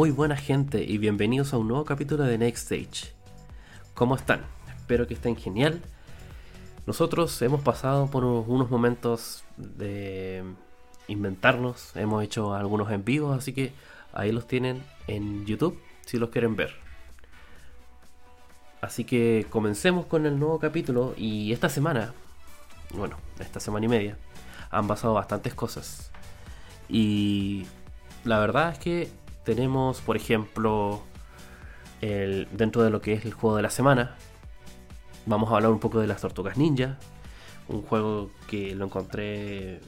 Muy 0.00 0.12
buena 0.12 0.34
gente 0.34 0.82
y 0.82 0.96
bienvenidos 0.96 1.52
a 1.52 1.58
un 1.58 1.68
nuevo 1.68 1.84
capítulo 1.84 2.24
de 2.24 2.38
Next 2.38 2.72
Stage. 2.72 3.12
¿Cómo 3.92 4.16
están? 4.16 4.46
Espero 4.74 5.06
que 5.06 5.12
estén 5.12 5.36
genial. 5.36 5.82
Nosotros 6.86 7.42
hemos 7.42 7.60
pasado 7.60 8.06
por 8.06 8.24
unos 8.24 8.70
momentos 8.70 9.44
de 9.58 10.42
inventarnos, 11.06 11.94
hemos 11.96 12.24
hecho 12.24 12.54
algunos 12.54 12.90
en 12.90 13.04
vivo, 13.04 13.34
así 13.34 13.52
que 13.52 13.74
ahí 14.14 14.32
los 14.32 14.46
tienen 14.46 14.82
en 15.06 15.44
YouTube 15.44 15.78
si 16.06 16.16
los 16.16 16.30
quieren 16.30 16.56
ver. 16.56 16.70
Así 18.80 19.04
que 19.04 19.46
comencemos 19.50 20.06
con 20.06 20.24
el 20.24 20.38
nuevo 20.38 20.58
capítulo 20.58 21.12
y 21.14 21.52
esta 21.52 21.68
semana, 21.68 22.14
bueno, 22.94 23.18
esta 23.38 23.60
semana 23.60 23.84
y 23.84 23.90
media, 23.90 24.16
han 24.70 24.86
pasado 24.88 25.12
bastantes 25.12 25.52
cosas. 25.52 26.10
Y 26.88 27.66
la 28.24 28.38
verdad 28.38 28.72
es 28.72 28.78
que 28.78 29.19
tenemos, 29.44 30.00
por 30.00 30.16
ejemplo, 30.16 31.02
dentro 32.00 32.82
de 32.82 32.90
lo 32.90 33.00
que 33.00 33.12
es 33.12 33.24
el 33.24 33.32
juego 33.32 33.56
de 33.56 33.62
la 33.62 33.70
semana, 33.70 34.16
vamos 35.26 35.50
a 35.52 35.56
hablar 35.56 35.70
un 35.70 35.80
poco 35.80 36.00
de 36.00 36.06
las 36.06 36.20
Tortugas 36.20 36.56
Ninja, 36.56 36.98
un 37.68 37.82
juego 37.82 38.30
que 38.48 38.74
lo 38.74 38.86
encontré 38.86 39.80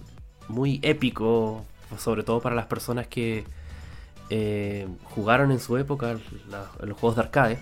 muy 0.48 0.78
épico, 0.82 1.64
sobre 1.98 2.22
todo 2.22 2.40
para 2.40 2.54
las 2.54 2.66
personas 2.66 3.06
que 3.06 3.44
eh, 4.30 4.88
jugaron 5.04 5.50
en 5.52 5.60
su 5.60 5.76
época 5.76 6.16
los 6.80 6.98
juegos 6.98 7.16
de 7.16 7.22
arcade, 7.22 7.58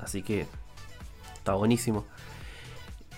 así 0.00 0.22
que 0.22 0.46
está 1.34 1.54
buenísimo. 1.54 2.06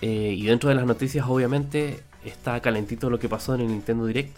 Eh, 0.02 0.34
y 0.36 0.46
dentro 0.46 0.68
de 0.68 0.74
las 0.74 0.86
noticias, 0.86 1.26
obviamente, 1.28 2.02
está 2.24 2.60
calentito 2.60 3.10
lo 3.10 3.18
que 3.18 3.28
pasó 3.28 3.54
en 3.54 3.62
el 3.62 3.68
Nintendo 3.68 4.06
Direct, 4.06 4.36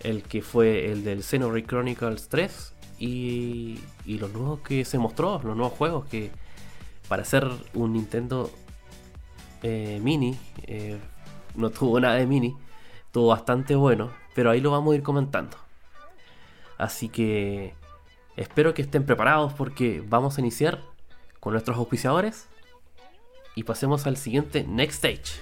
el 0.00 0.22
que 0.22 0.42
fue 0.42 0.90
el 0.92 1.04
del 1.04 1.22
Xenoblade 1.22 1.66
Chronicles 1.66 2.28
3 2.28 2.74
y, 2.98 3.78
y 4.04 4.18
los 4.18 4.32
nuevos 4.32 4.60
que 4.60 4.84
se 4.84 4.98
mostró, 4.98 5.40
los 5.44 5.56
nuevos 5.56 5.72
juegos 5.72 6.06
que 6.06 6.30
para 7.08 7.22
hacer 7.22 7.48
un 7.74 7.94
Nintendo 7.94 8.50
eh, 9.62 9.98
Mini, 10.02 10.38
eh, 10.64 10.98
no 11.54 11.70
tuvo 11.70 11.98
nada 11.98 12.14
de 12.14 12.26
Mini, 12.26 12.56
tuvo 13.10 13.28
bastante 13.28 13.74
bueno, 13.74 14.10
pero 14.34 14.50
ahí 14.50 14.60
lo 14.60 14.70
vamos 14.70 14.92
a 14.92 14.96
ir 14.96 15.02
comentando. 15.02 15.56
Así 16.76 17.08
que 17.08 17.74
espero 18.36 18.74
que 18.74 18.82
estén 18.82 19.04
preparados 19.04 19.52
porque 19.54 20.04
vamos 20.06 20.36
a 20.38 20.40
iniciar 20.40 20.80
con 21.40 21.54
nuestros 21.54 21.76
auspiciadores 21.76 22.46
y 23.54 23.64
pasemos 23.64 24.06
al 24.06 24.16
siguiente 24.16 24.64
Next 24.64 25.04
Stage. 25.04 25.40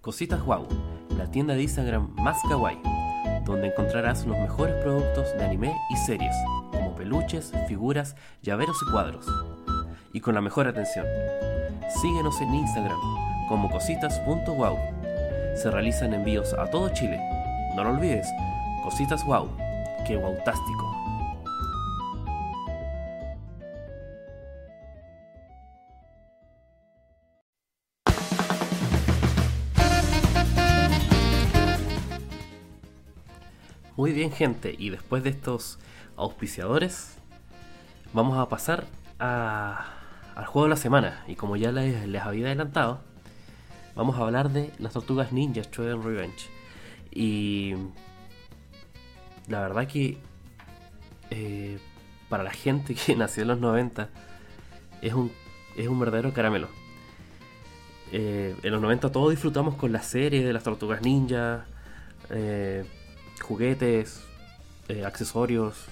Cositas 0.00 0.44
Wow, 0.44 0.68
la 1.16 1.30
tienda 1.30 1.54
de 1.54 1.62
Instagram 1.62 2.14
más 2.16 2.36
kawaii, 2.48 2.78
donde 3.44 3.68
encontrarás 3.68 4.24
los 4.26 4.38
mejores 4.38 4.76
productos 4.82 5.32
de 5.36 5.44
anime 5.44 5.74
y 5.90 5.96
series, 5.96 6.34
como 6.70 6.94
peluches, 6.94 7.52
figuras, 7.66 8.14
llaveros 8.42 8.76
y 8.86 8.90
cuadros. 8.92 9.26
Y 10.12 10.20
con 10.20 10.34
la 10.34 10.40
mejor 10.40 10.68
atención. 10.68 11.06
Síguenos 12.00 12.40
en 12.40 12.54
Instagram 12.54 12.98
como 13.48 13.70
cositas.wow. 13.70 14.76
Se 15.56 15.70
realizan 15.70 16.14
envíos 16.14 16.52
a 16.52 16.70
todo 16.70 16.90
Chile. 16.90 17.18
No 17.74 17.82
lo 17.82 17.90
olvides, 17.90 18.28
Cositas 18.84 19.24
Wow, 19.24 19.48
que 20.06 20.16
wowtástico. 20.16 20.94
Muy 33.96 34.12
bien 34.12 34.32
gente, 34.32 34.74
y 34.76 34.90
después 34.90 35.22
de 35.22 35.30
estos 35.30 35.78
auspiciadores, 36.16 37.16
vamos 38.12 38.36
a 38.38 38.48
pasar 38.48 38.86
al 39.18 40.46
juego 40.46 40.64
de 40.64 40.70
la 40.70 40.76
semana. 40.76 41.24
Y 41.28 41.36
como 41.36 41.56
ya 41.56 41.72
les, 41.72 41.96
había 42.20 42.46
adelantado, 42.46 43.00
vamos 43.94 44.16
a 44.16 44.22
hablar 44.22 44.50
de 44.50 44.72
las 44.78 44.92
tortugas 44.92 45.32
ninja 45.32 45.62
Trovent 45.62 46.04
Revenge. 46.04 46.50
Y 47.12 47.74
la 49.48 49.60
verdad 49.60 49.86
que 49.86 50.18
eh, 51.30 51.78
para 52.28 52.42
la 52.42 52.50
gente 52.50 52.94
que 52.94 53.16
nació 53.16 53.42
en 53.42 53.48
los 53.48 53.60
90 53.60 54.08
es 55.02 55.12
un, 55.14 55.30
es 55.76 55.88
un 55.88 55.98
verdadero 55.98 56.32
caramelo. 56.32 56.68
Eh, 58.12 58.54
en 58.62 58.72
los 58.72 58.80
90 58.80 59.10
todos 59.10 59.30
disfrutamos 59.30 59.74
con 59.74 59.92
la 59.92 60.02
serie 60.02 60.44
de 60.44 60.52
las 60.52 60.62
tortugas 60.62 61.02
ninja. 61.02 61.66
Eh, 62.30 62.84
juguetes, 63.40 64.22
accesorios, 65.04 65.86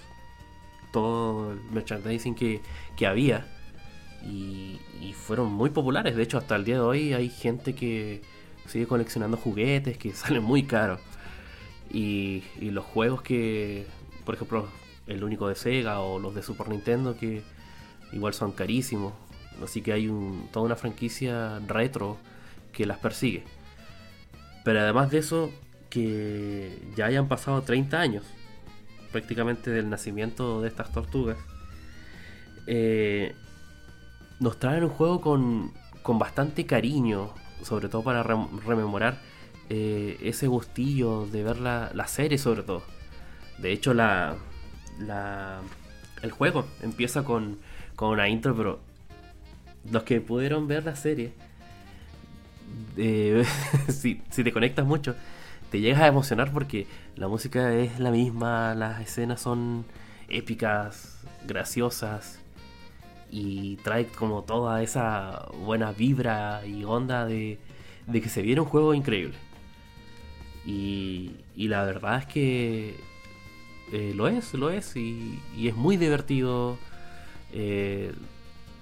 todo 0.93 1.53
el 1.53 1.61
merchandising 1.73 2.35
que, 2.35 2.61
que 2.97 3.07
había. 3.07 3.47
Y, 4.23 4.79
y, 5.01 5.15
fueron 5.15 5.53
muy 5.53 5.71
populares. 5.71 6.15
De 6.15 6.23
hecho, 6.23 6.39
hasta 6.39 6.55
el 6.55 6.65
día 6.65 6.77
de 6.77 6.81
hoy 6.81 7.12
hay 7.12 7.29
gente 7.29 7.75
que 7.75 8.23
sigue 8.67 8.87
coleccionando 8.87 9.37
juguetes 9.37 9.99
que 9.99 10.12
salen 10.15 10.45
muy 10.45 10.62
caros. 10.62 11.01
Y, 11.93 12.43
y 12.61 12.71
los 12.71 12.85
juegos 12.85 13.23
que, 13.23 13.87
por 14.25 14.35
ejemplo, 14.35 14.69
el 15.07 15.25
único 15.25 15.49
de 15.49 15.55
Sega 15.55 16.01
o 16.01 16.19
los 16.19 16.35
de 16.35 16.43
Super 16.43 16.69
Nintendo 16.69 17.17
que 17.17 17.43
igual 18.13 18.35
son 18.35 18.53
carísimos. 18.53 19.13
Así 19.63 19.83
que 19.83 19.93
hay 19.93 20.09
un, 20.09 20.49
toda 20.53 20.67
una 20.67 20.77
franquicia 20.77 21.59
retro 21.67 22.17
que 22.73 22.87
las 22.87 22.99
persigue. 22.99 23.45
Pero 24.65 24.81
además 24.81 25.11
de 25.11 25.19
eso, 25.19 25.51
que 25.91 26.79
ya 26.97 27.07
hayan 27.07 27.29
pasado 27.29 27.63
30 27.63 28.01
años 28.01 28.25
prácticamente 29.11 29.71
del 29.71 29.91
nacimiento 29.91 30.63
de 30.63 30.69
estas 30.69 30.91
tortugas, 30.91 31.37
eh, 32.67 33.35
nos 34.41 34.59
traen 34.59 34.85
un 34.85 34.91
juego 34.91 35.21
con, 35.21 35.73
con, 36.03 36.19
bastante 36.19 36.65
cariño, 36.65 37.35
sobre 37.63 37.89
todo 37.89 38.03
para 38.03 38.23
rememorar 38.23 39.21
eh, 39.71 40.19
ese 40.23 40.47
gustillo 40.47 41.27
de 41.27 41.43
ver 41.43 41.59
la, 41.59 41.91
la, 41.95 42.06
serie 42.06 42.39
sobre 42.39 42.62
todo. 42.62 42.83
De 43.59 43.73
hecho, 43.73 43.95
la, 43.95 44.37
la 44.99 45.61
el 46.23 46.31
juego 46.31 46.67
empieza 46.83 47.25
con, 47.25 47.59
con, 47.97 48.11
una 48.11 48.28
intro, 48.28 48.56
pero 48.56 48.81
los 49.91 50.03
que 50.05 50.21
pudieron 50.21 50.69
ver 50.69 50.84
la 50.84 50.97
serie, 50.97 51.33
eh, 52.97 53.45
si, 53.89 54.23
si 54.31 54.45
te 54.45 54.53
conectas 54.53 54.87
mucho, 54.87 55.15
te 55.71 55.81
llegas 55.81 56.03
a 56.03 56.06
emocionar 56.06 56.53
porque 56.53 56.87
la 57.17 57.29
música 57.29 57.73
es 57.75 57.99
la 57.99 58.11
misma, 58.11 58.75
las 58.75 59.00
escenas 59.00 59.41
son 59.41 59.84
épicas, 60.29 61.19
graciosas 61.47 62.39
y 63.31 63.77
trae 63.77 64.06
como 64.06 64.43
toda 64.43 64.83
esa 64.83 65.49
buena 65.65 65.93
vibra 65.93 66.67
y 66.67 66.84
onda 66.84 67.25
de, 67.25 67.59
de 68.06 68.21
que 68.21 68.29
se 68.29 68.43
viene 68.43 68.61
un 68.61 68.67
juego 68.67 68.93
increíble. 68.94 69.37
Y, 70.65 71.32
y 71.56 71.69
la 71.69 71.85
verdad 71.85 72.19
es 72.19 72.26
que 72.26 72.97
eh, 73.93 74.12
lo 74.14 74.29
es, 74.29 74.55
lo 74.55 74.70
es 74.70 74.97
y, 74.97 75.41
y 75.56 75.69
es 75.69 75.75
muy 75.75 75.97
divertido. 75.97 76.79
Eh, 77.53 78.12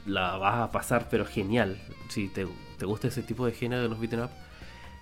la 0.07 0.37
vas 0.37 0.57
a 0.57 0.73
pasar 0.73 1.09
pero 1.11 1.25
genial. 1.25 1.81
Si 2.09 2.29
te, 2.29 2.47
te 2.79 2.87
gusta 2.87 3.09
ese 3.09 3.23
tipo 3.23 3.47
de 3.47 3.53
género 3.53 3.83
de 3.83 3.89
los 3.89 4.01
beat'em 4.01 4.25
up, 4.25 4.31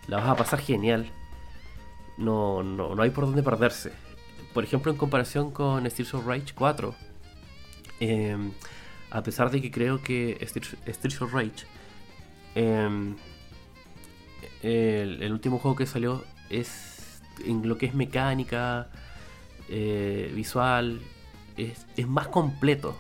la 0.07 0.19
vas 0.19 0.29
a 0.29 0.37
pasar 0.37 0.61
genial 0.61 1.11
no, 2.19 2.63
no, 2.63 2.95
no 2.95 3.03
hay 3.03 3.11
por 3.11 3.25
dónde 3.25 3.43
perderse. 3.43 3.93
Por 4.53 4.65
ejemplo, 4.65 4.93
en 4.93 4.99
comparación 4.99 5.51
con 5.51 5.89
Streets 5.89 6.13
of 6.15 6.27
Rage 6.27 6.53
4, 6.55 6.95
eh, 8.01 8.37
a 9.11 9.23
pesar 9.23 9.51
de 9.51 9.63
que 9.63 9.71
creo 9.71 10.03
que 10.03 10.37
Streets 10.43 11.23
of 11.23 11.33
Rage, 11.33 11.67
el, 12.55 13.17
el, 15.23 15.33
último 15.33 15.59
juego 15.59 15.77
que 15.77 15.87
salió 15.87 16.25
es 16.51 17.21
en 17.45 17.69
lo 17.69 17.79
que 17.79 17.87
es 17.87 17.95
mecánica, 17.95 18.89
eh, 19.69 20.33
visual, 20.35 21.01
es, 21.57 21.87
es, 21.97 22.07
más 22.09 22.29
completo, 22.29 22.97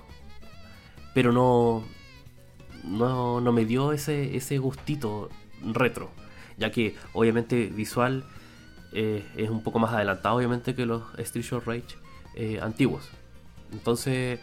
pero 1.14 1.32
no, 1.32 1.84
no, 2.84 3.40
no 3.40 3.52
me 3.52 3.64
dio 3.64 3.92
ese, 3.92 4.36
ese 4.36 4.58
gustito 4.58 5.30
retro, 5.62 6.10
ya 6.56 6.70
que 6.70 6.96
obviamente 7.12 7.66
visual 7.66 8.24
eh, 8.92 9.24
es 9.36 9.50
un 9.50 9.62
poco 9.62 9.78
más 9.78 9.92
adelantado 9.92 10.36
obviamente 10.36 10.74
que 10.74 10.86
los 10.86 11.02
Street 11.18 11.52
of 11.52 11.66
Rage 11.66 11.96
eh, 12.34 12.58
antiguos. 12.62 13.08
Entonces, 13.72 14.40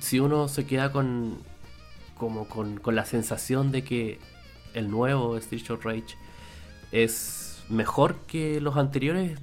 si 0.00 0.20
uno 0.20 0.48
se 0.48 0.66
queda 0.66 0.90
con, 0.90 1.38
como 2.16 2.48
con, 2.48 2.78
con, 2.78 2.94
la 2.94 3.04
sensación 3.04 3.72
de 3.72 3.84
que 3.84 4.18
el 4.72 4.90
nuevo 4.90 5.36
Street 5.36 5.70
of 5.70 5.84
Rage 5.84 6.16
es 6.92 7.43
mejor 7.68 8.16
que 8.26 8.60
los 8.60 8.76
anteriores, 8.76 9.38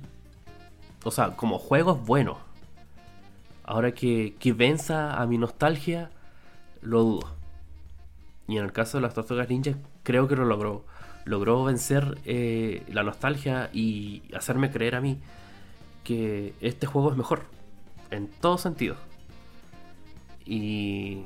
o 1.03 1.12
sea, 1.12 1.35
como 1.35 1.59
juego 1.59 1.94
es 1.94 2.06
bueno, 2.06 2.38
Ahora 3.71 3.94
que, 3.94 4.35
que 4.38 4.51
venza 4.51 5.13
a 5.21 5.25
mi 5.27 5.38
nostalgia, 5.38 6.09
lo 6.81 7.03
dudo. 7.03 7.35
Y 8.47 8.57
en 8.57 8.65
el 8.65 8.73
caso 8.73 8.97
de 8.97 9.01
las 9.01 9.13
Tortugas 9.13 9.47
Ninja, 9.50 9.75
creo 10.03 10.27
que 10.27 10.35
lo 10.35 10.44
logró. 10.44 10.83
Logró 11.23 11.63
vencer 11.63 12.18
eh, 12.25 12.83
la 12.91 13.03
nostalgia 13.03 13.69
y 13.71 14.24
hacerme 14.35 14.71
creer 14.71 14.95
a 14.95 15.00
mí 15.00 15.19
que 16.03 16.53
este 16.59 16.85
juego 16.85 17.12
es 17.12 17.17
mejor. 17.17 17.44
En 18.09 18.27
todo 18.27 18.57
sentido. 18.57 18.95
Y. 20.45 21.24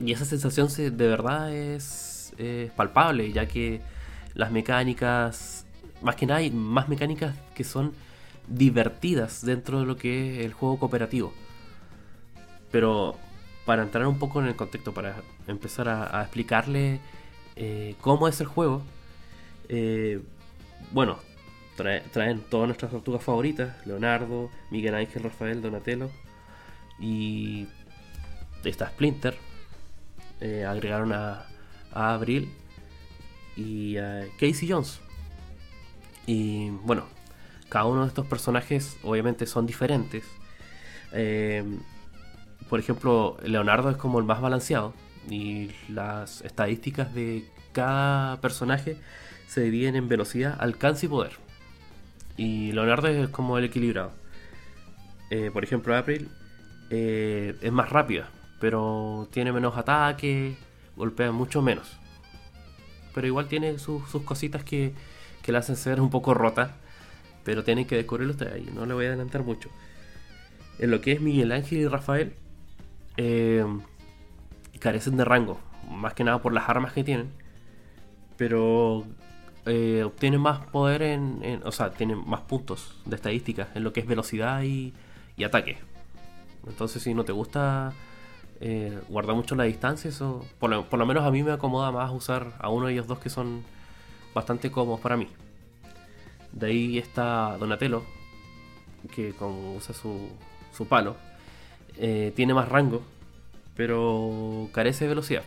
Y 0.00 0.12
esa 0.12 0.26
sensación 0.26 0.68
de 0.76 0.90
verdad 0.90 1.50
es, 1.50 2.34
es 2.36 2.70
palpable, 2.72 3.32
ya 3.32 3.46
que 3.46 3.80
las 4.38 4.50
mecánicas. 4.50 5.66
Más 6.00 6.16
que 6.16 6.24
nada 6.24 6.38
hay 6.38 6.50
más 6.50 6.88
mecánicas 6.88 7.36
que 7.54 7.64
son 7.64 7.92
divertidas 8.46 9.44
dentro 9.44 9.80
de 9.80 9.86
lo 9.86 9.96
que 9.96 10.38
es 10.38 10.46
el 10.46 10.54
juego 10.54 10.78
cooperativo. 10.78 11.34
Pero 12.70 13.16
para 13.66 13.82
entrar 13.82 14.06
un 14.06 14.18
poco 14.18 14.40
en 14.40 14.46
el 14.46 14.56
contexto, 14.56 14.94
para 14.94 15.16
empezar 15.46 15.88
a, 15.88 16.22
explicarle 16.22 17.00
eh, 17.56 17.96
cómo 18.00 18.28
es 18.28 18.40
el 18.40 18.46
juego, 18.46 18.82
eh, 19.68 20.22
bueno, 20.92 21.18
traen 22.12 22.40
todas 22.48 22.68
nuestras 22.68 22.92
tortugas 22.92 23.22
favoritas, 23.22 23.86
Leonardo, 23.86 24.50
Miguel 24.70 24.94
Ángel, 24.94 25.24
Rafael, 25.24 25.60
Donatello, 25.60 26.10
y 27.00 27.66
está 28.64 28.88
Splinter, 28.88 29.36
eh, 30.40 30.64
agregaron 30.64 31.12
a, 31.12 31.46
a, 31.92 32.14
Abril 32.14 32.50
y 33.58 33.96
a 33.98 34.26
Casey 34.38 34.68
Jones. 34.68 35.00
Y 36.26 36.70
bueno, 36.70 37.04
cada 37.68 37.86
uno 37.86 38.02
de 38.02 38.08
estos 38.08 38.26
personajes 38.26 38.98
obviamente 39.02 39.46
son 39.46 39.66
diferentes 39.66 40.24
por 42.68 42.78
ejemplo, 42.80 43.36
Leonardo 43.42 43.90
es 43.90 43.96
como 43.96 44.18
el 44.18 44.24
más 44.24 44.40
balanceado 44.40 44.92
y 45.30 45.70
las 45.88 46.42
estadísticas 46.42 47.14
de 47.14 47.44
cada 47.72 48.40
personaje 48.40 48.96
se 49.46 49.62
dividen 49.62 49.96
en 49.96 50.08
velocidad, 50.08 50.56
alcance 50.58 51.06
y 51.06 51.08
poder. 51.08 51.32
Y 52.36 52.72
Leonardo 52.72 53.08
es 53.08 53.28
como 53.30 53.58
el 53.58 53.64
equilibrado. 53.64 54.12
Eh, 55.30 55.50
por 55.52 55.64
ejemplo, 55.64 55.96
April 55.96 56.28
eh, 56.90 57.56
es 57.60 57.72
más 57.72 57.90
rápida, 57.90 58.28
pero 58.60 59.28
tiene 59.32 59.52
menos 59.52 59.76
ataque, 59.76 60.56
golpea 60.96 61.32
mucho 61.32 61.62
menos. 61.62 61.97
Pero 63.18 63.26
igual 63.26 63.48
tiene 63.48 63.80
sus, 63.80 64.04
cositas 64.24 64.62
que, 64.62 64.92
que 65.42 65.50
la 65.50 65.58
hacen 65.58 65.74
ser 65.74 66.00
un 66.00 66.08
poco 66.08 66.34
rota, 66.34 66.76
pero 67.42 67.64
tienen 67.64 67.84
que 67.84 67.96
descubrirlo 67.96 68.30
ustedes 68.30 68.54
ahí, 68.54 68.70
no 68.72 68.86
le 68.86 68.94
voy 68.94 69.06
a 69.06 69.08
adelantar 69.08 69.42
mucho. 69.42 69.70
En 70.78 70.92
lo 70.92 71.00
que 71.00 71.10
es 71.10 71.20
Miguel 71.20 71.50
Ángel 71.50 71.78
y 71.78 71.88
Rafael, 71.88 72.34
eh, 73.16 73.66
carecen 74.78 75.16
de 75.16 75.24
rango, 75.24 75.58
más 75.90 76.14
que 76.14 76.22
nada 76.22 76.40
por 76.40 76.52
las 76.52 76.68
armas 76.68 76.92
que 76.92 77.02
tienen, 77.02 77.32
pero 78.36 79.04
eh, 79.66 80.04
obtienen 80.04 80.40
más 80.40 80.60
poder 80.66 81.02
en, 81.02 81.60
o 81.64 81.72
sea, 81.72 81.90
tienen 81.90 82.22
más 82.24 82.42
puntos 82.42 83.00
de 83.04 83.16
estadística 83.16 83.66
en 83.74 83.82
lo 83.82 83.92
que 83.92 83.98
es 83.98 84.06
velocidad 84.06 84.62
y, 84.62 84.94
ataque. 85.44 85.78
Entonces, 86.68 87.02
si 87.02 87.14
no 87.14 87.24
te 87.24 87.32
gusta 87.32 87.92
eh, 88.60 89.00
guardar 89.08 89.36
mucho 89.36 89.54
la 89.54 89.64
distancia, 89.64 90.08
eso 90.08 90.44
por 90.58 90.70
lo, 90.70 90.88
por 90.88 90.98
lo, 90.98 91.06
menos 91.06 91.24
a 91.24 91.30
mí 91.30 91.42
me 91.42 91.52
acomoda 91.52 91.92
más 91.92 92.10
usar 92.10 92.54
a 92.58 92.68
uno 92.68 92.86
de 92.86 92.94
ellos 92.94 93.06
dos 93.06 93.18
que 93.20 93.30
son 93.30 93.62
bastante 94.34 94.70
cómodos 94.70 95.00
para 95.00 95.16
mí. 95.16 95.28
De 96.52 96.66
ahí 96.66 96.98
está 96.98 97.56
Donatello, 97.58 98.02
que 99.14 99.32
como 99.32 99.76
usa 99.76 99.94
su, 99.94 100.30
su 100.72 100.86
palo, 100.86 101.16
eh, 101.96 102.32
tiene 102.34 102.54
más 102.54 102.68
rango, 102.68 103.02
pero 103.76 104.68
carece 104.72 105.04
de 105.04 105.10
velocidad. 105.10 105.42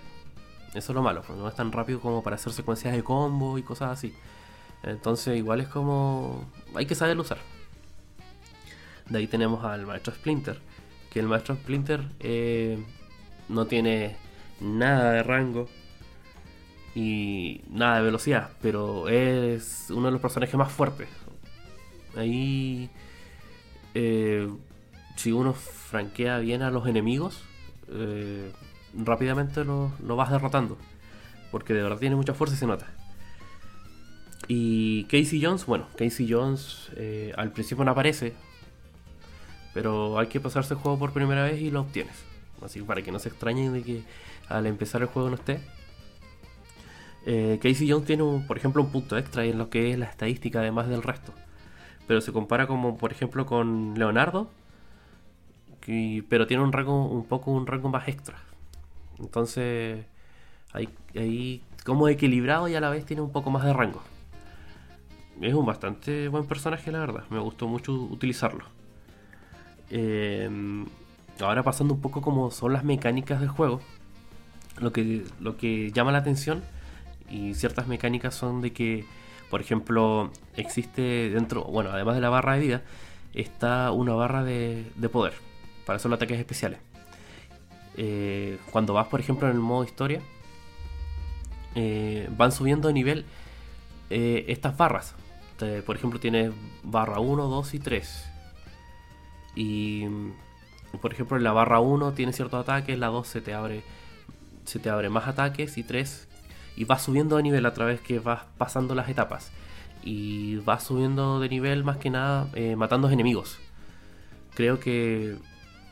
Eso 0.73 0.91
es 0.93 0.95
lo 0.95 1.01
malo, 1.01 1.23
no 1.35 1.49
es 1.49 1.55
tan 1.55 1.71
rápido 1.71 1.99
como 1.99 2.23
para 2.23 2.37
hacer 2.37 2.53
secuencias 2.53 2.95
de 2.95 3.03
combo 3.03 3.57
y 3.57 3.63
cosas 3.63 3.91
así. 3.91 4.13
Entonces 4.83 5.37
igual 5.37 5.59
es 5.61 5.67
como... 5.67 6.49
hay 6.75 6.85
que 6.85 6.95
saberlo 6.95 7.23
usar. 7.23 7.39
De 9.09 9.17
ahí 9.17 9.27
tenemos 9.27 9.65
al 9.65 9.85
maestro 9.85 10.13
Splinter, 10.13 10.59
que 11.11 11.19
el 11.19 11.27
maestro 11.27 11.55
Splinter 11.55 12.07
eh, 12.21 12.81
no 13.51 13.65
tiene 13.67 14.15
nada 14.59 15.11
de 15.11 15.23
rango 15.23 15.69
y 16.95 17.61
nada 17.69 17.97
de 17.97 18.03
velocidad, 18.03 18.51
pero 18.61 19.07
es 19.09 19.87
uno 19.89 20.07
de 20.07 20.11
los 20.11 20.21
personajes 20.21 20.55
más 20.55 20.71
fuertes. 20.71 21.07
Ahí 22.15 22.89
eh, 23.93 24.49
si 25.15 25.31
uno 25.31 25.53
franquea 25.53 26.39
bien 26.39 26.61
a 26.61 26.71
los 26.71 26.87
enemigos, 26.87 27.43
eh, 27.89 28.51
rápidamente 28.93 29.63
lo, 29.63 29.91
vas 30.15 30.31
derrotando. 30.31 30.77
Porque 31.51 31.73
de 31.73 31.83
verdad 31.83 31.99
tiene 31.99 32.15
mucha 32.15 32.33
fuerza 32.33 32.55
y 32.55 32.57
se 32.57 32.67
nota. 32.67 32.87
Y 34.47 35.03
Casey 35.05 35.41
Jones, 35.43 35.65
bueno, 35.65 35.87
Casey 35.97 36.27
Jones 36.29 36.89
eh, 36.95 37.33
al 37.37 37.51
principio 37.51 37.83
no 37.83 37.91
aparece. 37.91 38.33
Pero 39.73 40.19
hay 40.19 40.27
que 40.27 40.39
pasarse 40.39 40.73
el 40.73 40.79
juego 40.79 40.99
por 40.99 41.13
primera 41.13 41.43
vez 41.43 41.61
y 41.61 41.71
lo 41.71 41.81
obtienes. 41.81 42.30
Así 42.63 42.81
para 42.81 43.01
que 43.01 43.11
no 43.11 43.19
se 43.19 43.29
extrañen 43.29 43.73
de 43.73 43.83
que 43.83 44.03
al 44.47 44.67
empezar 44.67 45.01
el 45.01 45.07
juego 45.07 45.29
no 45.29 45.35
esté. 45.35 45.59
Eh, 47.25 47.59
Casey 47.61 47.89
Jones 47.89 48.05
tiene, 48.05 48.23
por 48.47 48.57
ejemplo, 48.57 48.81
un 48.81 48.91
punto 48.91 49.17
extra 49.17 49.45
en 49.45 49.57
lo 49.57 49.69
que 49.69 49.91
es 49.91 49.99
la 49.99 50.05
estadística 50.05 50.59
además 50.59 50.87
del 50.87 51.03
resto. 51.03 51.33
Pero 52.07 52.21
se 52.21 52.31
compara 52.31 52.67
como, 52.67 52.97
por 52.97 53.11
ejemplo, 53.11 53.45
con 53.45 53.93
Leonardo, 53.97 54.49
pero 56.29 56.47
tiene 56.47 56.63
un 56.63 56.71
rango 56.71 57.07
un 57.07 57.25
poco 57.25 57.51
un 57.51 57.67
rango 57.67 57.89
más 57.89 58.07
extra. 58.07 58.37
Entonces, 59.19 60.05
ahí, 60.73 60.89
ahí 61.15 61.63
como 61.85 62.07
equilibrado 62.07 62.67
y 62.67 62.75
a 62.75 62.81
la 62.81 62.89
vez 62.89 63.05
tiene 63.05 63.21
un 63.21 63.31
poco 63.31 63.49
más 63.49 63.63
de 63.63 63.73
rango. 63.73 64.01
Es 65.41 65.53
un 65.53 65.65
bastante 65.65 66.27
buen 66.27 66.45
personaje, 66.45 66.91
la 66.91 66.99
verdad. 66.99 67.23
Me 67.29 67.39
gustó 67.39 67.67
mucho 67.67 67.93
utilizarlo. 67.93 68.65
Em, 69.89 70.85
ahora 71.45 71.63
pasando 71.63 71.93
un 71.93 72.01
poco 72.01 72.21
como 72.21 72.51
son 72.51 72.73
las 72.73 72.83
mecánicas 72.83 73.39
del 73.39 73.49
juego. 73.49 73.81
Lo 74.79 74.91
que, 74.93 75.25
lo 75.39 75.57
que 75.57 75.91
llama 75.91 76.11
la 76.11 76.19
atención 76.19 76.63
y 77.29 77.53
ciertas 77.53 77.87
mecánicas 77.87 78.33
son 78.33 78.61
de 78.61 78.73
que, 78.73 79.05
por 79.49 79.61
ejemplo, 79.61 80.31
existe 80.55 81.29
dentro, 81.29 81.63
bueno, 81.63 81.91
además 81.91 82.15
de 82.15 82.21
la 82.21 82.29
barra 82.29 82.53
de 82.53 82.59
vida, 82.59 82.81
está 83.33 83.91
una 83.91 84.13
barra 84.13 84.43
de 84.43 85.09
poder 85.11 85.33
para 85.85 85.97
hacer 85.97 86.09
los 86.09 86.17
ataques 86.17 86.39
especiales. 86.39 86.79
Eh, 87.97 88.57
cuando 88.71 88.93
vas, 88.93 89.07
por 89.07 89.19
ejemplo, 89.19 89.47
en 89.49 89.55
el 89.55 89.61
modo 89.61 89.83
historia, 89.83 90.21
eh, 91.75 92.29
van 92.37 92.51
subiendo 92.51 92.87
de 92.87 92.93
nivel 92.93 93.25
eh, 94.09 94.45
estas 94.47 94.77
barras. 94.77 95.15
por 95.85 95.95
ejemplo, 95.95 96.19
tienes 96.19 96.51
barra 96.83 97.19
1, 97.19 97.47
2 97.47 97.73
y 97.75 97.79
3. 97.79 98.31
Y 99.55 100.05
por 100.99 101.13
ejemplo, 101.13 101.37
en 101.37 101.43
la 101.43 101.51
barra 101.51 101.79
1 101.79 102.13
tienes 102.13 102.35
ciertos 102.35 102.59
ataques, 102.61 102.97
la 102.97 103.07
2 103.07 103.27
se 103.27 103.41
te 103.41 103.53
abre 103.53 103.83
se 104.65 104.79
te 104.79 104.89
abre 104.89 105.09
más 105.09 105.27
ataques 105.27 105.77
y 105.77 105.83
3 105.83 106.27
y 106.75 106.85
vas 106.85 107.01
subiendo 107.01 107.37
de 107.37 107.43
nivel 107.43 107.65
a 107.65 107.73
través 107.73 107.99
que 107.99 108.19
vas 108.19 108.43
pasando 108.57 108.93
las 108.95 109.09
etapas 109.09 109.51
y 110.03 110.57
vas 110.57 110.83
subiendo 110.83 111.39
de 111.39 111.49
nivel 111.49 111.83
más 111.83 111.97
que 111.97 112.09
nada 112.09 112.47
matando 112.77 113.09
enemigos. 113.09 113.59
Creo 114.53 114.79
que 114.79 115.37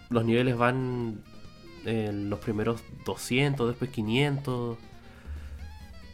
los 0.09 0.25
niveles 0.25 0.57
van 0.57 1.23
en 1.85 2.29
los 2.29 2.39
primeros 2.39 2.81
200, 3.05 3.67
después 3.67 3.89
500. 3.91 4.77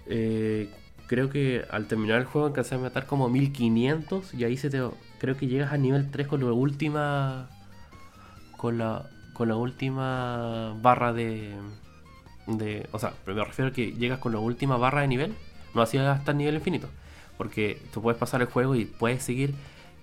Eh, 0.08 0.70
creo 1.08 1.30
que 1.30 1.64
al 1.70 1.88
terminar 1.88 2.20
el 2.20 2.26
juego 2.26 2.48
alcancé 2.48 2.76
a 2.76 2.78
matar 2.78 3.06
como 3.06 3.30
1500 3.30 4.34
y 4.34 4.44
ahí 4.44 4.58
se 4.58 4.70
te 4.70 4.82
creo 5.20 5.38
que 5.38 5.48
llegas 5.48 5.72
a 5.72 5.78
nivel 5.78 6.12
3 6.12 6.28
con 6.28 6.42
la 6.42 6.52
última 6.52 7.50
con 9.34 9.48
la 9.50 9.56
última 9.56 10.74
barra 10.82 11.14
de 11.14 11.54
de 12.48 12.88
o 12.92 13.00
sea, 13.00 13.14
me 13.26 13.34
refiero 13.44 13.72
a 13.72 13.74
que 13.74 13.94
llegas 13.94 14.20
con 14.20 14.32
la 14.32 14.40
última 14.40 14.78
barra 14.78 15.02
de 15.02 15.08
nivel, 15.08 15.36
no 15.74 15.82
así 15.82 15.98
hasta 15.98 16.32
el 16.32 16.38
nivel 16.38 16.56
infinito, 16.56 16.90
porque 17.38 17.82
tú 17.94 18.02
puedes 18.02 18.20
pasar 18.20 18.42
el 18.42 18.48
juego 18.48 18.76
y 18.76 18.86
puedes 18.86 19.24
seguir 19.24 19.56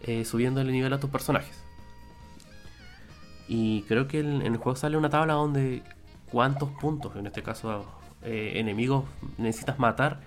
eh, 0.03 0.25
subiendo 0.25 0.61
el 0.61 0.73
nivel 0.73 0.93
a 0.93 1.01
tus 1.01 1.11
personajes. 1.11 1.63
Y 3.49 3.83
creo 3.83 4.09
que 4.09 4.21
en, 4.21 4.43
el 4.43 4.57
juego 4.57 4.77
sale 4.77 4.97
una 4.97 5.11
tabla 5.11 5.35
donde 5.35 5.83
cuántos 6.31 6.71
puntos, 6.71 7.17
en 7.17 7.27
este 7.27 7.43
caso 7.43 7.85
eh, 8.23 8.53
enemigos, 8.57 9.05
necesitas 9.39 9.79
matar, 9.79 10.21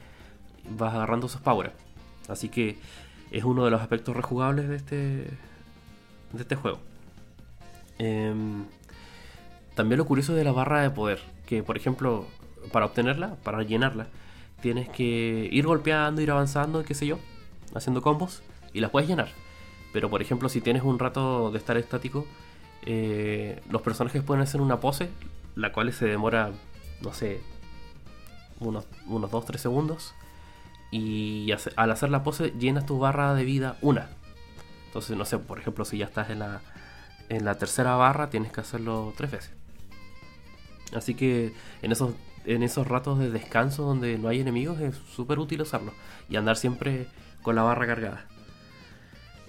vas 0.69 0.93
agarrando 0.93 1.27
esos 1.27 1.41
power. 1.41 1.73
Así 2.27 2.49
que 2.49 2.77
es 3.31 3.43
uno 3.43 3.65
de 3.65 3.71
los 3.71 3.81
aspectos 3.81 4.15
rejugables 4.15 4.69
de 4.69 4.75
este, 4.75 4.95
de 4.95 6.41
este 6.41 6.55
juego. 6.55 6.79
Em, 7.99 8.65
también 9.75 9.97
lo 9.97 10.05
curioso 10.05 10.33
de 10.33 10.43
la 10.43 10.51
barra 10.51 10.81
de 10.81 10.89
poder, 10.89 11.21
que 11.45 11.63
por 11.63 11.77
ejemplo, 11.77 12.25
para 12.71 12.85
obtenerla, 12.85 13.35
para 13.43 13.63
llenarla, 13.63 14.07
tienes 14.61 14.89
que 14.89 15.49
ir 15.51 15.65
golpeando, 15.65 16.21
ir 16.21 16.31
avanzando, 16.31 16.83
qué 16.83 16.93
sé 16.93 17.07
yo, 17.07 17.19
haciendo 17.73 18.01
combos, 18.01 18.41
y 18.73 18.79
las 18.79 18.91
puedes 18.91 19.07
llenar. 19.09 19.29
Pero 19.93 20.09
por 20.09 20.21
ejemplo, 20.21 20.49
si 20.49 20.61
tienes 20.61 20.83
un 20.83 20.99
rato 20.99 21.51
de 21.51 21.57
estar 21.57 21.77
estático, 21.77 22.25
eh, 22.85 23.61
los 23.69 23.81
personajes 23.81 24.23
pueden 24.23 24.43
hacer 24.43 24.61
una 24.61 24.79
pose, 24.79 25.09
la 25.55 25.71
cual 25.71 25.91
se 25.93 26.05
demora, 26.05 26.51
no 27.01 27.13
sé, 27.13 27.41
unos, 28.59 28.85
unos 29.07 29.31
2-3 29.31 29.57
segundos. 29.57 30.13
Y 30.91 31.51
al 31.75 31.91
hacer 31.91 32.09
la 32.09 32.23
pose 32.23 32.53
llenas 32.57 32.85
tu 32.85 32.99
barra 32.99 33.33
de 33.33 33.43
vida 33.43 33.77
una. 33.81 34.09
Entonces, 34.87 35.17
no 35.17 35.25
sé, 35.25 35.39
por 35.39 35.59
ejemplo, 35.59 35.83
si 35.83 35.97
ya 35.97 36.05
estás 36.05 36.29
en 36.29 36.39
la, 36.39 36.61
en 37.29 37.45
la 37.45 37.55
tercera 37.55 37.95
barra, 37.95 38.29
tienes 38.29 38.51
que 38.51 38.61
hacerlo 38.61 39.13
tres 39.15 39.31
veces. 39.31 39.51
Así 40.93 41.15
que 41.15 41.53
en 41.81 41.91
esos, 41.91 42.13
en 42.45 42.63
esos 42.63 42.87
ratos 42.87 43.19
de 43.19 43.29
descanso 43.31 43.83
donde 43.83 44.17
no 44.17 44.29
hay 44.29 44.39
enemigos 44.39 44.79
es 44.79 44.95
súper 44.95 45.39
útil 45.39 45.61
usarlo. 45.61 45.93
Y 46.29 46.35
andar 46.35 46.57
siempre 46.57 47.07
con 47.41 47.55
la 47.55 47.63
barra 47.63 47.87
cargada. 47.87 48.25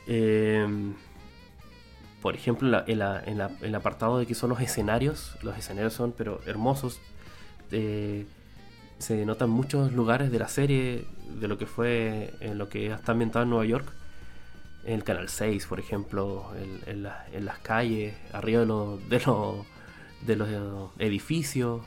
Em, 0.07 0.95
por 2.23 2.35
ejemplo, 2.35 2.85
en, 2.87 3.01
el 3.63 3.75
apartado 3.75 4.19
de 4.19 4.27
que 4.27 4.35
son 4.35 4.51
los 4.51 4.61
escenarios, 4.61 5.37
los 5.43 5.57
escenarios 5.57 5.93
son 5.93 6.13
pero 6.13 6.41
hermosos. 6.47 7.01
Eh, 7.71 8.27
se 8.99 9.27
notan 9.27 9.51
muchos 9.51 9.93
lugares 9.93 10.31
de 10.31 10.39
la 10.39 10.49
serie, 10.49 11.07
de 11.39 11.49
lo 11.49 11.59
que 11.59 11.67
fue, 11.67 12.35
en 12.41 12.59
lo 12.59 12.69
que 12.69 12.87
está 12.87 13.13
ambientado 13.13 13.43
en 13.43 13.51
Nueva 13.51 13.67
York. 13.67 13.93
En 14.87 14.95
el 14.95 15.05
Canal 15.05 15.29
6, 15.29 15.67
por 15.67 15.81
ejemplo, 15.81 16.51
en, 16.87 17.03
las 17.03 17.59
calles, 17.59 18.15
arriba 18.33 18.61
de, 18.61 18.67
de, 19.09 19.19
de 20.27 20.37
los 20.37 20.91
edificios. 20.99 21.83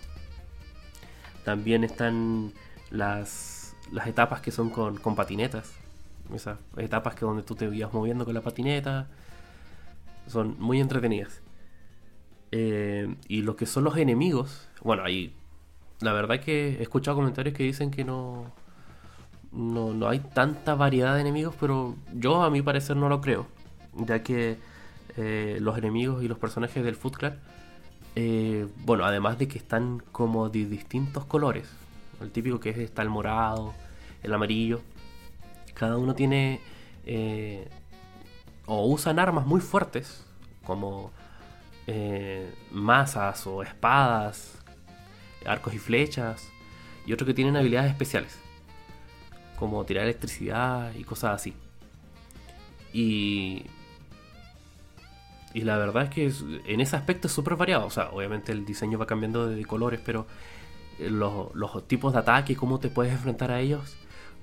También 1.43 1.83
están 1.83 2.53
las, 2.91 3.75
las 3.91 4.07
etapas 4.07 4.41
que 4.41 4.51
son 4.51 4.69
con, 4.69 4.97
con 4.97 5.15
patinetas. 5.15 5.73
Esas 6.33 6.59
etapas 6.77 7.15
que 7.15 7.25
donde 7.25 7.41
tú 7.43 7.55
te 7.55 7.65
ibas 7.65 7.93
moviendo 7.93 8.25
con 8.25 8.33
la 8.33 8.41
patineta. 8.41 9.07
Son 10.27 10.59
muy 10.59 10.79
entretenidas. 10.79 11.41
Eh, 12.51 13.15
y 13.27 13.41
lo 13.41 13.55
que 13.55 13.65
son 13.65 13.83
los 13.83 13.97
enemigos. 13.97 14.67
Bueno, 14.81 15.03
ahí. 15.03 15.33
La 16.01 16.13
verdad 16.13 16.39
que 16.39 16.77
he 16.79 16.81
escuchado 16.81 17.17
comentarios 17.17 17.55
que 17.55 17.63
dicen 17.63 17.91
que 17.91 18.03
no. 18.03 18.51
No, 19.51 19.93
no 19.93 20.07
hay 20.07 20.19
tanta 20.19 20.75
variedad 20.75 21.15
de 21.15 21.21
enemigos, 21.21 21.55
pero 21.59 21.95
yo 22.13 22.43
a 22.43 22.49
mi 22.49 22.61
parecer 22.61 22.95
no 22.95 23.09
lo 23.09 23.21
creo. 23.21 23.47
Ya 23.95 24.21
que 24.21 24.57
eh, 25.17 25.57
los 25.61 25.77
enemigos 25.77 26.23
y 26.23 26.27
los 26.27 26.37
personajes 26.37 26.83
del 26.83 26.95
Foot 26.95 27.17
Club 27.17 27.33
eh, 28.15 28.67
bueno, 28.85 29.05
además 29.05 29.37
de 29.37 29.47
que 29.47 29.57
están 29.57 30.03
como 30.11 30.49
de 30.49 30.65
distintos 30.65 31.25
colores. 31.25 31.69
El 32.21 32.31
típico 32.31 32.59
que 32.59 32.69
es 32.71 32.77
está 32.77 33.01
el 33.01 33.09
morado, 33.09 33.73
el 34.23 34.33
amarillo. 34.33 34.81
Cada 35.73 35.97
uno 35.97 36.15
tiene 36.15 36.59
eh, 37.05 37.69
o 38.65 38.85
usan 38.87 39.19
armas 39.19 39.45
muy 39.45 39.61
fuertes 39.61 40.25
como 40.63 41.11
masas 42.71 43.47
o 43.47 43.63
espadas, 43.63 44.59
arcos 45.45 45.73
y 45.73 45.79
flechas. 45.79 46.47
Y 47.05 47.13
otros 47.13 47.27
que 47.27 47.33
tienen 47.33 47.55
habilidades 47.55 47.91
especiales 47.91 48.37
como 49.59 49.83
tirar 49.85 50.05
electricidad 50.05 50.93
y 50.95 51.03
cosas 51.03 51.35
así. 51.35 51.53
Y 52.93 53.65
y 55.53 55.61
la 55.61 55.77
verdad 55.77 56.03
es 56.03 56.09
que 56.09 56.31
en 56.65 56.79
ese 56.79 56.95
aspecto 56.95 57.27
es 57.27 57.33
súper 57.33 57.55
variado. 57.55 57.85
O 57.85 57.89
sea, 57.89 58.09
obviamente 58.11 58.51
el 58.51 58.65
diseño 58.65 58.99
va 58.99 59.07
cambiando 59.07 59.47
de 59.47 59.65
colores, 59.65 59.99
pero 60.03 60.27
eh, 60.99 61.09
los, 61.09 61.53
los 61.55 61.87
tipos 61.87 62.13
de 62.13 62.19
ataque, 62.19 62.55
cómo 62.55 62.79
te 62.79 62.89
puedes 62.89 63.11
enfrentar 63.13 63.51
a 63.51 63.59
ellos, 63.59 63.97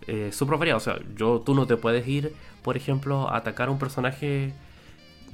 eh, 0.07 0.31
súper 0.33 0.59
variado. 0.59 0.79
O 0.79 0.81
sea, 0.81 0.99
yo, 1.17 1.41
tú 1.45 1.55
no 1.55 1.67
te 1.67 1.77
puedes 1.77 2.07
ir, 2.09 2.35
por 2.63 2.77
ejemplo, 2.77 3.29
a 3.29 3.37
atacar 3.37 3.69
a 3.69 3.71
un 3.71 3.79
personaje. 3.79 4.53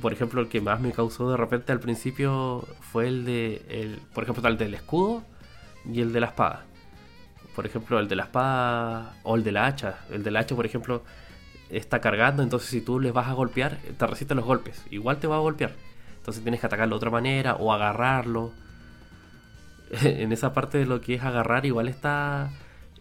Por 0.01 0.13
ejemplo, 0.13 0.41
el 0.41 0.49
que 0.49 0.61
más 0.61 0.81
me 0.81 0.93
causó 0.93 1.31
de 1.31 1.37
repente 1.37 1.73
al 1.73 1.81
principio 1.81 2.67
fue 2.81 3.09
el 3.09 3.25
de, 3.25 3.63
el, 3.69 4.01
por 4.15 4.25
ejemplo, 4.25 4.47
el 4.49 4.59
del 4.59 4.75
escudo 4.75 5.23
y 5.91 6.01
el 6.01 6.13
de 6.13 6.21
la 6.21 6.29
espada. 6.29 6.65
Por 7.55 7.67
ejemplo, 7.67 7.99
el 7.99 8.09
de 8.09 8.17
la 8.17 8.25
espada 8.25 9.15
o 9.23 9.37
el 9.37 9.45
de 9.45 9.53
la 9.53 9.67
hacha. 9.67 9.99
El 10.11 10.23
de 10.23 10.31
la 10.31 10.41
hacha, 10.41 10.55
por 10.57 10.67
ejemplo, 10.67 11.03
está 11.71 12.01
cargando, 12.01 12.43
entonces 12.43 12.71
si 12.71 12.81
tú 12.81 13.01
le 13.01 13.13
vas 13.13 13.29
a 13.29 13.33
golpear, 13.33 13.79
te 13.99 14.07
resiste 14.07 14.35
los 14.35 14.45
golpes. 14.45 14.85
Igual 14.91 15.19
te 15.19 15.27
va 15.27 15.37
a 15.37 15.41
golpear. 15.41 15.73
Entonces 16.19 16.43
tienes 16.43 16.61
que 16.61 16.67
atacarlo 16.67 16.95
de 16.95 16.99
otra 16.99 17.11
manera 17.11 17.55
o 17.57 17.73
agarrarlo. 17.73 18.53
en 20.03 20.33
esa 20.33 20.53
parte 20.53 20.79
de 20.79 20.87
lo 20.87 21.01
que 21.01 21.15
es 21.15 21.23
agarrar, 21.23 21.67
igual 21.67 21.89
está 21.89 22.51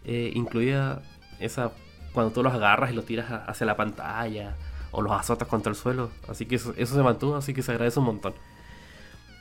eh, 0.04 0.32
incluida 0.34 1.02
esa 1.38 1.72
cuando 2.12 2.32
tú 2.32 2.42
los 2.42 2.52
agarras 2.52 2.90
y 2.90 2.94
los 2.94 3.06
tiras 3.06 3.30
hacia 3.46 3.66
la 3.66 3.76
pantalla 3.76 4.54
o 4.90 5.00
los 5.00 5.12
azotas 5.12 5.48
contra 5.48 5.70
el 5.70 5.76
suelo. 5.76 6.10
Así 6.28 6.46
que 6.46 6.56
eso, 6.56 6.74
se 6.74 7.02
mantuvo, 7.02 7.36
así 7.36 7.54
que 7.54 7.62
se 7.62 7.72
agradece 7.72 7.98
un 7.98 8.06
montón. 8.06 8.34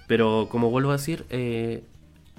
Pero 0.08 0.48
como 0.50 0.70
vuelvo 0.70 0.90
a 0.92 0.94
decir, 0.94 1.26
eh, 1.30 1.84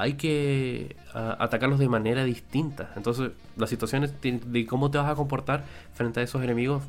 hay 0.02 0.14
que 0.14 0.96
atacarlos 1.14 1.78
de 1.78 1.88
manera 1.88 2.24
distinta. 2.24 2.92
Entonces, 2.96 3.30
las 3.56 3.70
situaciones 3.70 4.12
de, 4.20 4.66
cómo 4.66 4.90
te 4.90 4.98
vas 4.98 5.08
a 5.08 5.14
comportar 5.14 5.64
frente 5.94 6.18
a 6.18 6.22
esos 6.24 6.42
enemigos 6.42 6.82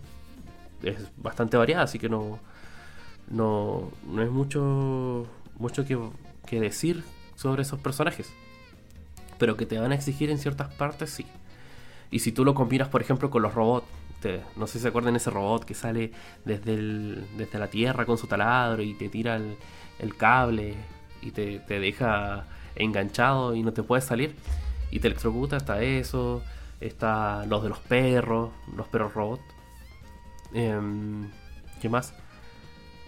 es 0.82 0.98
bastante 1.18 1.56
variada, 1.56 1.84
así 1.84 2.00
que 2.00 2.10
no, 2.10 2.40
no, 3.30 3.92
no 4.08 4.24
es 4.24 4.32
mucho, 4.32 5.28
mucho 5.60 5.86
que, 5.86 6.60
decir 6.60 7.04
sobre 7.36 7.62
esos 7.62 7.80
personajes. 7.80 8.34
Pero 9.38 9.58
que 9.58 9.68
te 9.68 9.78
van 9.78 9.92
a 9.92 9.96
exigir 9.96 10.32
en 10.32 10.40
ciertas 10.40 10.74
partes, 10.74 11.12
sí. 11.12 11.28
Y 12.10 12.20
si 12.20 12.32
tú 12.32 12.44
lo 12.44 12.56
combinas, 12.56 12.88
por 12.88 13.02
ejemplo, 13.02 13.30
con 13.30 13.44
los 13.44 13.54
robots, 13.54 13.86
no 14.56 14.66
sé 14.66 14.74
si 14.74 14.80
se 14.80 14.88
acuerdan 14.88 15.16
ese 15.16 15.30
robot 15.30 15.66
que 15.66 15.76
sale 15.76 16.12
desde, 16.46 16.78
desde 17.38 17.60
la 17.60 17.68
tierra 17.68 18.06
con 18.08 18.18
su 18.18 18.26
taladro 18.26 18.82
y 18.82 18.96
te 18.96 19.10
tira 19.10 19.36
el, 19.36 19.56
el 20.00 20.16
cable 20.16 20.76
y 21.22 21.30
te, 21.32 21.60
te 21.60 21.80
deja 21.80 22.46
enganchado 22.76 23.56
y 23.56 23.64
no 23.64 23.74
te 23.74 23.84
puedes 23.84 24.06
salir. 24.06 24.36
Y 24.92 25.00
te 25.00 25.08
electrocuta, 25.08 25.58
está 25.58 25.82
eso, 25.82 26.44
está 26.80 27.46
los 27.48 27.64
de 27.64 27.70
los 27.70 27.80
perros, 27.80 28.52
los 28.76 28.88
perros 28.88 29.14
robot. 29.14 29.42
Em, 30.54 31.30
¿Qué 31.82 31.90
más? 31.90 32.14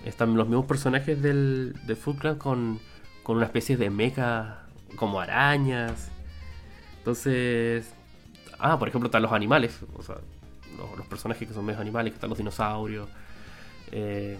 Están 0.03 0.36
los 0.36 0.48
mismos 0.48 0.65
personajes 0.65 1.22
del, 1.22 1.75
del 1.86 1.95
Food 1.95 2.17
Clan 2.17 2.38
con, 2.38 2.79
con 3.24 3.38
una 3.38 3.45
especie 3.45 3.77
de 3.77 3.89
mecha 3.89 4.65
como 4.95 5.19
arañas. 5.19 6.10
Entonces... 7.00 7.93
Ah, 8.57 8.79
por 8.79 8.88
ejemplo, 8.88 9.07
están 9.07 9.22
los 9.22 9.31
animales. 9.31 9.79
O 9.95 10.01
sea, 10.01 10.15
los, 10.98 11.07
personajes 11.07 11.48
que 11.48 11.53
son 11.53 11.65
medio 11.65 11.79
animales, 11.79 12.13
que 12.13 12.15
están 12.15 12.29
los 12.29 12.38
dinosaurios. 12.38 13.10
Eh, 13.91 14.39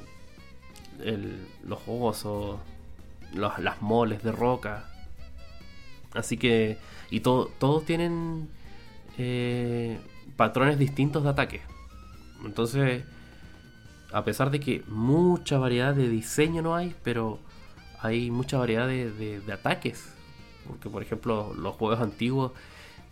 los 1.64 1.80
osos. 1.88 2.60
las 3.34 3.82
moles 3.82 4.24
de 4.24 4.32
roca. 4.32 4.86
Así 6.16 6.38
que. 6.38 6.78
Y 7.12 7.20
todos 7.20 7.86
tienen 7.86 8.50
eh, 9.18 10.00
patrones 10.36 10.80
distintos 10.80 11.24
de 11.24 11.30
ataque. 11.30 11.62
Entonces, 12.44 13.04
a 14.12 14.24
pesar 14.24 14.52
de 14.52 14.60
que 14.60 14.84
mucha 14.88 15.58
variedad 15.58 15.94
de 15.94 16.10
diseño 16.10 16.62
no 16.62 16.76
hay, 16.76 16.96
pero 17.04 17.40
hay 18.02 18.32
mucha 18.32 18.58
variedad 18.58 18.88
de, 18.88 19.42
ataques. 19.52 20.14
Porque, 20.68 20.90
por 20.90 21.04
ejemplo, 21.04 21.54
los 21.54 21.76
juegos 21.76 22.00
antiguos, 22.00 22.52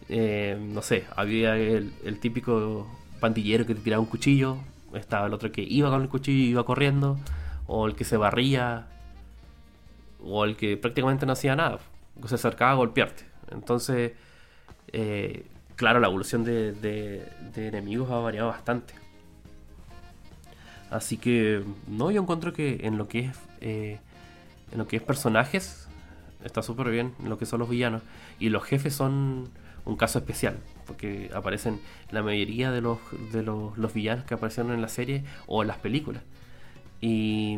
eh, 0.10 0.58
no 0.60 0.82
sé, 0.82 1.06
había 1.16 1.56
el, 1.56 2.20
típico 2.20 2.88
pandillero 3.20 3.66
que 3.66 3.76
te 3.76 3.82
tiraba 3.82 4.02
un 4.02 4.10
cuchillo, 4.10 4.58
estaba 4.94 5.28
el 5.28 5.34
otro 5.34 5.52
que 5.52 5.62
iba 5.62 5.90
con 5.90 6.02
el 6.02 6.10
cuchillo 6.10 6.44
y 6.44 6.50
iba 6.50 6.66
corriendo, 6.66 7.18
o 7.68 7.88
el 7.88 7.96
que 7.96 8.04
se 8.04 8.18
barría, 8.18 8.88
o 10.22 10.46
el 10.46 10.58
que 10.58 10.78
prácticamente 10.78 11.26
no 11.26 11.34
hacía 11.34 11.56
nada 11.56 11.80
se 12.26 12.36
acercaba 12.36 12.72
a 12.72 12.76
golpearte. 12.76 13.26
Entonces, 13.52 14.14
eh, 14.88 15.46
claro, 15.76 16.00
la 16.00 16.08
evolución 16.08 16.44
de, 16.44 17.28
enemigos 17.56 18.10
ha 18.12 18.18
variado 18.18 18.50
bastante. 18.50 18.94
Así 20.90 21.18
que, 21.18 21.64
no, 21.88 22.12
yo 22.12 22.22
encuentro 22.22 22.54
que 22.54 22.82
en 22.84 22.98
lo 22.98 23.08
que 23.08 23.20
es, 23.20 23.38
eh, 23.62 24.00
en 24.72 24.78
lo 24.78 24.88
que 24.88 24.98
es 24.98 25.02
personajes, 25.02 25.88
está 26.44 26.62
súper 26.62 26.90
bien, 26.90 27.14
en 27.22 27.30
lo 27.30 27.38
que 27.38 27.46
son 27.46 27.60
los 27.60 27.70
villanos. 27.70 28.04
Y 28.40 28.50
los 28.50 28.64
jefes 28.64 28.94
son 28.94 29.50
un 29.86 29.98
caso 29.98 30.20
especial, 30.20 30.58
porque 30.86 31.32
aparecen 31.34 31.82
la 32.12 32.22
mayoría 32.22 32.72
de 32.72 32.82
los, 32.82 33.00
de 33.32 33.44
los, 33.44 33.78
los 33.78 33.94
villanos 33.94 34.26
que 34.26 34.36
aparecieron 34.36 34.72
en 34.74 34.82
la 34.82 34.88
serie 34.88 35.24
o 35.48 35.62
en 35.64 35.68
las 35.68 35.78
películas. 35.78 36.24
Y, 37.02 37.58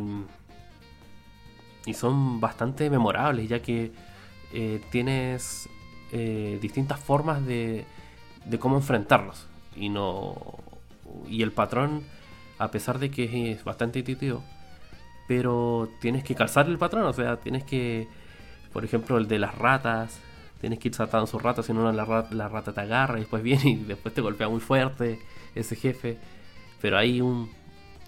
y 1.84 1.94
son 1.94 2.40
bastante 2.40 2.90
memorables, 2.90 3.48
ya 3.48 3.60
que 3.60 3.92
eh, 4.52 4.80
tienes 4.90 5.68
eh, 6.12 6.58
distintas 6.60 7.00
formas 7.00 7.44
de, 7.44 7.84
cómo 8.58 8.76
enfrentarlos. 8.76 9.46
Y 9.74 9.88
no. 9.88 10.36
Y 11.28 11.42
el 11.42 11.52
patrón, 11.52 12.04
a 12.58 12.70
pesar 12.70 12.98
de 12.98 13.10
que 13.10 13.52
es 13.52 13.64
bastante 13.64 14.00
intuitivo, 14.00 14.42
pero 15.28 15.88
tienes 16.00 16.24
que 16.24 16.34
calzar 16.34 16.66
el 16.68 16.78
patrón, 16.78 17.04
o 17.04 17.12
sea, 17.12 17.36
tienes 17.36 17.64
que. 17.64 18.08
Por 18.72 18.84
ejemplo, 18.84 19.18
el 19.18 19.28
de 19.28 19.38
las 19.38 19.56
ratas, 19.56 20.20
tienes 20.60 20.78
que 20.78 20.88
ir 20.88 20.94
saltando 20.94 21.26
sus 21.26 21.42
ratas, 21.42 21.66
si 21.66 21.72
no 21.72 21.90
la 21.92 22.04
rata, 22.04 22.34
la 22.34 22.48
rata 22.48 22.72
te 22.72 22.80
agarra 22.80 23.16
y 23.16 23.20
después 23.20 23.42
viene 23.42 23.70
y 23.70 23.76
después 23.76 24.14
te 24.14 24.20
golpea 24.20 24.48
muy 24.48 24.60
fuerte 24.60 25.18
ese 25.54 25.76
jefe. 25.76 26.18
Pero 26.80 26.98
hay 26.98 27.20
un, 27.20 27.50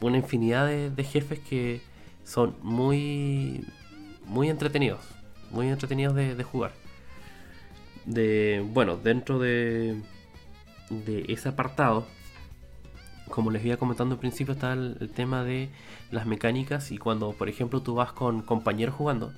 una 0.00 0.18
infinidad 0.18 0.66
de, 0.66 0.90
de 0.90 1.04
jefes 1.04 1.40
que 1.40 1.80
son 2.24 2.56
muy, 2.62 3.64
muy 4.26 4.50
entretenidos, 4.50 5.00
muy 5.50 5.68
entretenidos 5.68 6.14
de, 6.14 6.42
jugar. 6.42 6.72
De, 8.06 8.64
bueno, 8.66 8.96
dentro 8.96 9.38
de, 9.38 10.00
de 10.90 11.24
ese 11.28 11.48
apartado, 11.48 12.06
como 13.28 13.50
les 13.50 13.64
iba 13.64 13.76
comentando 13.76 14.14
al 14.14 14.20
principio, 14.20 14.54
está 14.54 14.72
el, 14.72 15.10
tema 15.14 15.44
de 15.44 15.70
las 16.10 16.26
mecánicas 16.26 16.90
y 16.90 16.98
cuando, 16.98 17.32
por 17.32 17.48
ejemplo, 17.48 17.82
tú 17.82 17.94
vas 17.94 18.12
con 18.12 18.42
compañeros 18.42 18.94
jugando, 18.94 19.32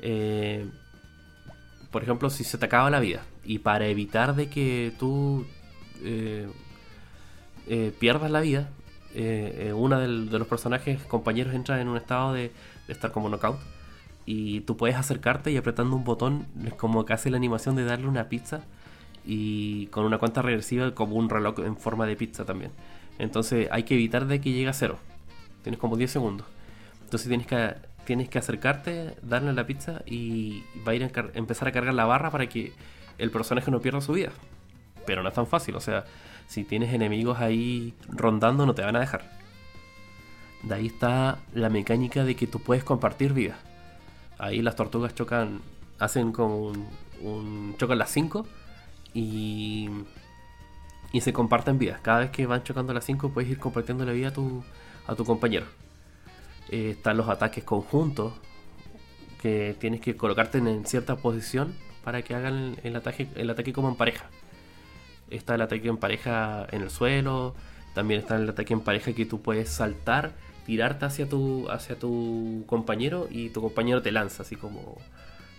eh, 0.00 0.66
por 1.90 2.02
ejemplo, 2.02 2.30
si 2.30 2.44
se 2.44 2.58
te 2.58 2.66
acaba 2.66 2.90
la 2.90 3.00
vida 3.00 3.22
y 3.44 3.58
para 3.58 3.86
evitar 3.86 4.34
de 4.34 4.48
que 4.48 4.92
tú 4.98 5.46
eh, 6.02 6.48
eh, 7.68 7.92
pierdas 7.98 8.30
la 8.30 8.40
vida, 8.40 8.70
uno 9.74 10.00
de 10.00 10.38
los 10.38 10.48
personajes 10.48 11.02
compañeros 11.02 11.52
entra 11.52 11.80
en 11.82 11.88
un 11.88 11.98
estado 11.98 12.32
de, 12.32 12.50
estar 12.88 13.12
como 13.12 13.28
knockout 13.28 13.58
y 14.26 14.60
tú 14.60 14.76
puedes 14.76 14.96
acercarte 14.96 15.50
y 15.50 15.56
apretando 15.56 15.96
un 15.96 16.04
botón 16.04 16.46
es 16.64 16.74
como 16.74 17.04
que 17.04 17.12
hace 17.12 17.30
la 17.30 17.36
animación 17.36 17.76
de 17.76 17.84
darle 17.84 18.06
una 18.06 18.28
pizza 18.28 18.62
y 19.24 19.86
con 19.86 20.04
una 20.04 20.18
cuenta 20.18 20.42
regresiva 20.42 20.94
como 20.94 21.16
un 21.16 21.28
reloj 21.28 21.60
en 21.60 21.76
forma 21.76 22.06
de 22.06 22.16
pizza 22.16 22.44
también. 22.44 22.72
Entonces 23.18 23.68
hay 23.70 23.84
que 23.84 23.94
evitar 23.94 24.26
de 24.26 24.40
que 24.40 24.52
llegue 24.52 24.68
a 24.68 24.72
cero. 24.72 24.98
Tienes 25.62 25.78
como 25.80 25.96
10 25.96 26.10
segundos. 26.10 26.46
Entonces 27.04 27.28
tienes 27.28 27.46
que 27.46 27.74
tienes 28.04 28.28
que 28.28 28.38
acercarte, 28.38 29.16
darle 29.22 29.52
la 29.52 29.64
pizza 29.64 30.02
y 30.06 30.64
va 30.86 30.92
a 30.92 30.94
ir 30.94 31.04
a 31.04 31.10
empezar 31.34 31.68
a 31.68 31.72
cargar 31.72 31.94
la 31.94 32.04
barra 32.04 32.30
para 32.30 32.48
que 32.48 32.72
el 33.18 33.30
personaje 33.30 33.70
no 33.70 33.80
pierda 33.80 34.00
su 34.00 34.12
vida. 34.12 34.30
Pero 35.06 35.22
no 35.22 35.28
es 35.28 35.34
tan 35.34 35.46
fácil, 35.46 35.76
o 35.76 35.80
sea, 35.80 36.04
si 36.48 36.64
tienes 36.64 36.92
enemigos 36.92 37.38
ahí 37.38 37.94
rondando 38.08 38.66
no 38.66 38.74
te 38.74 38.82
van 38.82 38.96
a 38.96 39.00
dejar. 39.00 39.30
De 40.62 40.74
ahí 40.74 40.86
está 40.86 41.38
la 41.54 41.68
mecánica 41.68 42.24
de 42.24 42.36
que 42.36 42.46
tú 42.46 42.60
puedes 42.60 42.84
compartir 42.84 43.32
vida. 43.32 43.56
Ahí 44.42 44.60
las 44.60 44.74
tortugas 44.74 45.14
chocan, 45.14 45.60
hacen 46.00 46.32
como 46.32 46.72
un, 47.20 47.76
chocan 47.78 47.96
las 47.96 48.10
5 48.10 48.44
y, 49.14 49.88
y 51.12 51.20
se 51.20 51.32
comparten 51.32 51.78
vidas. 51.78 52.00
Cada 52.00 52.18
vez 52.18 52.30
que 52.30 52.44
van 52.46 52.64
chocando 52.64 52.92
las 52.92 53.04
5 53.04 53.30
puedes 53.30 53.48
ir 53.48 53.60
compartiendo 53.60 54.04
la 54.04 54.10
vida 54.10 54.28
a 54.28 54.32
tu, 54.32 54.64
a 55.06 55.14
tu 55.14 55.24
compañero. 55.24 55.66
Eh, 56.70 56.90
están 56.90 57.18
los 57.18 57.28
ataques 57.28 57.62
conjuntos, 57.62 58.32
que 59.40 59.76
tienes 59.78 60.00
que 60.00 60.16
colocarte 60.16 60.58
en 60.58 60.86
cierta 60.86 61.14
posición 61.14 61.76
para 62.02 62.22
que 62.22 62.34
hagan 62.34 62.74
el 62.82 62.96
ataque, 62.96 63.28
el 63.36 63.48
ataque 63.48 63.72
como 63.72 63.90
en 63.90 63.94
pareja. 63.94 64.26
Está 65.30 65.54
el 65.54 65.62
ataque 65.62 65.86
en 65.86 65.98
pareja 65.98 66.66
en 66.72 66.82
el 66.82 66.90
suelo, 66.90 67.54
también 67.94 68.18
está 68.18 68.34
el 68.34 68.48
ataque 68.48 68.72
en 68.72 68.80
pareja 68.80 69.12
que 69.12 69.24
tú 69.24 69.40
puedes 69.40 69.68
saltar, 69.68 70.32
tirarte 70.64 71.04
hacia 71.04 71.28
tu, 71.28 71.68
hacia 71.70 71.98
tu 71.98 72.64
compañero 72.66 73.28
y 73.30 73.50
tu 73.50 73.60
compañero 73.60 74.02
te 74.02 74.12
lanza, 74.12 74.42
así 74.42 74.56
como, 74.56 74.98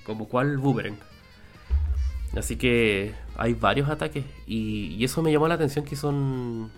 como 0.05 0.27
cual 0.27 0.57
boomerang. 0.57 0.97
Así 2.37 2.55
que 2.55 3.13
hay 3.35 3.53
varios 3.53 3.89
ataques 3.89 4.25
y, 4.47 5.03
eso 5.03 5.21
me 5.21 5.31
llamó 5.31 5.47
la 5.47 5.55
atención 5.55 5.85
que 5.85 5.95
son... 5.95 6.71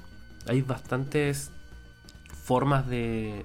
Hay 0.48 0.62
bastantes 0.62 1.51
formas 2.44 2.88
de, 2.88 3.44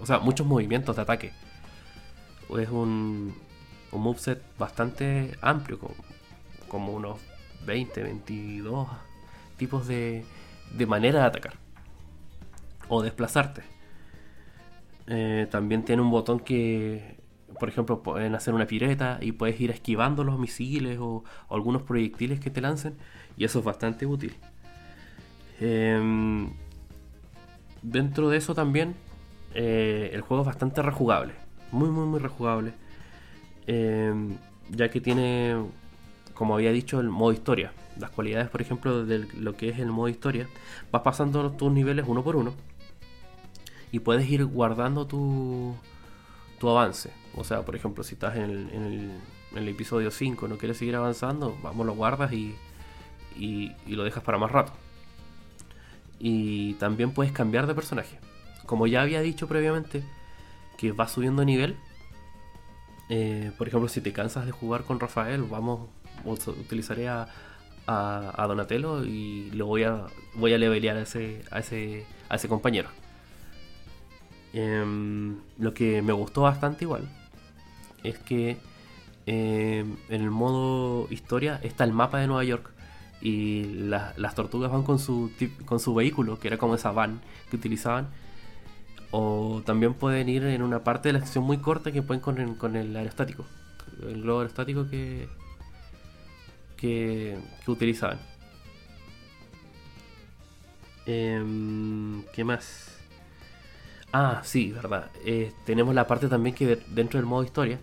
O 0.00 0.06
sea, 0.06 0.18
muchos 0.18 0.46
movimientos 0.46 0.96
de 0.96 1.02
ataque. 1.02 1.32
Es 2.58 2.68
un, 2.68 3.34
un 3.92 4.02
moveset 4.02 4.42
bastante 4.58 5.36
amplio, 5.40 5.78
como, 5.78 5.94
como 6.68 6.92
unos 6.92 7.18
20, 7.64 8.02
22 8.02 8.88
tipos 9.56 9.86
de, 9.86 10.24
de 10.72 10.86
manera 10.86 11.20
de 11.20 11.26
atacar. 11.26 11.54
O 12.88 13.02
desplazarte. 13.02 13.75
Eh, 15.06 15.46
también 15.50 15.84
tiene 15.84 16.02
un 16.02 16.10
botón 16.10 16.40
que, 16.40 17.16
por 17.58 17.68
ejemplo, 17.68 18.02
pueden 18.02 18.34
hacer 18.34 18.54
una 18.54 18.66
pireta 18.66 19.18
y 19.20 19.32
puedes 19.32 19.60
ir 19.60 19.70
esquivando 19.70 20.24
los 20.24 20.38
misiles 20.38 20.98
o, 21.00 21.24
algunos 21.48 21.82
proyectiles 21.82 22.40
que 22.40 22.50
te 22.50 22.60
lancen. 22.60 22.96
Y 23.36 23.44
eso 23.44 23.60
es 23.60 23.64
bastante 23.64 24.06
útil. 24.06 24.34
Eh, 25.60 26.48
dentro 27.82 28.28
de 28.28 28.36
eso 28.38 28.54
también, 28.54 28.94
eh, 29.54 30.10
el 30.12 30.20
juego 30.20 30.42
es 30.42 30.46
bastante 30.46 30.82
rejugable. 30.82 31.34
Muy, 31.72 31.90
muy, 31.90 32.06
muy 32.06 32.20
rejugable. 32.20 32.72
Em, 33.66 34.36
ya 34.70 34.90
que 34.90 35.00
tiene, 35.00 35.56
como 36.34 36.54
había 36.54 36.72
dicho, 36.72 37.00
el 37.00 37.08
modo 37.08 37.32
historia. 37.32 37.72
Las 37.98 38.10
cualidades, 38.10 38.48
por 38.50 38.60
ejemplo, 38.60 39.04
de 39.06 39.26
lo 39.38 39.56
que 39.56 39.70
es 39.70 39.78
el 39.78 39.86
modo 39.86 40.08
historia. 40.08 40.48
Vas 40.92 41.02
pasando 41.02 41.50
tus 41.52 41.72
niveles 41.72 42.04
uno 42.08 42.22
por 42.22 42.36
uno. 42.36 42.54
Y 43.96 44.00
puedes 44.00 44.28
ir 44.28 44.44
guardando 44.44 45.06
tu, 45.06 45.74
tu 46.60 46.68
avance. 46.68 47.10
O 47.34 47.44
sea, 47.44 47.62
por 47.62 47.76
ejemplo, 47.76 48.04
si 48.04 48.14
estás 48.14 48.36
en 48.36 49.20
el, 49.54 49.68
episodio 49.68 50.10
5 50.10 50.48
no 50.48 50.58
quieres 50.58 50.76
seguir 50.76 50.96
avanzando, 50.96 51.56
vamos, 51.62 51.86
lo 51.86 51.94
guardas 51.94 52.30
y, 52.32 52.54
y 53.38 53.72
lo 53.86 54.04
dejas 54.04 54.22
para 54.22 54.36
más 54.36 54.52
rato 54.52 54.72
y 56.18 56.74
también 56.74 57.12
puedes 57.12 57.32
cambiar 57.32 57.66
de 57.66 57.74
personaje. 57.74 58.18
Como 58.64 58.86
ya 58.86 59.02
había 59.02 59.20
dicho 59.20 59.48
previamente, 59.48 60.02
que 60.76 60.92
va 60.92 61.08
subiendo 61.08 61.44
nivel. 61.44 61.76
Eh, 63.08 63.52
por 63.56 63.68
ejemplo, 63.68 63.88
si 63.88 64.00
te 64.00 64.12
cansas 64.12 64.46
de 64.46 64.52
jugar 64.52 64.84
con 64.84 64.98
Rafael, 64.98 65.42
vamos, 65.42 65.88
utilizaré 66.24 67.08
a, 67.08 67.28
a, 67.86 68.46
Donatello 68.48 69.04
y 69.04 69.50
lo 69.52 69.66
voy 69.66 69.84
a 69.84 70.06
voy 70.34 70.52
a 70.54 70.58
levelear 70.58 70.96
a 70.96 71.02
ese, 71.02 71.42
a 71.50 71.60
ese, 71.60 72.04
a 72.28 72.36
ese 72.36 72.48
compañero. 72.48 72.88
Em, 74.52 75.36
lo 75.58 75.74
que 75.74 76.02
me 76.02 76.12
gustó 76.12 76.42
bastante 76.42 76.84
igual 76.84 77.08
es 78.02 78.18
que 78.18 78.56
em, 79.26 79.96
en 80.08 80.22
el 80.22 80.30
modo 80.30 81.08
historia 81.10 81.60
está 81.62 81.84
el 81.84 81.92
mapa 81.92 82.18
de 82.18 82.26
Nueva 82.26 82.44
York 82.44 82.70
y 83.20 83.64
las 83.64 84.34
tortugas 84.34 84.70
van 84.70 84.82
con 84.82 84.98
su, 84.98 85.32
con 85.64 85.80
su 85.80 85.94
vehículo, 85.94 86.38
que 86.38 86.48
era 86.48 86.58
como 86.58 86.74
esa 86.74 86.92
van 86.92 87.20
que 87.50 87.56
utilizaban. 87.56 88.08
O 89.10 89.62
también 89.64 89.94
pueden 89.94 90.28
ir 90.28 90.44
en 90.44 90.62
una 90.62 90.84
parte 90.84 91.08
de 91.08 91.14
la 91.14 91.20
sección 91.20 91.44
muy 91.44 91.58
corta 91.58 91.92
que 91.92 92.02
pueden 92.02 92.20
con 92.20 92.38
el, 92.38 92.56
con 92.56 92.76
el 92.76 92.94
aerostático, 92.96 93.46
el 94.02 94.22
globo 94.22 94.40
aerostático 94.40 94.88
que, 94.90 95.28
que, 96.76 97.38
utilizaban. 97.66 98.18
Em, 101.06 102.22
¿Qué 102.32 102.44
más? 102.44 102.95
Ah, 104.18 104.40
sí, 104.44 104.72
verdad. 104.72 105.10
Eh, 105.26 105.52
tenemos 105.66 105.94
la 105.94 106.06
parte 106.06 106.26
también 106.28 106.54
que 106.54 106.76
dentro 106.88 107.18
del 107.20 107.26
modo 107.26 107.44
historia, 107.44 107.80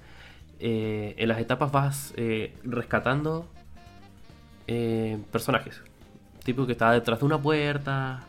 eh, 0.59 1.13
en 1.19 1.29
las 1.29 1.37
etapas 1.37 1.71
vas 1.71 2.11
eh, 2.17 2.55
rescatando 2.63 3.47
personajes. 5.31 5.83
Tipo 6.43 6.65
que 6.65 6.71
está 6.71 6.91
detrás 6.91 7.19
de 7.19 7.25
una 7.25 7.39
puerta 7.39 8.21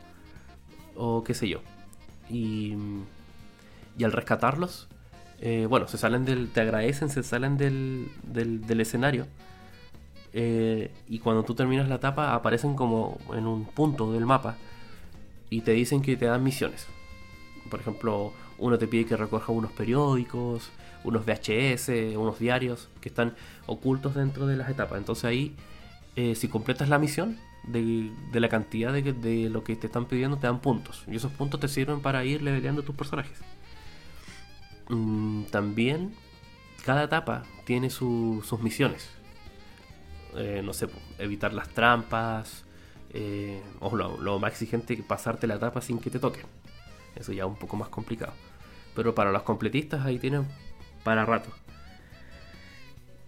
o 0.95 1.25
qué 1.25 1.33
sé 1.33 1.49
yo. 1.49 1.63
Y, 2.29 2.77
y 3.97 4.05
al 4.05 4.13
rescatarlos, 4.13 4.89
bueno, 5.71 5.89
se 5.89 5.97
salen 5.97 6.27
del, 6.27 6.51
te 6.51 6.61
agradecen, 6.61 7.09
se 7.09 7.23
salen 7.23 7.57
del, 7.57 8.11
del, 8.23 8.81
escenario. 8.83 9.27
Eh, 10.35 10.93
y 11.09 11.21
cuando 11.21 11.43
tú 11.43 11.55
terminas 11.55 11.89
la 11.89 11.95
etapa 11.95 12.35
aparecen 12.35 12.75
como 12.75 13.19
en 13.33 13.47
un 13.47 13.65
punto 13.65 14.13
del 14.13 14.27
mapa 14.27 14.57
y 15.49 15.63
te 15.63 15.73
dicen 15.73 16.03
que 16.03 16.19
te 16.19 16.27
dan 16.27 16.43
misiones. 16.43 16.87
Por 17.71 17.81
ejemplo, 17.81 18.33
uno 18.59 18.79
te 18.79 18.87
pide 18.87 19.07
que 19.07 19.17
recoja 19.17 19.53
unos 19.53 19.73
periódicos, 19.73 20.71
unos 21.03 21.25
VHS, 21.25 22.17
unos 22.17 22.39
diarios 22.39 22.89
que 23.01 23.09
están 23.09 23.35
ocultos 23.67 24.15
dentro 24.15 24.47
de 24.47 24.57
las 24.57 24.69
etapas. 24.69 24.99
Entonces 24.99 25.25
ahí 25.25 25.57
eh, 26.17 26.35
si 26.37 26.49
completas 26.49 26.89
la 26.89 26.99
misión, 26.99 27.39
de, 27.65 28.13
la 28.33 28.49
cantidad 28.49 28.93
de, 28.93 29.49
lo 29.51 29.65
que 29.65 29.75
te 29.75 29.87
están 29.87 30.07
pidiendo, 30.07 30.37
te 30.37 30.47
dan 30.47 30.61
puntos. 30.61 31.05
Y 31.09 31.17
esos 31.17 31.33
puntos 31.33 31.61
te 31.61 31.69
sirven 31.69 32.01
para 32.01 32.25
ir 32.25 32.43
leveleando 32.43 32.83
tus 32.83 32.95
personajes. 32.95 33.39
Mm, 34.89 35.45
también, 35.45 36.15
cada 36.85 37.05
etapa 37.05 37.43
tiene 37.65 37.91
sus 37.91 38.61
misiones. 38.61 39.11
Eh, 40.37 40.63
no 40.65 40.73
sé, 40.73 40.89
evitar 41.19 41.53
las 41.53 41.69
trampas. 41.71 42.65
Eh, 43.17 43.63
o 43.81 43.95
lo, 43.97 44.39
más 44.39 44.53
exigente, 44.53 44.97
pasarte 44.97 45.47
la 45.47 45.55
etapa 45.55 45.81
sin 45.81 45.99
que 45.99 46.11
te 46.11 46.19
toquen. 46.19 46.45
Eso 47.17 47.33
ya 47.33 47.45
es 47.45 47.49
un 47.49 47.57
poco 47.57 47.77
más 47.77 47.89
complicado. 47.89 48.33
Pero 48.95 49.15
para 49.15 49.33
los 49.33 49.43
completistas 49.43 50.05
ahí 50.05 50.19
tienen 50.19 50.47
para 51.03 51.25
rato. 51.25 51.51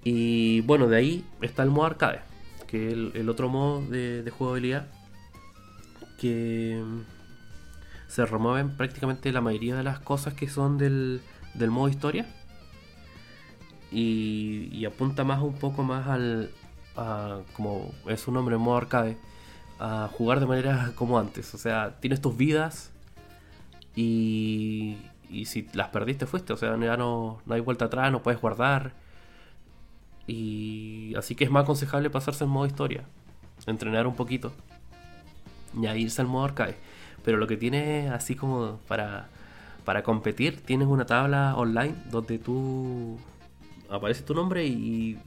Y 0.05 0.61
bueno, 0.63 0.87
de 0.87 0.97
ahí 0.97 1.25
está 1.41 1.63
el 1.63 1.71
modo 1.71 1.87
arcade 1.87 2.21
que 2.67 2.93
el, 2.93 3.13
el 3.15 3.29
otro 3.29 3.49
modo 3.49 3.83
de, 3.83 4.31
jugabilidad 4.37 4.87
que 6.19 6.83
se 8.09 8.27
remueven 8.27 8.77
prácticamente 8.77 9.33
la 9.33 9.41
mayoría 9.41 9.77
de 9.77 9.83
las 9.83 9.99
cosas 10.01 10.35
que 10.35 10.49
son 10.49 10.79
del, 10.79 11.21
del 11.55 11.71
modo 11.71 11.89
historia 11.89 12.27
y, 13.91 14.85
apunta 14.85 15.25
más 15.25 15.43
un 15.43 15.55
poco 15.55 15.83
más 15.83 16.07
al 16.07 16.51
como 17.55 17.93
es 18.09 18.21
su 18.21 18.33
nombre 18.33 18.57
modo 18.57 18.77
arcade 18.77 19.19
a 19.79 20.09
jugar 20.13 20.41
de 20.41 20.47
manera 20.47 20.93
como 20.95 21.19
antes 21.19 21.53
o 21.55 21.59
sea 21.59 21.97
tienes 22.01 22.23
tus 22.23 22.37
vidas 22.37 22.91
y, 23.97 24.99
y 25.31 25.47
si 25.47 25.67
las 25.73 25.89
perdiste 25.89 26.27
fuiste, 26.27 26.53
o 26.53 26.57
sea, 26.57 26.77
ya 26.79 26.97
no, 26.97 27.41
no 27.45 27.55
hay 27.55 27.61
vuelta 27.61 27.87
atrás, 27.87 28.13
no 28.13 28.23
puedes 28.23 28.41
guardar. 28.41 28.93
Y 30.27 31.15
así 31.17 31.35
que 31.35 31.45
es 31.45 31.51
más 31.51 31.65
aconsejable 31.65 32.11
pasarse 32.11 32.45
en 32.45 32.51
modo 32.51 32.67
historia, 32.67 33.05
entrenar 33.67 34.07
un 34.07 34.15
poquito 34.15 34.53
y 35.81 35.87
a 35.87 35.97
irse 35.97 36.21
al 36.21 36.29
modo 36.29 36.45
arcade. 36.45 36.77
Pero 37.25 37.39
lo 37.39 37.47
que 37.47 37.57
tiene 37.57 38.11
así 38.11 38.37
como 38.37 38.79
para, 38.87 39.29
para 39.85 40.03
competir, 40.03 40.61
tienes 40.61 40.89
una 40.89 41.07
tabla 41.07 41.57
online 41.57 41.95
donde 42.11 42.39
tú 42.39 43.19
aparece 43.91 44.23
tu 44.23 44.35
nombre 44.35 44.67
y 44.67 45.19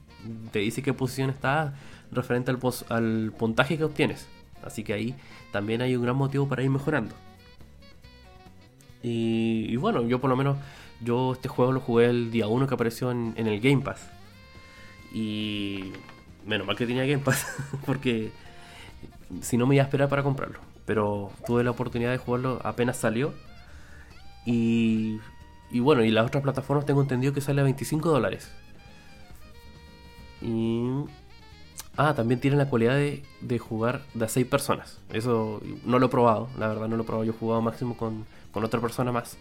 te 0.52 0.60
dice 0.60 0.82
qué 0.82 0.92
posición 0.92 1.30
estás 1.30 1.72
referente 2.12 2.50
al, 2.50 2.58
al 2.88 3.32
puntaje 3.36 3.78
que 3.78 3.84
obtienes. 3.84 4.28
Así 4.62 4.84
que 4.84 4.92
ahí 4.92 5.14
también 5.52 5.82
hay 5.82 5.96
un 5.96 6.02
gran 6.02 6.16
motivo 6.16 6.48
para 6.48 6.62
ir 6.62 6.70
mejorando. 6.70 7.14
Y, 9.02 9.76
bueno, 9.76 10.06
yo 10.06 10.20
por 10.20 10.30
lo 10.30 10.36
menos, 10.36 10.58
yo 11.00 11.32
este 11.32 11.48
juego 11.48 11.72
lo 11.72 11.80
jugué 11.80 12.06
el 12.06 12.30
día 12.30 12.46
1 12.46 12.66
que 12.66 12.74
apareció 12.74 13.10
en, 13.10 13.34
el 13.36 13.60
Game 13.60 13.82
Pass. 13.82 14.10
Y 15.12 15.92
menos 16.46 16.66
mal 16.66 16.76
que 16.76 16.86
tenía 16.86 17.04
Game 17.04 17.22
Pass, 17.22 17.46
porque 17.86 18.30
si 19.40 19.56
no 19.56 19.66
me 19.66 19.74
iba 19.74 19.84
a 19.84 19.86
esperar 19.86 20.08
para 20.08 20.22
comprarlo. 20.22 20.60
Pero 20.84 21.30
tuve 21.46 21.64
la 21.64 21.70
oportunidad 21.70 22.10
de 22.10 22.18
jugarlo 22.18 22.60
apenas 22.64 22.96
salió. 22.96 23.32
Y, 24.44 25.18
y 25.70 25.80
bueno, 25.80 26.04
y 26.04 26.10
las 26.10 26.26
otras 26.26 26.42
plataformas 26.42 26.86
tengo 26.86 27.00
entendido 27.00 27.32
que 27.32 27.40
sale 27.40 27.60
a 27.60 27.64
25 27.64 28.10
dólares. 28.10 28.50
Y 30.42 30.88
Ah, 31.96 32.14
también 32.14 32.40
tiene 32.40 32.56
la 32.56 32.66
cualidad 32.66 32.94
de, 32.94 33.58
jugar 33.58 34.00
de 34.14 34.24
a 34.24 34.28
6 34.28 34.46
personas. 34.46 34.98
Eso 35.12 35.60
no 35.84 35.98
lo 35.98 36.06
he 36.06 36.08
probado, 36.08 36.48
la 36.58 36.68
verdad 36.68 36.88
no 36.88 36.96
lo 36.96 37.02
he 37.02 37.06
probado. 37.06 37.24
Yo 37.24 37.32
he 37.32 37.36
jugado 37.36 37.60
máximo 37.60 37.94
con, 37.96 38.24
otra 38.54 38.80
persona 38.80 39.12
más. 39.12 39.36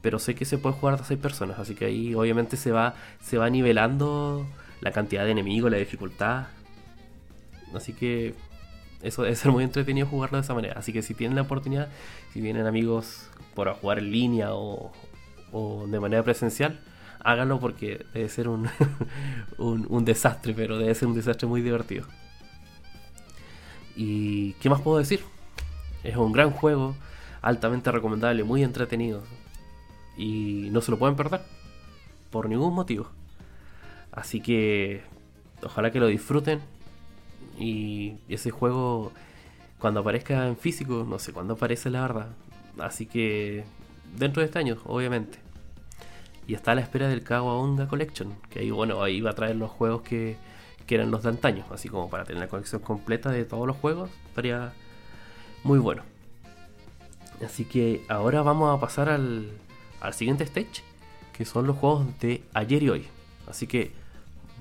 Pero 0.00 0.18
sé 0.18 0.34
que 0.34 0.44
se 0.44 0.58
puede 0.58 0.74
jugar 0.74 0.96
de 0.96 1.02
a 1.02 1.06
6 1.06 1.20
personas, 1.20 1.58
así 1.58 1.74
que 1.74 1.84
ahí 1.86 2.14
obviamente 2.14 2.56
se 2.56 2.72
va, 2.72 2.94
se 3.20 3.38
va 3.38 3.48
nivelando 3.50 4.46
la 4.80 4.90
cantidad 4.90 5.24
de 5.24 5.30
enemigos, 5.30 5.70
la 5.70 5.78
dificultad. 5.78 6.46
Así 7.74 7.92
que 7.92 8.34
eso 9.02 9.22
debe 9.22 9.36
ser 9.36 9.52
muy 9.52 9.64
entretenido 9.64 10.06
jugarlo 10.06 10.38
de 10.38 10.42
esa 10.42 10.54
manera. 10.54 10.74
Así 10.78 10.92
que 10.92 11.02
si 11.02 11.14
tienen 11.14 11.36
la 11.36 11.42
oportunidad, 11.42 11.88
si 12.32 12.40
tienen 12.40 12.66
amigos 12.66 13.28
por 13.54 13.72
jugar 13.74 13.98
en 13.98 14.10
línea 14.10 14.54
o, 14.54 14.92
o 15.52 15.86
de 15.86 16.00
manera 16.00 16.22
presencial, 16.22 16.80
háganlo 17.24 17.60
porque 17.60 18.04
debe 18.12 18.28
ser 18.28 18.48
un, 18.48 18.68
un, 19.58 20.04
desastre, 20.04 20.54
pero 20.54 20.78
debe 20.78 20.94
ser 20.94 21.08
un 21.08 21.14
desastre 21.14 21.46
muy 21.46 21.62
divertido. 21.62 22.06
¿Y 23.94 24.54
qué 24.54 24.70
más 24.70 24.80
puedo 24.80 24.98
decir? 24.98 25.20
Es 26.02 26.16
un 26.16 26.32
gran 26.32 26.50
juego, 26.50 26.96
altamente 27.42 27.90
recomendable, 27.90 28.44
muy 28.44 28.62
entretenido. 28.62 29.22
Y 30.16 30.68
no 30.70 30.80
se 30.80 30.90
lo 30.90 30.98
pueden 30.98 31.16
perder, 31.16 31.42
por 32.30 32.48
ningún 32.48 32.74
motivo. 32.74 33.08
Así 34.12 34.40
que 34.40 35.02
ojalá 35.62 35.90
que 35.90 36.00
lo 36.00 36.06
disfruten. 36.06 36.60
Y 37.58 38.14
ese 38.28 38.50
juego, 38.50 39.12
cuando 39.78 40.00
aparezca 40.00 40.46
en 40.46 40.56
físico, 40.56 41.04
no 41.06 41.18
sé 41.18 41.32
cuándo 41.32 41.54
aparece 41.54 41.90
la 41.90 42.02
verdad. 42.02 42.28
Así 42.78 43.06
que 43.06 43.64
dentro 44.16 44.40
de 44.40 44.46
este 44.46 44.58
año, 44.58 44.78
obviamente. 44.84 45.38
Y 46.46 46.54
está 46.54 46.72
a 46.72 46.74
la 46.74 46.80
espera 46.80 47.08
del 47.08 47.24
Onda 47.30 47.86
Collection, 47.86 48.34
que 48.50 48.60
ahí, 48.60 48.70
bueno, 48.70 49.02
ahí 49.02 49.20
va 49.20 49.30
a 49.30 49.34
traer 49.34 49.56
los 49.56 49.70
juegos 49.70 50.02
que, 50.02 50.36
que 50.86 50.96
eran 50.96 51.10
los 51.10 51.22
de 51.22 51.28
antaño, 51.28 51.64
así 51.70 51.88
como 51.88 52.10
para 52.10 52.24
tener 52.24 52.40
la 52.40 52.48
colección 52.48 52.82
completa 52.82 53.30
de 53.30 53.44
todos 53.44 53.66
los 53.66 53.76
juegos, 53.76 54.10
estaría 54.28 54.72
muy 55.62 55.78
bueno. 55.78 56.02
Así 57.44 57.64
que 57.64 58.04
ahora 58.08 58.42
vamos 58.42 58.76
a 58.76 58.80
pasar 58.80 59.08
al, 59.08 59.50
al 60.00 60.14
siguiente 60.14 60.44
stage, 60.44 60.82
que 61.32 61.44
son 61.44 61.66
los 61.66 61.76
juegos 61.76 62.06
de 62.20 62.42
ayer 62.54 62.82
y 62.82 62.90
hoy. 62.90 63.06
Así 63.48 63.66
que 63.66 63.92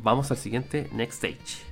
vamos 0.04 0.32
al 0.32 0.38
siguiente 0.38 0.90
Next 0.94 1.24
Stage. 1.24 1.72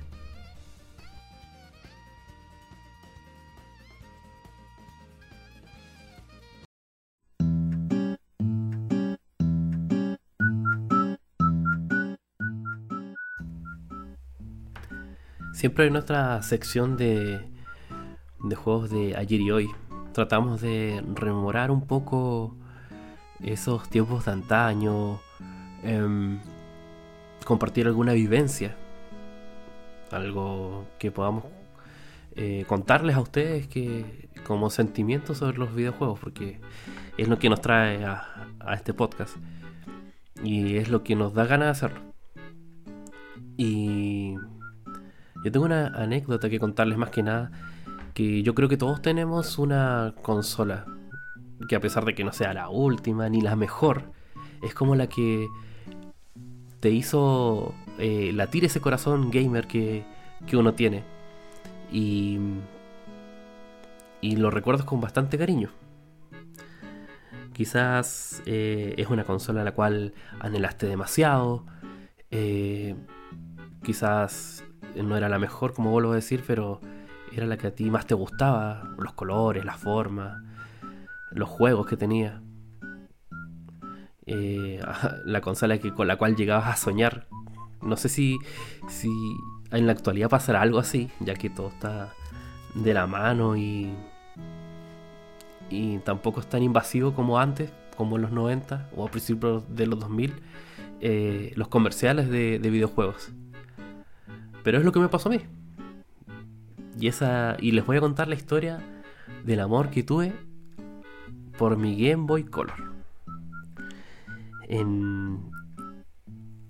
Siempre 15.52 15.86
en 15.86 15.92
nuestra 15.92 16.42
sección 16.42 16.96
de, 16.96 17.40
de 18.44 18.56
juegos 18.56 18.88
de 18.88 19.14
ayer 19.14 19.40
y 19.42 19.50
hoy 19.50 19.68
tratamos 20.12 20.60
de 20.60 21.02
rememorar 21.14 21.70
un 21.70 21.86
poco 21.86 22.56
esos 23.42 23.88
tiempos 23.88 24.24
de 24.26 24.32
antaño, 24.32 25.20
em, 25.82 26.40
compartir 27.44 27.86
alguna 27.86 28.12
vivencia, 28.12 28.76
algo 30.10 30.86
que 30.98 31.10
podamos 31.10 31.44
eh, 32.36 32.64
contarles 32.68 33.16
a 33.16 33.20
ustedes 33.20 33.66
que 33.66 34.28
como 34.44 34.70
sentimiento 34.70 35.34
sobre 35.34 35.58
los 35.58 35.74
videojuegos, 35.74 36.20
porque 36.20 36.60
es 37.18 37.28
lo 37.28 37.38
que 37.38 37.48
nos 37.48 37.60
trae 37.60 38.04
a, 38.04 38.46
a 38.60 38.74
este 38.74 38.94
podcast 38.94 39.36
y 40.42 40.76
es 40.76 40.88
lo 40.88 41.02
que 41.02 41.16
nos 41.16 41.34
da 41.34 41.46
ganas 41.46 41.66
de 41.66 41.70
hacerlo. 41.70 42.00
Y 43.56 44.34
yo 45.44 45.52
tengo 45.52 45.66
una 45.66 45.88
anécdota 45.88 46.48
que 46.48 46.60
contarles 46.60 46.98
más 46.98 47.10
que 47.10 47.22
nada, 47.22 47.50
que 48.14 48.42
yo 48.42 48.54
creo 48.54 48.68
que 48.68 48.76
todos 48.76 49.02
tenemos 49.02 49.58
una 49.58 50.14
consola, 50.22 50.86
que 51.68 51.76
a 51.76 51.80
pesar 51.80 52.04
de 52.04 52.14
que 52.14 52.24
no 52.24 52.32
sea 52.32 52.52
la 52.54 52.68
última 52.68 53.28
ni 53.28 53.40
la 53.40 53.56
mejor, 53.56 54.12
es 54.62 54.74
como 54.74 54.94
la 54.94 55.08
que 55.08 55.46
te 56.80 56.90
hizo 56.90 57.74
eh, 57.98 58.32
latir 58.34 58.64
ese 58.64 58.80
corazón 58.80 59.30
gamer 59.30 59.66
que, 59.66 60.04
uno 60.52 60.74
tiene. 60.74 61.04
Y, 61.92 62.38
y 64.20 64.36
lo 64.36 64.50
recuerdas 64.50 64.84
con 64.84 65.00
bastante 65.00 65.38
cariño. 65.38 65.70
Quizás 67.52 68.42
eh, 68.46 68.94
es 68.96 69.08
una 69.08 69.24
consola 69.24 69.60
a 69.60 69.64
la 69.64 69.72
cual 69.72 70.14
anhelaste 70.40 70.86
demasiado. 70.86 71.66
Eh, 72.30 72.96
quizás 73.82 74.64
no 74.96 75.16
era 75.16 75.28
la 75.28 75.38
mejor, 75.38 75.74
como 75.74 75.90
vuelvo 75.90 76.12
a 76.12 76.14
decir, 76.14 76.42
pero 76.46 76.80
era 77.32 77.46
la 77.46 77.56
que 77.56 77.68
a 77.68 77.74
ti 77.74 77.90
más 77.90 78.06
te 78.06 78.14
gustaba. 78.14 78.94
Los 78.98 79.12
colores, 79.14 79.64
la 79.64 79.76
forma, 79.76 80.44
los 81.30 81.48
juegos 81.48 81.86
que 81.86 81.96
tenía. 81.96 82.42
Eh, 84.26 84.80
la 85.24 85.40
consola 85.40 85.78
que, 85.78 85.92
con 85.94 86.08
la 86.08 86.16
cual 86.16 86.36
llegabas 86.36 86.68
a 86.68 86.76
soñar. 86.76 87.26
No 87.82 87.96
sé 87.96 88.08
si, 88.08 88.38
si 88.88 89.10
en 89.70 89.86
la 89.86 89.92
actualidad 89.92 90.28
pasará 90.28 90.60
algo 90.60 90.78
así, 90.78 91.10
ya 91.20 91.34
que 91.34 91.48
todo 91.50 91.68
está 91.68 92.12
de 92.74 92.94
la 92.94 93.06
mano 93.06 93.56
y, 93.56 93.94
y 95.70 95.98
tampoco 95.98 96.40
es 96.40 96.46
tan 96.46 96.62
invasivo 96.62 97.14
como 97.14 97.38
antes, 97.38 97.72
como 97.96 98.16
en 98.16 98.22
los 98.22 98.32
90 98.32 98.90
o 98.96 99.06
a 99.06 99.10
principios 99.10 99.64
de 99.74 99.86
los 99.86 99.98
2000, 99.98 100.34
eh, 101.00 101.52
los 101.56 101.68
comerciales 101.68 102.28
de 102.28 102.58
videojuegos. 102.58 103.32
Pero 104.62 104.78
es 104.78 104.84
lo 104.84 104.92
que 104.92 105.00
me 105.00 105.08
pasó 105.08 105.30
a 105.30 105.32
mí. 105.32 105.40
Y, 107.00 107.08
esa, 107.08 107.56
y 107.58 107.72
les 107.72 107.86
voy 107.86 107.96
a 107.96 108.00
contar 108.00 108.28
la 108.28 108.34
historia 108.34 108.78
del 109.44 109.60
amor 109.60 109.88
que 109.88 110.02
tuve 110.02 110.34
por 111.56 111.78
mi 111.78 111.96
Game 111.96 112.26
Boy 112.26 112.44
Color. 112.44 112.74
En, 114.68 115.50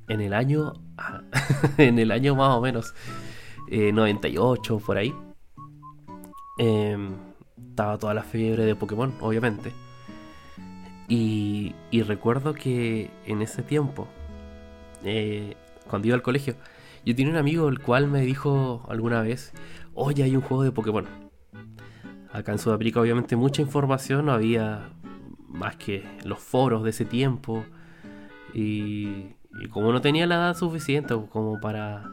en 0.08 0.20
el 0.20 0.32
año. 0.32 0.72
en 1.78 1.98
el 1.98 2.12
año 2.12 2.36
más 2.36 2.56
o 2.56 2.60
menos. 2.60 2.94
98, 3.68 4.76
eh, 4.76 4.82
por 4.86 4.96
ahí. 4.96 5.14
Em, 6.58 7.14
estaba 7.70 7.98
toda 7.98 8.14
la 8.14 8.22
fiebre 8.22 8.64
de 8.64 8.76
Pokémon, 8.76 9.12
obviamente. 9.20 9.72
Y, 11.08 11.74
y 11.90 12.02
recuerdo 12.02 12.54
que 12.54 13.10
en 13.26 13.42
ese 13.42 13.64
tiempo, 13.64 14.06
eh, 15.02 15.56
cuando 15.88 16.06
iba 16.06 16.14
al 16.14 16.22
colegio, 16.22 16.54
yo 17.04 17.16
tenía 17.16 17.32
un 17.32 17.38
amigo 17.38 17.68
el 17.68 17.80
cual 17.80 18.08
me 18.08 18.20
dijo 18.20 18.86
alguna 18.88 19.22
vez, 19.22 19.52
oye, 19.94 20.22
hay 20.22 20.36
un 20.36 20.42
juego 20.42 20.62
de 20.62 20.72
Pokémon. 20.72 21.06
Acá 22.32 22.52
en 22.52 22.58
Sudamérica 22.58 23.00
obviamente 23.00 23.36
mucha 23.36 23.62
información, 23.62 24.26
no 24.26 24.32
había 24.32 24.90
más 25.48 25.76
que 25.76 26.04
los 26.24 26.38
foros 26.38 26.82
de 26.84 26.90
ese 26.90 27.04
tiempo. 27.04 27.64
Y, 28.54 29.36
como 29.70 29.92
no 29.92 30.00
tenía 30.00 30.26
la 30.26 30.36
edad 30.36 30.56
suficiente 30.56 31.14
como 31.30 31.60
para, 31.60 32.10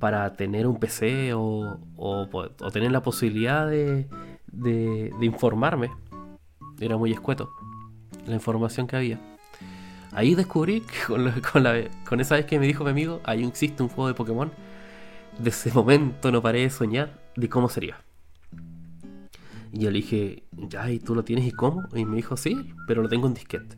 para 0.00 0.32
tener 0.34 0.66
un 0.66 0.78
PC 0.78 1.32
o, 1.34 1.78
o, 1.96 2.70
tener 2.72 2.90
la 2.90 3.02
posibilidad 3.02 3.68
de, 3.68 4.08
de 4.52 5.26
informarme, 5.26 5.90
era 6.80 6.96
muy 6.96 7.12
escueto 7.12 7.48
la 8.26 8.34
información 8.34 8.86
que 8.86 8.96
había. 8.96 9.20
Ahí 10.12 10.34
descubrí 10.34 10.80
que 10.80 11.42
con, 11.52 12.20
esa 12.20 12.36
vez 12.36 12.46
que 12.46 12.58
me 12.58 12.66
dijo 12.66 12.84
mi 12.84 12.90
amigo, 12.90 13.20
ahí 13.24 13.44
existe 13.44 13.82
un 13.82 13.88
juego 13.88 14.08
de 14.08 14.14
Pokémon. 14.14 14.50
De 15.38 15.50
ese 15.50 15.72
momento 15.72 16.32
no 16.32 16.42
paré 16.42 16.62
de 16.62 16.70
soñar 16.70 17.22
de 17.36 17.48
cómo 17.48 17.68
sería. 17.68 18.02
Y 19.72 19.80
yo 19.80 19.90
le 19.90 19.98
dije, 19.98 20.44
ya, 20.52 20.90
¿y 20.90 20.98
tú 20.98 21.14
lo 21.14 21.24
tienes 21.24 21.46
y 21.46 21.52
cómo? 21.52 21.88
Y 21.94 22.04
me 22.04 22.16
dijo, 22.16 22.36
sí, 22.36 22.74
pero 22.86 23.02
lo 23.02 23.08
tengo 23.08 23.26
en 23.26 23.34
disquete. 23.34 23.76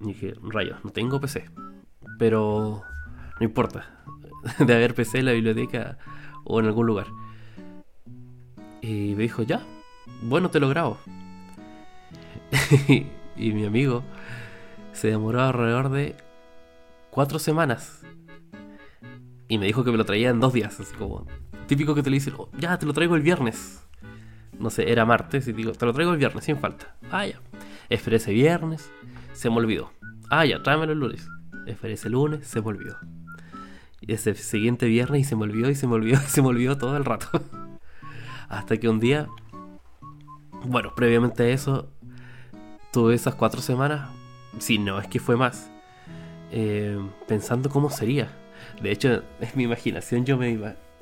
Y 0.00 0.06
dije, 0.06 0.34
rayos, 0.42 0.82
no 0.84 0.90
tengo 0.90 1.20
PC. 1.20 1.50
Pero 2.18 2.82
no 3.38 3.44
importa. 3.44 4.02
De 4.58 4.74
haber 4.74 4.94
PC 4.94 5.18
en 5.18 5.26
la 5.26 5.32
biblioteca 5.32 5.98
o 6.44 6.60
en 6.60 6.66
algún 6.66 6.86
lugar. 6.86 7.06
Y 8.80 9.14
me 9.14 9.24
dijo, 9.24 9.42
ya, 9.42 9.64
bueno, 10.22 10.50
te 10.50 10.60
lo 10.60 10.68
grabo. 10.68 10.98
y 13.36 13.52
mi 13.52 13.64
amigo 13.64 14.02
se 14.92 15.08
demoró 15.08 15.42
alrededor 15.42 15.90
de 15.90 16.16
cuatro 17.10 17.38
semanas. 17.38 18.01
Y 19.52 19.58
me 19.58 19.66
dijo 19.66 19.84
que 19.84 19.90
me 19.90 19.98
lo 19.98 20.06
traía 20.06 20.30
en 20.30 20.40
dos 20.40 20.54
días, 20.54 20.80
así 20.80 20.94
como 20.94 21.26
típico 21.66 21.94
que 21.94 22.02
te 22.02 22.08
le 22.08 22.14
dicen, 22.14 22.32
oh, 22.38 22.48
ya, 22.56 22.78
te 22.78 22.86
lo 22.86 22.94
traigo 22.94 23.16
el 23.16 23.20
viernes. 23.20 23.84
No 24.58 24.70
sé, 24.70 24.90
era 24.90 25.04
martes 25.04 25.46
y 25.46 25.52
digo, 25.52 25.72
te 25.72 25.84
lo 25.84 25.92
traigo 25.92 26.12
el 26.12 26.16
viernes, 26.16 26.44
sin 26.44 26.56
falta. 26.56 26.96
Ah, 27.10 27.26
ya. 27.26 27.38
Esperé 27.90 28.16
ese 28.16 28.32
viernes, 28.32 28.90
se 29.34 29.50
me 29.50 29.56
olvidó. 29.56 29.90
Ah, 30.30 30.46
ya, 30.46 30.62
tráemelo 30.62 30.94
el 30.94 31.00
lunes. 31.00 31.28
Esperé 31.66 31.92
ese 31.92 32.08
lunes, 32.08 32.46
se 32.46 32.62
me 32.62 32.68
olvidó. 32.68 32.96
Y 34.00 34.14
ese 34.14 34.34
siguiente 34.36 34.86
viernes 34.86 35.20
y 35.20 35.24
se 35.24 35.36
me 35.36 35.42
olvidó 35.42 35.68
y 35.68 35.74
se 35.74 35.86
me 35.86 35.96
olvidó 35.96 36.18
y 36.26 36.30
se 36.30 36.40
me 36.40 36.48
olvidó 36.48 36.78
todo 36.78 36.96
el 36.96 37.04
rato. 37.04 37.28
Hasta 38.48 38.78
que 38.78 38.88
un 38.88 39.00
día, 39.00 39.28
bueno, 40.64 40.94
previamente 40.96 41.42
a 41.42 41.48
eso, 41.48 41.92
tuve 42.90 43.14
esas 43.16 43.34
cuatro 43.34 43.60
semanas, 43.60 44.08
si 44.60 44.78
no 44.78 44.98
es 44.98 45.08
que 45.08 45.20
fue 45.20 45.36
más, 45.36 45.70
eh, 46.52 46.98
pensando 47.28 47.68
cómo 47.68 47.90
sería. 47.90 48.38
De 48.80 48.90
hecho, 48.90 49.22
en 49.40 49.50
mi 49.54 49.64
imaginación 49.64 50.24
yo 50.24 50.36
me, 50.36 50.58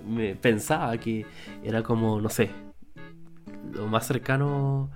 me 0.06 0.34
pensaba 0.34 0.96
que 0.98 1.26
era 1.62 1.82
como, 1.82 2.20
no 2.20 2.28
sé, 2.28 2.50
lo 3.72 3.86
más 3.86 4.06
cercano 4.06 4.90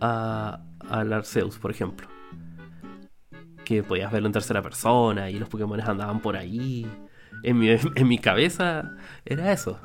a, 0.00 0.60
al 0.88 1.12
Arceus, 1.12 1.58
por 1.58 1.70
ejemplo. 1.70 2.08
Que 3.64 3.82
podías 3.82 4.12
verlo 4.12 4.28
en 4.28 4.32
tercera 4.32 4.62
persona 4.62 5.28
y 5.30 5.38
los 5.38 5.48
Pokémon 5.48 5.80
andaban 5.80 6.20
por 6.20 6.36
ahí. 6.36 6.86
En 7.42 7.58
mi, 7.58 7.68
en 7.94 8.08
mi 8.08 8.18
cabeza 8.18 8.94
era 9.24 9.52
eso. 9.52 9.80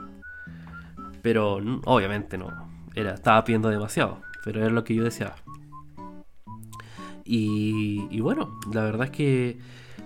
Pero 1.21 1.55
obviamente 1.85 2.37
no. 2.37 2.69
Era, 2.95 3.13
estaba 3.13 3.43
pidiendo 3.43 3.69
demasiado. 3.69 4.21
Pero 4.43 4.61
era 4.61 4.69
lo 4.69 4.83
que 4.83 4.95
yo 4.95 5.03
deseaba. 5.03 5.35
Y, 7.23 8.07
y 8.09 8.19
bueno, 8.19 8.59
la 8.73 8.83
verdad 8.83 9.05
es 9.05 9.11
que 9.11 9.59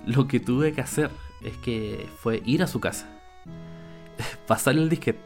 lo 0.06 0.28
que 0.28 0.40
tuve 0.40 0.74
que 0.74 0.82
hacer 0.82 1.10
es 1.46 1.58
que 1.58 2.10
fue 2.18 2.42
ir 2.46 2.64
a 2.64 2.68
su 2.68 2.80
casa. 2.80 3.08
Pasarle 4.48 4.82
el 4.82 4.90
disquete. 4.90 5.20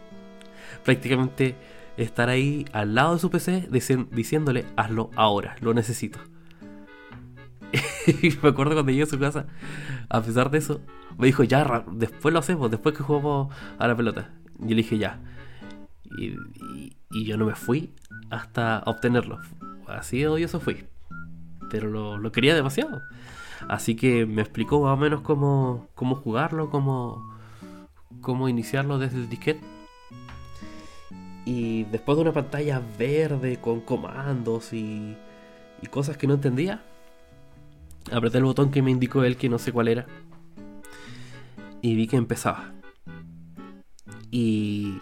Prácticamente 0.84 1.56
estar 1.98 2.30
ahí 2.30 2.66
al 2.72 2.96
lado 2.96 3.14
de 3.16 3.20
su 3.20 3.30
PC 3.30 3.70
diciéndole, 4.12 4.66
hazlo 4.76 5.10
ahora, 5.16 5.56
lo 5.62 5.74
necesito. 5.74 6.20
y 8.22 8.30
me 8.42 8.50
acuerdo 8.50 8.74
cuando 8.74 8.92
llegué 8.92 9.04
a 9.04 9.08
su 9.08 9.20
casa, 9.20 9.48
a 10.10 10.22
pesar 10.22 10.50
de 10.50 10.58
eso, 10.60 10.82
me 11.18 11.28
dijo, 11.28 11.44
ya, 11.44 11.86
después 11.92 12.34
lo 12.34 12.40
hacemos, 12.40 12.72
después 12.72 12.96
que 12.96 13.04
jugamos 13.04 13.54
a 13.78 13.88
la 13.88 13.96
pelota. 13.96 14.32
Y 14.60 14.70
le 14.70 14.76
dije, 14.76 14.98
ya. 14.98 15.20
Y, 16.18 16.36
yo 17.26 17.38
no 17.38 17.46
me 17.46 17.56
fui 17.56 17.94
hasta 18.30 18.84
obtenerlo. 18.86 19.40
Así 19.88 20.20
de 20.20 20.28
odioso 20.28 20.60
fui. 20.60 20.86
Pero 21.70 21.90
lo, 21.90 22.18
lo, 22.18 22.32
quería 22.32 22.56
demasiado. 22.56 23.02
Así 23.68 23.96
que 23.96 24.26
me 24.26 24.42
explicó 24.42 24.82
más 24.82 24.94
o 24.94 24.98
menos 24.98 25.22
cómo, 25.22 25.88
cómo 25.96 26.16
jugarlo, 26.16 26.70
cómo, 26.70 27.38
cómo 28.22 28.48
iniciarlo 28.50 28.98
desde 28.98 29.18
el 29.18 29.30
disquete 29.30 29.62
y 31.52 31.86
después 31.86 32.16
de 32.16 32.22
una 32.22 32.32
pantalla 32.32 32.80
verde 33.00 33.58
con 33.60 33.82
comandos 33.82 34.72
y, 34.72 35.18
y 35.82 35.88
cosas 35.88 36.16
que 36.16 36.28
no 36.28 36.36
entendía, 36.36 36.84
apreté 38.12 38.38
el 38.38 38.44
botón 38.44 38.70
que 38.70 38.84
me 38.84 38.92
indicó 38.92 39.24
él, 39.24 39.36
que 39.36 39.50
no 39.50 39.58
sé 39.58 39.72
cuál 39.72 39.88
era. 39.88 40.06
Y 41.82 41.96
vi 41.96 42.06
que 42.06 42.18
empezaba. 42.18 42.74
Y 44.30 45.00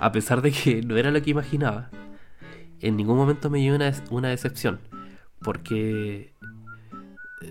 a 0.00 0.10
pesar 0.10 0.40
de 0.40 0.52
que 0.52 0.80
no 0.80 0.96
era 0.96 1.10
lo 1.10 1.20
que 1.20 1.32
imaginaba, 1.32 1.90
en 2.80 2.96
ningún 2.96 3.18
momento 3.18 3.50
me 3.50 3.58
dio 3.58 3.74
una, 3.74 3.92
una 4.10 4.28
decepción. 4.28 4.80
Porque 5.42 6.32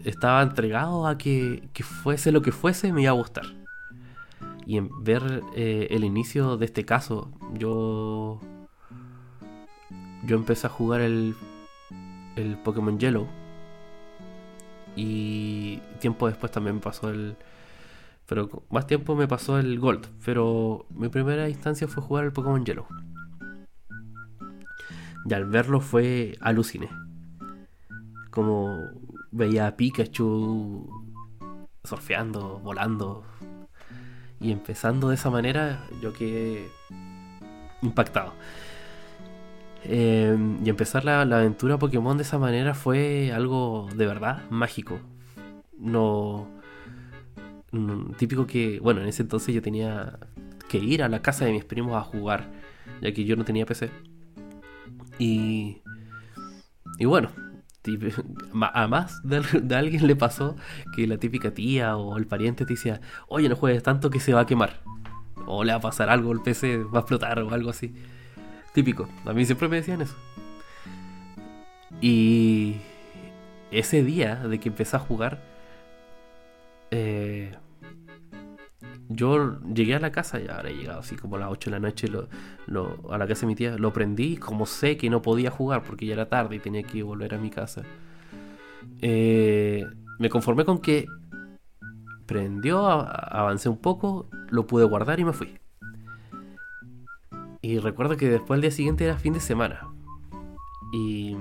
estaba 0.06 0.42
entregado 0.42 1.08
a 1.08 1.18
que, 1.18 1.70
que, 1.74 1.84
fuese 1.84 2.32
lo 2.32 2.42
que 2.42 2.52
fuese, 2.52 2.92
me 2.94 3.04
iba 3.04 3.12
a 3.12 3.16
gustar 3.16 3.46
y 4.66 4.78
en 4.78 4.90
ver 5.04 5.44
eh, 5.56 5.88
el 5.92 6.04
inicio 6.04 6.58
de 6.58 6.66
este 6.66 6.86
caso, 6.86 7.32
yo 7.54 8.40
yo 10.26 10.38
empecé 10.38 10.68
a 10.68 10.70
jugar 10.70 11.02
el 11.02 11.36
el 12.36 12.58
Pokémon 12.58 12.98
Yellow 12.98 13.28
y 14.96 15.78
tiempo 16.00 16.28
después 16.28 16.52
también 16.52 16.80
pasó 16.80 17.10
el 17.10 17.36
pero 18.26 18.50
más 18.70 18.88
tiempo 18.88 19.16
me 19.16 19.28
pasó 19.28 19.60
el 19.60 19.80
Gold, 19.80 20.08
pero 20.24 20.86
mi 20.90 21.10
primera 21.10 21.50
instancia 21.50 21.88
fue 21.88 22.02
jugar 22.02 22.24
el 22.24 22.32
Pokémon 22.32 22.66
Yellow. 22.66 22.88
Y 25.26 25.34
al 25.34 25.46
verlo 25.46 25.82
fue 25.82 26.38
aluciné. 26.40 26.90
Como 28.32 28.80
veía 29.34 29.68
a 29.68 29.76
Pikachu 29.76 30.88
surfeando, 31.84 32.60
volando, 32.60 33.26
y 34.40 34.52
empezando 34.52 35.10
de 35.10 35.16
esa 35.16 35.30
manera, 35.30 35.88
yo 36.02 36.14
quedé 36.14 36.70
impactado. 37.82 38.34
Em, 39.86 40.66
y 40.66 40.70
empezar 40.70 41.04
la, 41.04 41.22
aventura 41.22 41.78
Pokémon 41.78 42.16
de 42.18 42.24
esa 42.24 42.38
manera 42.38 42.74
fue 42.74 43.32
algo 43.34 43.90
de 43.96 44.06
verdad 44.06 44.50
mágico. 44.50 45.00
No, 45.78 46.48
Típico 48.18 48.46
que, 48.46 48.80
bueno, 48.80 49.02
en 49.02 49.08
ese 49.08 49.24
entonces 49.24 49.54
yo 49.56 49.62
tenía 49.62 50.20
que 50.70 50.78
ir 50.78 51.04
a 51.04 51.10
la 51.10 51.22
casa 51.22 51.46
de 51.46 51.52
mis 51.54 51.66
primos 51.66 51.96
a 51.96 52.02
jugar, 52.02 52.52
ya 53.02 53.12
que 53.14 53.26
yo 53.26 53.36
no 53.36 53.46
tenía 53.46 53.66
PC. 53.66 53.90
Y. 55.20 55.82
Y 57.00 57.06
bueno, 57.06 57.30
a 58.74 58.88
más 58.88 59.22
de, 59.24 59.76
alguien 59.76 60.08
le 60.08 60.16
pasó 60.16 60.56
que 60.96 61.08
la 61.08 61.18
típica 61.18 61.54
tía 61.54 61.98
o 61.98 62.18
el 62.18 62.26
pariente 62.26 62.66
te 62.66 62.74
decía, 62.74 63.02
oye, 63.28 63.50
no 63.50 63.56
juegues 63.56 63.84
tanto 63.84 64.10
que 64.10 64.20
se 64.20 64.34
va 64.34 64.42
a 64.42 64.46
quemar. 64.46 64.82
O 65.46 65.64
le 65.64 65.74
va 65.74 65.80
a 65.80 65.82
pasar 65.82 66.10
algo, 66.10 66.32
el 66.32 66.42
PC 66.42 66.84
va 66.84 67.00
a 67.00 67.02
explotar 67.02 67.40
o 67.40 67.54
algo 67.54 67.70
así. 67.70 67.94
Típico. 68.74 69.10
A 69.26 69.34
mí 69.34 69.46
siempre 69.46 69.68
me 69.68 69.78
decían 69.78 70.02
eso. 70.02 70.16
Y 72.02 72.78
ese 73.72 74.04
día 74.04 74.36
de 74.36 74.60
que 74.60 74.70
empecé 74.70 74.96
a 74.96 75.00
jugar, 75.00 75.42
eh, 76.92 77.56
yo 79.16 79.60
llegué 79.62 79.96
a 79.96 80.00
la 80.00 80.12
casa, 80.12 80.40
ya 80.40 80.58
habré 80.58 80.76
llegado 80.76 81.00
así 81.00 81.16
como 81.16 81.36
a 81.36 81.40
las 81.40 81.50
8 81.52 81.70
de 81.70 81.72
la 81.72 81.80
noche 81.80 82.08
a 82.08 83.18
la 83.18 83.28
casa 83.28 83.42
de 83.42 83.48
mi 83.48 83.56
tía, 83.56 83.78
lo 83.78 83.94
prendí, 83.94 84.38
como 84.38 84.66
sé 84.66 84.98
que 84.98 85.10
no 85.10 85.22
podía 85.22 85.52
jugar 85.52 85.84
porque 85.84 86.06
ya 86.06 86.14
era 86.14 86.30
tarde 86.30 86.56
y 86.56 86.60
tenía 86.60 86.84
que 86.84 87.04
volver 87.04 87.34
a 87.34 87.38
mi 87.38 87.50
casa. 87.50 87.84
Eh, 89.02 89.86
me 90.20 90.30
conformé 90.30 90.66
con 90.66 90.80
que 90.80 91.06
prendió, 92.26 92.88
avancé 92.88 93.70
un 93.70 93.78
poco, 93.78 94.30
lo 94.50 94.66
pude 94.68 94.86
guardar 94.86 95.20
y 95.20 95.26
me 95.26 95.34
fui. 95.34 95.60
Y 97.62 97.80
recuerdo 97.80 98.18
que 98.18 98.30
después 98.30 98.58
el 98.58 98.62
día 98.62 98.72
siguiente 98.72 99.06
era 99.06 99.18
fin 99.18 99.34
de 99.34 99.40
semana. 99.40 99.88
Y 100.94 101.36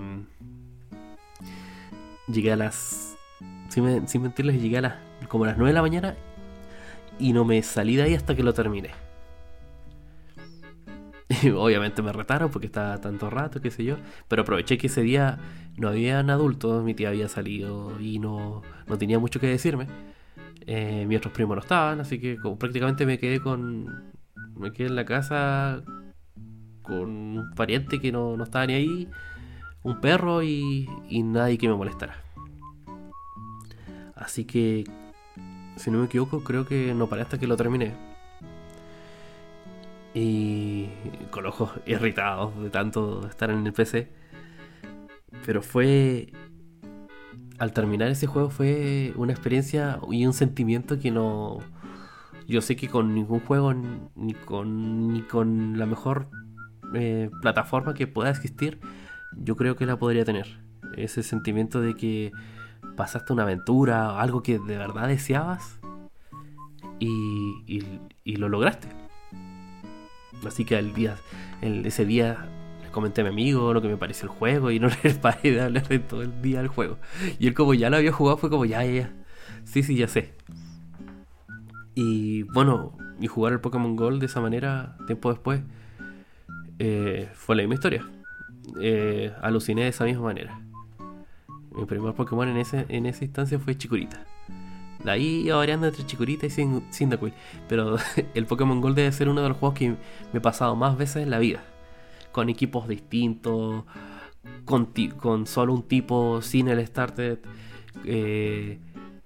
llegué 2.28 2.52
a 2.52 2.56
las... 2.56 3.16
Sin 3.68 4.22
mentirles, 4.22 4.60
llegué 4.60 4.78
a 4.78 4.82
las... 4.82 4.94
como 5.28 5.44
a 5.44 5.48
las 5.48 5.56
9 5.56 5.70
de 5.70 5.74
la 5.74 5.82
mañana 5.82 6.16
y 7.22 7.32
no 7.32 7.44
me 7.44 7.62
salí 7.62 7.96
de 7.96 8.02
ahí 8.02 8.14
hasta 8.14 8.34
que 8.34 8.42
lo 8.42 8.52
terminé. 8.52 8.90
Y 11.42 11.50
obviamente 11.50 12.02
me 12.02 12.12
retaron 12.12 12.50
porque 12.50 12.66
estaba 12.66 13.00
tanto 13.00 13.30
rato, 13.30 13.60
qué 13.60 13.70
sé 13.70 13.84
yo. 13.84 13.96
Pero 14.28 14.42
aproveché 14.42 14.76
que 14.76 14.88
ese 14.88 15.02
día 15.02 15.38
no 15.76 15.88
habían 15.88 16.30
adultos, 16.30 16.84
mi 16.84 16.94
tía 16.94 17.08
había 17.08 17.28
salido 17.28 17.98
y 18.00 18.18
no, 18.18 18.62
no 18.86 18.98
tenía 18.98 19.18
mucho 19.18 19.40
que 19.40 19.46
decirme. 19.46 19.86
Eh, 20.66 21.06
mis 21.08 21.18
otros 21.18 21.32
primos 21.32 21.56
no 21.56 21.60
estaban, 21.62 22.00
así 22.00 22.18
que 22.18 22.36
prácticamente 22.58 23.06
me 23.06 23.18
quedé 23.18 23.40
con. 23.40 24.12
Me 24.56 24.72
quedé 24.72 24.88
en 24.88 24.96
la 24.96 25.04
casa 25.04 25.82
con 26.82 27.08
un 27.38 27.54
pariente 27.54 28.00
que 28.00 28.12
no, 28.12 28.36
no 28.36 28.44
estaba 28.44 28.66
ni 28.66 28.74
ahí, 28.74 29.08
un 29.82 30.00
perro 30.00 30.42
y, 30.42 30.88
y 31.08 31.22
nadie 31.22 31.56
que 31.56 31.68
me 31.68 31.74
molestara. 31.74 32.16
Así 34.14 34.44
que 34.44 34.84
si 35.76 35.90
no 35.90 35.98
me 35.98 36.06
equivoco, 36.06 36.42
creo 36.44 36.66
que 36.66 36.94
no 36.94 37.08
paré 37.08 37.22
hasta 37.22 37.38
que 37.38 37.46
lo 37.46 37.56
terminé. 37.56 37.94
Y 40.14 40.88
con 41.30 41.46
ojos 41.46 41.70
irritados 41.86 42.60
de 42.62 42.70
tanto 42.70 43.26
estar 43.26 43.50
en 43.50 43.66
el 43.66 43.72
PC. 43.72 44.10
Pero 45.46 45.62
fue... 45.62 46.32
Al 47.58 47.72
terminar 47.72 48.08
ese 48.08 48.26
juego 48.26 48.50
fue 48.50 49.12
una 49.14 49.32
experiencia 49.32 50.00
y 50.10 50.26
un 50.26 50.32
sentimiento 50.32 50.98
que 50.98 51.10
no... 51.10 51.58
Yo 52.48 52.60
sé 52.60 52.74
que 52.74 52.88
con 52.88 53.14
ningún 53.14 53.40
juego, 53.40 53.72
ni 53.72 54.34
con, 54.34 55.12
ni 55.12 55.22
con 55.22 55.78
la 55.78 55.86
mejor 55.86 56.28
eh, 56.94 57.30
plataforma 57.40 57.94
que 57.94 58.08
pueda 58.08 58.30
existir, 58.30 58.80
yo 59.36 59.56
creo 59.56 59.76
que 59.76 59.86
la 59.86 59.96
podría 59.96 60.24
tener. 60.24 60.58
Ese 60.96 61.22
sentimiento 61.22 61.80
de 61.80 61.94
que 61.94 62.32
pasaste 62.96 63.32
una 63.32 63.42
aventura, 63.42 64.20
algo 64.20 64.42
que 64.42 64.58
de 64.58 64.76
verdad 64.76 65.08
deseabas 65.08 65.78
y, 66.98 67.82
y, 68.24 68.36
lo 68.36 68.48
lograste. 68.48 68.88
Así 70.46 70.64
que 70.64 70.78
el 70.78 70.94
día, 70.94 71.16
el, 71.60 71.86
ese 71.86 72.04
día 72.04 72.46
le 72.82 72.90
comenté 72.90 73.20
a 73.20 73.24
mi 73.24 73.30
amigo 73.30 73.72
lo 73.72 73.82
que 73.82 73.88
me 73.88 73.96
pareció 73.96 74.24
el 74.30 74.36
juego 74.36 74.70
y 74.70 74.80
no 74.80 74.88
le 75.02 75.14
paré 75.14 75.52
de 75.52 75.60
hablar 75.60 75.88
de 75.88 75.98
todo 75.98 76.22
el 76.22 76.42
día 76.42 76.58
del 76.58 76.68
juego. 76.68 76.98
Y 77.38 77.46
él 77.46 77.54
como 77.54 77.74
ya 77.74 77.90
lo 77.90 77.96
había 77.96 78.12
jugado 78.12 78.38
fue 78.38 78.50
como 78.50 78.64
ya, 78.64 78.84
ya, 78.84 78.92
ya. 78.92 79.12
Sí, 79.64 79.82
sí, 79.82 79.96
ya 79.96 80.08
sé. 80.08 80.34
Y 81.94 82.44
bueno, 82.44 82.96
y 83.20 83.26
jugar 83.26 83.52
el 83.52 83.60
Pokémon 83.60 83.96
Gold 83.96 84.20
de 84.20 84.26
esa 84.26 84.40
manera, 84.40 84.96
tiempo 85.06 85.30
después, 85.30 85.60
eh, 86.78 87.28
fue 87.34 87.56
la 87.56 87.62
misma 87.62 87.74
historia. 87.74 88.08
Eh, 88.80 89.32
aluciné 89.42 89.82
de 89.82 89.88
esa 89.88 90.04
misma 90.04 90.22
manera. 90.22 90.61
Mi 91.74 91.84
primer 91.84 92.14
Pokémon 92.14 92.48
en, 92.48 92.56
ese, 92.56 92.86
en 92.88 93.06
esa 93.06 93.24
instancia 93.24 93.58
fue 93.58 93.76
Chikurita. 93.76 94.24
De 95.04 95.10
ahí 95.10 95.42
iba 95.46 95.56
variando 95.56 95.86
entre 95.86 96.06
Chikurita 96.06 96.46
y 96.46 96.50
Cyndaquil. 96.50 97.32
Pero 97.68 97.96
el 98.34 98.46
Pokémon 98.46 98.80
Gold 98.80 98.96
debe 98.96 99.12
ser 99.12 99.28
uno 99.28 99.42
de 99.42 99.48
los 99.48 99.58
juegos 99.58 99.78
que 99.78 99.90
me 99.90 100.38
he 100.38 100.40
pasado 100.40 100.76
más 100.76 100.96
veces 100.96 101.22
en 101.22 101.30
la 101.30 101.38
vida. 101.38 101.64
Con 102.30 102.48
equipos 102.48 102.88
distintos, 102.88 103.84
con, 104.64 104.92
con 105.18 105.46
solo 105.46 105.74
un 105.74 105.82
tipo, 105.82 106.40
sin 106.42 106.68
el 106.68 106.86
starter. 106.86 107.42
Eh, 108.04 108.78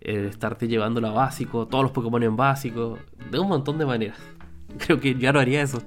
el 0.07 0.27
estarte 0.27 0.69
llevando 0.69 1.01
la 1.01 1.11
básico, 1.11 1.67
todos 1.67 1.83
los 1.83 1.93
Pokémon 1.93 2.23
en 2.23 2.37
básico, 2.37 2.97
de 3.31 3.41
un 3.41 3.49
montón 3.49 3.77
de 3.77 3.87
maneras. 3.87 4.19
Creo 4.79 5.01
que 5.01 5.17
ya 5.17 5.33
no 5.33 5.41
haría 5.41 5.63
eso, 5.63 5.83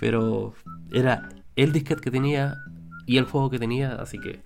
pero 0.00 0.54
era 0.92 1.28
el 1.54 1.72
disquete 1.72 2.00
que 2.00 2.10
tenía 2.10 2.56
y 3.06 3.16
el 3.16 3.24
juego 3.24 3.50
que 3.50 3.60
tenía, 3.60 3.94
así 3.94 4.18
que 4.18 4.42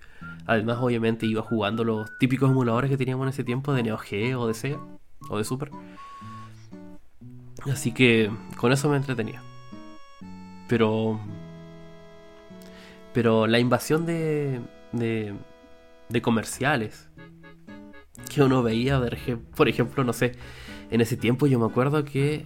además 0.49 0.77
obviamente 0.81 1.25
iba 1.25 1.41
jugando 1.43 1.83
los 1.83 2.17
típicos 2.17 2.49
emuladores 2.49 2.89
que 2.89 2.97
teníamos 2.97 3.25
en 3.25 3.29
ese 3.29 3.43
tiempo 3.43 3.73
de 3.73 3.83
Neo 3.83 3.97
Geo 3.97 4.47
de 4.47 4.53
Sega 4.53 4.79
o 5.29 5.37
de 5.37 5.43
Super. 5.43 5.71
Así 7.71 7.93
que 7.93 8.31
con 8.57 8.71
eso 8.71 8.89
me 8.89 8.97
entretenía. 8.97 9.43
Pero 10.67 11.19
pero 13.13 13.47
la 13.47 13.59
invasión 13.59 14.05
de 14.05 14.61
de, 14.91 15.35
de 16.09 16.21
comerciales 16.21 17.09
que 18.33 18.41
uno 18.41 18.63
veía, 18.63 18.99
por 19.55 19.69
ejemplo, 19.69 20.03
no 20.03 20.13
sé, 20.13 20.33
en 20.89 21.01
ese 21.01 21.15
tiempo 21.15 21.47
yo 21.47 21.59
me 21.59 21.65
acuerdo 21.65 22.03
que 22.05 22.45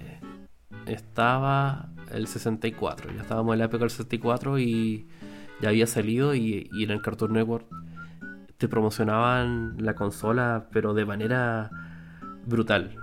estaba 0.85 1.89
el 2.11 2.27
64, 2.27 3.13
ya 3.13 3.21
estábamos 3.21 3.53
en 3.53 3.59
la 3.59 3.65
época 3.65 3.79
del 3.79 3.89
64 3.89 4.59
y 4.59 5.07
ya 5.61 5.69
había 5.69 5.87
salido 5.87 6.35
y, 6.35 6.69
en 6.77 6.91
el 6.91 7.01
Cartoon 7.01 7.33
Network 7.33 7.65
promocionaban 8.67 9.75
la 9.79 9.95
consola, 9.95 10.67
pero 10.71 10.93
de 10.93 11.05
manera 11.05 11.71
brutal. 12.45 12.95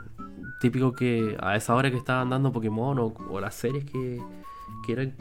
Típico 0.61 0.93
que 0.93 1.37
a 1.41 1.57
esa 1.57 1.75
hora 1.75 1.91
que 1.91 1.97
estaban 1.97 2.31
dando 2.31 2.53
Pokémon 2.53 2.99
o, 2.99 3.41
las 3.41 3.55
series 3.55 3.85
que, 3.85 4.21
que 4.87 4.93
eran 4.93 5.15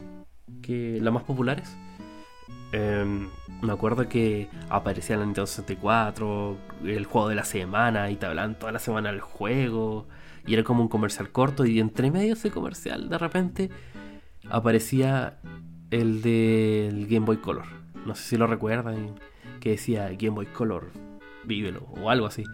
que 0.62 0.98
las 1.00 1.12
más 1.14 1.22
populares, 1.22 1.76
Em, 2.72 3.28
me 3.62 3.72
acuerdo 3.72 4.08
que 4.08 4.48
aparecía 4.68 5.16
la 5.16 5.24
Nintendo 5.24 5.46
64, 5.46 6.56
el 6.84 7.04
juego 7.04 7.28
de 7.28 7.34
la 7.34 7.44
semana, 7.44 8.10
y 8.10 8.16
te 8.16 8.26
hablaban 8.26 8.58
toda 8.58 8.72
la 8.72 8.78
semana 8.78 9.10
del 9.10 9.20
juego, 9.20 10.06
y 10.46 10.54
era 10.54 10.62
como 10.62 10.82
un 10.82 10.88
comercial 10.88 11.30
corto, 11.30 11.66
y 11.66 11.80
entre 11.80 12.10
medio 12.10 12.28
de 12.28 12.32
ese 12.34 12.50
comercial, 12.50 13.08
de 13.08 13.18
repente, 13.18 13.70
aparecía 14.48 15.38
el 15.90 16.22
del 16.22 17.06
Game 17.08 17.26
Boy 17.26 17.38
Color. 17.38 17.66
No 18.06 18.14
sé 18.14 18.22
si 18.22 18.36
lo 18.36 18.46
recuerdan, 18.46 19.16
que 19.60 19.70
decía 19.70 20.08
Game 20.10 20.30
Boy 20.30 20.46
Color, 20.46 20.90
vívelo, 21.44 21.86
o 22.00 22.10
algo 22.10 22.26
así. 22.26 22.44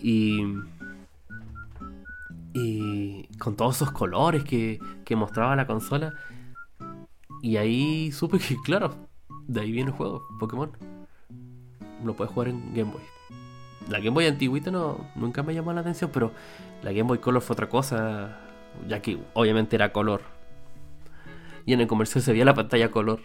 Y. 0.00 0.42
Y 2.54 3.24
con 3.38 3.54
todos 3.54 3.76
esos 3.76 3.92
colores 3.92 4.42
que, 4.44 4.78
que 5.04 5.14
mostraba 5.14 5.54
la 5.56 5.66
consola. 5.66 6.14
Y 7.42 7.58
ahí 7.58 8.10
supe 8.12 8.38
que, 8.38 8.56
claro, 8.64 8.96
de 9.46 9.60
ahí 9.60 9.72
viene 9.72 9.90
el 9.90 9.96
juego, 9.96 10.22
Pokémon. 10.40 10.70
Lo 12.02 12.16
puedes 12.16 12.32
jugar 12.32 12.48
en 12.48 12.72
Game 12.74 12.90
Boy. 12.90 13.02
La 13.88 13.98
Game 13.98 14.10
Boy 14.10 14.26
antiguita 14.26 14.70
no, 14.70 15.06
nunca 15.14 15.42
me 15.42 15.54
llamó 15.54 15.72
la 15.72 15.82
atención, 15.82 16.10
pero 16.12 16.32
la 16.82 16.92
Game 16.92 17.08
Boy 17.08 17.18
Color 17.18 17.42
fue 17.42 17.54
otra 17.54 17.68
cosa, 17.68 18.38
ya 18.88 19.00
que 19.00 19.18
obviamente 19.34 19.76
era 19.76 19.92
color. 19.92 20.22
Y 21.66 21.72
en 21.72 21.80
el 21.80 21.86
comercial 21.86 22.22
se 22.22 22.32
veía 22.32 22.44
la 22.44 22.54
pantalla 22.54 22.90
color. 22.90 23.20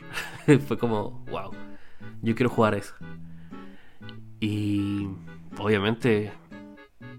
fue 0.67 0.77
como, 0.77 1.23
wow, 1.31 1.51
yo 2.21 2.35
quiero 2.35 2.49
jugar 2.49 2.75
eso. 2.75 2.93
Y 4.39 5.07
obviamente 5.57 6.31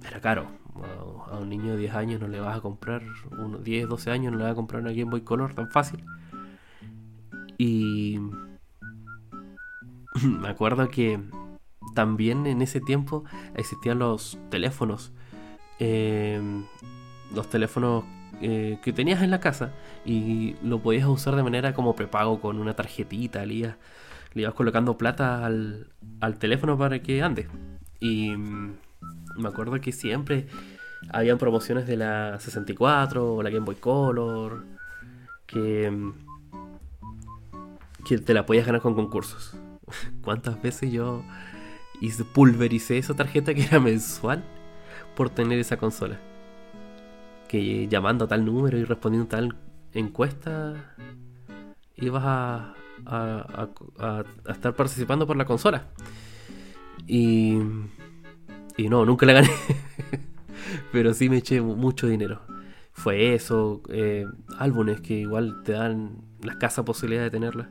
era 0.06 0.20
caro. 0.20 0.46
A 1.30 1.38
un 1.38 1.48
niño 1.48 1.72
de 1.72 1.78
10 1.78 1.94
años 1.94 2.20
no 2.20 2.28
le 2.28 2.40
vas 2.40 2.56
a 2.56 2.60
comprar, 2.60 3.02
unos 3.30 3.62
10, 3.64 3.88
12 3.88 4.10
años 4.10 4.32
no 4.32 4.38
le 4.38 4.44
vas 4.44 4.52
a 4.52 4.56
comprar 4.56 4.82
una 4.82 4.92
Game 4.92 5.10
Boy 5.10 5.22
Color 5.22 5.54
tan 5.54 5.70
fácil. 5.70 6.04
Y 7.58 8.18
me 10.22 10.48
acuerdo 10.48 10.88
que 10.88 11.20
también 11.94 12.46
en 12.46 12.62
ese 12.62 12.80
tiempo 12.80 13.24
existían 13.54 13.98
los 13.98 14.38
teléfonos. 14.50 15.12
Em, 15.78 16.64
los 17.34 17.48
teléfonos 17.48 18.04
eh, 18.40 18.78
que 18.82 18.92
tenías 18.92 19.22
en 19.22 19.30
la 19.30 19.40
casa 19.40 19.72
y 20.04 20.56
lo 20.62 20.80
podías 20.80 21.06
usar 21.06 21.36
de 21.36 21.42
manera 21.42 21.74
como 21.74 21.94
prepago 21.94 22.40
con 22.40 22.58
una 22.58 22.74
tarjetita, 22.74 23.44
le 23.46 23.54
ibas, 23.54 23.76
le 24.34 24.42
ibas 24.42 24.54
colocando 24.54 24.96
plata 24.96 25.44
al, 25.44 25.88
al, 26.20 26.38
teléfono 26.38 26.78
para 26.78 27.00
que 27.00 27.22
ande. 27.22 27.48
Y 28.00 28.30
mm, 28.30 28.76
me 29.38 29.48
acuerdo 29.48 29.80
que 29.80 29.92
siempre 29.92 30.46
habían 31.10 31.38
promociones 31.38 31.86
de 31.86 31.96
la 31.96 32.38
64 32.38 33.34
o 33.34 33.42
la 33.42 33.50
Game 33.50 33.64
Boy 33.64 33.76
Color 33.76 34.64
que, 35.46 35.90
mm, 35.90 36.12
que 38.04 38.18
te 38.18 38.34
la 38.34 38.46
podías 38.46 38.66
ganar 38.66 38.80
con 38.80 38.94
concursos 38.94 39.56
cuántas 40.22 40.60
veces 40.62 40.92
yo 40.92 41.22
pulvericé 42.32 42.98
esa 42.98 43.14
tarjeta 43.14 43.54
que 43.54 43.62
era 43.62 43.78
mensual 43.78 44.42
por 45.14 45.30
tener 45.30 45.58
esa 45.58 45.76
consola. 45.76 46.18
Que 47.48 47.86
llamando 47.88 48.24
a 48.24 48.28
tal 48.28 48.44
número 48.44 48.78
y 48.78 48.84
respondiendo 48.84 49.28
tal 49.28 49.56
encuesta, 49.92 50.74
ibas 51.96 52.22
a, 52.24 52.74
a, 53.06 53.68
estar 54.48 54.74
participando 54.74 55.26
por 55.26 55.36
la 55.36 55.44
consola. 55.44 55.88
Y, 57.06 57.58
y 58.76 58.88
no, 58.88 59.04
nunca 59.04 59.26
la 59.26 59.34
gané. 59.34 59.50
Pero 60.92 61.14
sí 61.14 61.28
me 61.28 61.38
eché 61.38 61.60
mucho 61.60 62.06
dinero. 62.06 62.42
Fue 62.92 63.34
eso, 63.34 63.82
eh, 63.88 64.26
álbumes 64.58 65.00
que 65.00 65.14
igual 65.14 65.62
te 65.64 65.72
dan 65.72 66.18
la 66.42 66.58
casa 66.58 66.84
posibilidad 66.84 67.22
de 67.22 67.30
tenerla. 67.30 67.70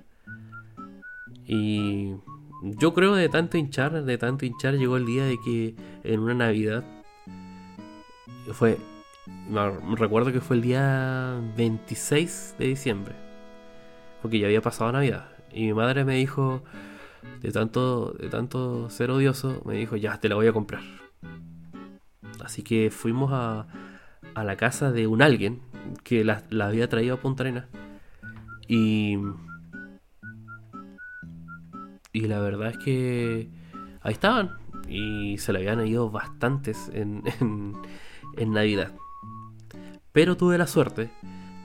Y 1.46 2.14
yo 2.64 2.94
creo 2.94 3.16
de 3.16 3.30
tanto 3.30 3.58
hinchar, 3.58 4.04
de 4.04 4.18
tanto 4.18 4.46
hinchar, 4.46 4.76
llegó 4.76 4.98
el 4.98 5.06
día 5.06 5.26
de 5.26 5.38
que 5.44 5.76
en 6.04 6.20
una 6.20 6.34
Navidad 6.34 6.84
fue. 8.54 8.78
Recuerdo 9.98 10.32
que 10.32 10.42
fue 10.42 10.56
el 10.58 10.62
día 10.62 11.40
26 11.56 12.56
de 12.58 12.68
diciembre. 12.68 13.21
Porque 14.22 14.40
ya 14.40 14.48
había 14.48 14.62
pasado 14.62 14.92
Navidad. 14.92 15.30
Y 15.54 15.66
mi 15.66 15.74
madre 15.74 16.06
me 16.06 16.16
dijo, 16.16 16.64
de 17.42 17.52
tanto, 17.52 18.14
de 18.20 18.30
tanto 18.30 18.90
ser 18.90 19.12
odioso, 19.12 19.62
me 19.66 19.76
dijo, 19.76 19.96
ya 19.96 20.20
te 20.20 20.30
la 20.30 20.36
voy 20.36 20.48
a 20.48 20.54
comprar. 20.54 20.82
Así 22.44 22.64
que 22.64 22.92
fuimos 22.92 23.32
a, 23.34 23.68
a 24.34 24.44
la 24.44 24.56
casa 24.56 24.92
de 24.92 25.08
un 25.08 25.22
alguien 25.22 25.62
que 26.04 26.24
la, 26.24 26.44
la 26.50 26.68
había 26.68 26.90
traído 26.90 27.16
a 27.16 27.20
Punta 27.20 27.44
Arena. 27.44 27.68
Y 28.68 29.18
y 32.14 32.22
la 32.22 32.40
verdad 32.40 32.72
es 32.72 32.78
que 32.78 33.50
ahí 34.02 34.14
estaban. 34.14 34.58
Y 34.88 35.38
se 35.38 35.54
le 35.54 35.60
habían 35.60 35.86
ido 35.88 36.10
bastantes 36.10 36.90
en, 36.94 37.24
en, 38.38 38.52
Navidad. 38.52 38.92
Pero 40.12 40.36
tuve 40.36 40.58
la 40.58 40.68
suerte 40.68 41.10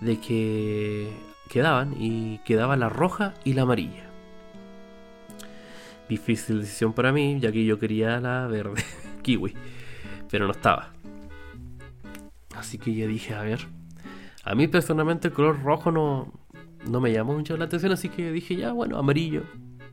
de 0.01 0.21
que 0.21 1.13
quedaban 1.49 1.95
y 1.99 2.39
quedaba 2.39 2.77
la 2.77 2.89
roja 2.89 3.35
y 3.45 3.55
la 3.55 3.63
amarilla. 3.63 4.05
Difícil 6.09 6.61
decisión 6.61 6.93
para 6.93 7.13
mí, 7.13 7.39
ya 7.41 7.51
que 7.51 7.65
yo 7.65 7.79
quería 7.79 8.21
la 8.21 8.47
verde, 8.47 8.85
kiwi, 9.23 9.55
pero 10.31 10.47
no 10.47 10.53
estaba. 10.53 10.93
Así 12.57 12.79
que 12.79 12.95
yo 12.95 13.07
dije, 13.07 13.35
a 13.35 13.43
ver, 13.43 13.61
a 14.45 14.55
mí 14.55 14.69
personalmente 14.69 15.29
el 15.29 15.35
color 15.35 15.63
rojo 15.63 15.91
no, 15.91 16.33
no 16.87 17.01
me 17.01 17.13
llamó 17.13 17.35
mucho 17.35 17.57
la 17.57 17.65
atención, 17.65 17.93
así 17.93 18.09
que 18.09 18.31
dije, 18.31 18.57
ya, 18.57 18.73
bueno, 18.73 18.99
amarillo, 18.99 19.43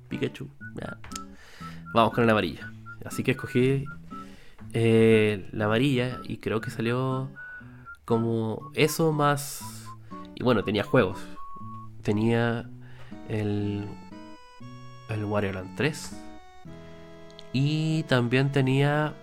Pikachu. 0.10 0.48
Vamos 1.94 2.14
con 2.14 2.26
la 2.26 2.32
amarilla. 2.32 2.72
Así 3.06 3.24
que 3.24 3.32
escogí 3.32 3.86
eh, 4.74 5.48
la 5.52 5.66
amarilla 5.66 6.20
y 6.24 6.38
creo 6.38 6.62
que 6.62 6.70
salió 6.70 7.30
como 8.06 8.72
eso 8.74 9.12
más... 9.12 9.62
Y 10.36 10.44
bueno, 10.44 10.64
tenía 10.64 10.84
juegos. 10.84 11.20
Tenía 12.04 12.70
el, 13.30 13.88
el 15.10 15.26
Wario 15.26 15.54
Land 15.54 15.76
3. 15.76 16.24
Y 17.54 18.04
también 18.04 18.52
tenía 18.52 19.14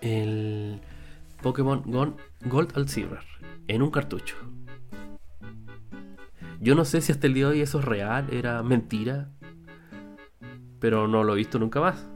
el 0.00 0.80
Pokémon 1.42 1.82
Gold 2.44 2.72
al 2.76 2.88
Silver 2.88 3.20
en 3.66 3.82
un 3.82 3.90
cartucho. 3.90 4.36
Yo 6.60 6.74
no 6.74 6.84
sé 6.84 7.00
si 7.00 7.12
hasta 7.12 7.26
el 7.26 7.34
día 7.34 7.46
de 7.46 7.52
hoy 7.52 7.60
eso 7.60 7.78
es 7.78 7.84
real, 7.84 8.26
era 8.32 8.62
mentira, 8.62 9.30
pero 10.80 11.06
no 11.06 11.22
lo 11.22 11.34
he 11.34 11.36
visto 11.36 11.58
nunca 11.58 11.80
más 11.80 12.08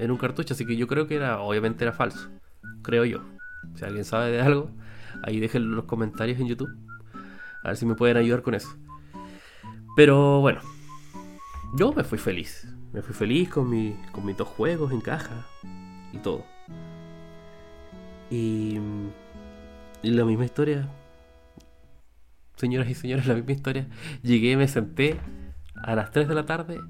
en 0.00 0.10
un 0.10 0.16
cartucho, 0.16 0.54
así 0.54 0.66
que 0.66 0.76
yo 0.76 0.86
creo 0.86 1.06
que 1.06 1.16
era, 1.16 1.40
obviamente 1.40 1.84
era 1.84 1.92
falso, 1.92 2.30
creo 2.82 3.04
yo. 3.04 3.20
Si 3.74 3.84
alguien 3.84 4.04
sabe 4.04 4.30
de 4.30 4.40
algo, 4.40 4.70
ahí 5.22 5.40
dejen 5.40 5.70
los 5.72 5.84
comentarios 5.84 6.40
en 6.40 6.48
YouTube, 6.48 6.70
a 7.62 7.68
ver 7.68 7.76
si 7.76 7.86
me 7.86 7.94
pueden 7.94 8.16
ayudar 8.16 8.42
con 8.42 8.54
eso. 8.54 8.76
Pero 9.96 10.40
bueno, 10.40 10.60
yo 11.74 11.92
me 11.92 12.04
fui 12.04 12.18
feliz, 12.18 12.66
me 12.92 13.02
fui 13.02 13.14
feliz 13.14 13.48
con, 13.48 13.68
mi, 13.68 13.96
con 14.12 14.24
mis 14.24 14.36
dos 14.36 14.48
juegos 14.48 14.92
en 14.92 15.00
caja 15.00 15.46
y 16.12 16.18
todo. 16.18 16.44
Y, 18.30 18.78
la 20.02 20.24
misma 20.24 20.44
historia, 20.44 20.88
señoras 22.56 22.88
y 22.88 22.94
señores, 22.94 23.26
la 23.26 23.34
misma 23.34 23.52
historia. 23.52 23.86
Llegué, 24.22 24.56
me 24.56 24.68
senté 24.68 25.20
a 25.74 25.94
las 25.94 26.10
3 26.12 26.28
de 26.28 26.34
la 26.34 26.46
tarde. 26.46 26.80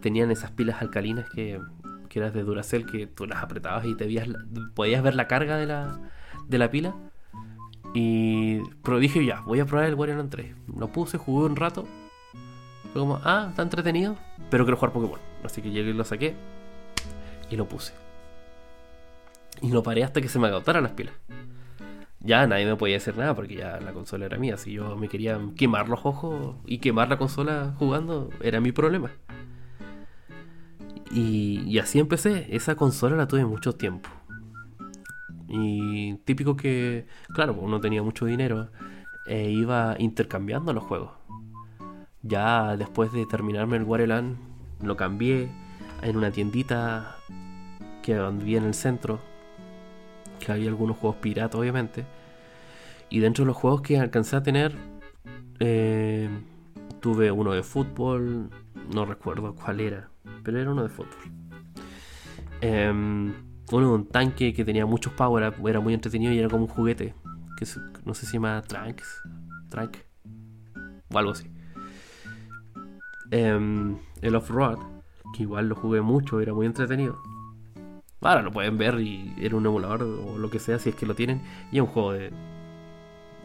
Tenían 0.00 0.30
esas 0.30 0.50
pilas 0.50 0.80
alcalinas 0.80 1.28
que, 1.30 1.60
que 2.08 2.18
eran 2.18 2.32
de 2.32 2.42
Duracell 2.42 2.86
que 2.86 3.06
tú 3.06 3.26
las 3.26 3.42
apretabas 3.42 3.84
y 3.84 3.94
te 3.94 4.06
veías, 4.06 4.28
podías 4.74 5.02
ver 5.02 5.14
la 5.14 5.28
carga 5.28 5.56
de 5.56 5.66
la, 5.66 6.00
de 6.48 6.58
la 6.58 6.70
pila. 6.70 6.94
Y 7.94 8.60
pero 8.82 8.98
dije 8.98 9.24
ya, 9.24 9.40
voy 9.42 9.60
a 9.60 9.66
probar 9.66 9.86
el 9.86 9.94
Wario 9.94 10.16
Land 10.16 10.30
3. 10.30 10.54
Lo 10.76 10.88
puse, 10.88 11.18
jugué 11.18 11.46
un 11.46 11.56
rato. 11.56 11.86
Fue 12.92 13.00
como, 13.00 13.20
ah, 13.24 13.46
está 13.50 13.62
entretenido, 13.62 14.16
pero 14.50 14.64
quiero 14.64 14.76
jugar 14.76 14.92
Pokémon. 14.92 15.20
Así 15.44 15.62
que 15.62 15.70
llegué 15.70 15.90
y 15.90 15.94
lo 15.94 16.04
saqué 16.04 16.34
y 17.50 17.56
lo 17.56 17.66
puse. 17.66 17.92
Y 19.60 19.70
lo 19.70 19.82
paré 19.82 20.04
hasta 20.04 20.20
que 20.20 20.28
se 20.28 20.38
me 20.38 20.48
agotaran 20.48 20.82
las 20.84 20.92
pilas 20.92 21.14
ya 22.20 22.46
nadie 22.46 22.66
me 22.66 22.76
podía 22.76 22.96
hacer 22.96 23.16
nada 23.16 23.34
porque 23.34 23.56
ya 23.56 23.80
la 23.80 23.92
consola 23.92 24.26
era 24.26 24.38
mía. 24.38 24.56
Si 24.56 24.72
yo 24.72 24.96
me 24.96 25.08
quería 25.08 25.40
quemar 25.56 25.88
los 25.88 26.00
ojos 26.04 26.56
y 26.66 26.78
quemar 26.78 27.08
la 27.08 27.18
consola 27.18 27.74
jugando, 27.78 28.30
era 28.42 28.60
mi 28.60 28.72
problema. 28.72 29.10
Y, 31.10 31.78
así 31.78 31.98
empecé. 31.98 32.46
Esa 32.54 32.74
consola 32.74 33.16
la 33.16 33.28
tuve 33.28 33.44
mucho 33.44 33.72
tiempo. 33.74 34.08
Y 35.48 36.14
típico 36.24 36.56
que, 36.56 37.06
claro, 37.34 37.54
uno 37.54 37.80
tenía 37.80 38.02
mucho 38.02 38.26
dinero 38.26 38.70
e 39.26 39.50
iba 39.50 39.96
intercambiando 39.98 40.72
los 40.72 40.84
juegos. 40.84 41.12
Ya 42.22 42.76
después 42.76 43.12
de 43.12 43.24
terminarme 43.26 43.76
el 43.76 43.84
Wareland, 43.84 44.36
lo 44.82 44.96
cambié 44.96 45.50
en 46.02 46.16
una 46.16 46.30
tiendita 46.30 47.16
que 48.02 48.18
vivía 48.18 48.58
en 48.58 48.64
el 48.64 48.74
centro 48.74 49.20
que 50.38 50.52
había 50.52 50.68
algunos 50.68 50.96
juegos 50.96 51.18
piratas, 51.20 51.58
obviamente. 51.58 52.06
Y 53.10 53.20
dentro 53.20 53.44
de 53.44 53.46
los 53.46 53.56
juegos 53.56 53.82
que 53.82 53.98
alcancé 53.98 54.36
a 54.36 54.42
tener, 54.42 54.76
eh, 55.60 56.28
tuve 57.00 57.30
uno 57.30 57.52
de 57.52 57.62
fútbol, 57.62 58.50
no 58.94 59.04
recuerdo 59.04 59.54
cuál 59.54 59.80
era, 59.80 60.08
pero 60.42 60.60
era 60.60 60.70
uno 60.70 60.82
de 60.82 60.88
fútbol. 60.88 61.32
Em, 62.60 63.32
de 63.70 63.86
un 63.86 64.06
tanque 64.06 64.54
que 64.54 64.64
tenía 64.64 64.86
muchos 64.86 65.12
power 65.12 65.54
era 65.66 65.80
muy 65.80 65.94
entretenido 65.94 66.32
y 66.32 66.38
era 66.38 66.48
como 66.48 66.64
un 66.64 66.70
juguete, 66.70 67.14
que 67.58 67.66
no 68.04 68.14
sé 68.14 68.22
si 68.22 68.26
se 68.26 68.32
llama 68.34 68.62
Trunks, 68.62 69.22
Trunk, 69.68 69.98
o 71.12 71.18
algo 71.18 71.32
así. 71.32 71.50
Em, 73.30 73.98
el 74.22 74.34
Off-Road, 74.34 74.78
que 75.36 75.42
igual 75.42 75.68
lo 75.68 75.74
jugué 75.74 76.00
mucho, 76.00 76.40
era 76.40 76.54
muy 76.54 76.66
entretenido. 76.66 77.20
Ahora 78.20 78.42
lo 78.42 78.50
pueden 78.50 78.78
ver 78.78 79.00
y 79.00 79.34
era 79.38 79.54
un 79.56 79.66
emulador 79.66 80.02
o 80.02 80.38
lo 80.38 80.50
que 80.50 80.58
sea 80.58 80.78
si 80.78 80.88
es 80.88 80.94
que 80.96 81.06
lo 81.06 81.14
tienen. 81.14 81.42
Y 81.70 81.76
es 81.76 81.82
un 81.82 81.88
juego 81.88 82.12
de. 82.12 82.32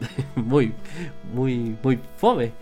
muy, 0.36 0.74
muy, 1.32 1.76
muy 1.82 2.00
fome. 2.16 2.52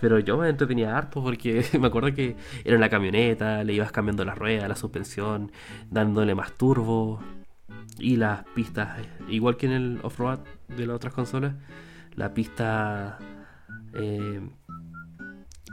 Pero 0.00 0.18
yo 0.18 0.36
me 0.36 0.48
entretenía 0.48 0.96
harto 0.96 1.22
porque 1.22 1.64
me 1.80 1.86
acuerdo 1.86 2.14
que 2.14 2.36
era 2.64 2.74
en 2.74 2.80
la 2.80 2.88
camioneta, 2.88 3.64
le 3.64 3.74
ibas 3.74 3.92
cambiando 3.92 4.24
la 4.24 4.34
rueda, 4.34 4.68
la 4.68 4.76
suspensión, 4.76 5.52
dándole 5.90 6.34
más 6.34 6.52
turbo. 6.52 7.20
Y 7.98 8.16
las 8.16 8.44
pistas, 8.54 8.98
igual 9.28 9.56
que 9.56 9.66
en 9.66 9.72
el 9.72 10.00
off-road 10.02 10.40
de 10.68 10.86
las 10.86 10.96
otras 10.96 11.14
consolas, 11.14 11.54
la 12.14 12.34
pista 12.34 13.18
eh, 13.94 14.40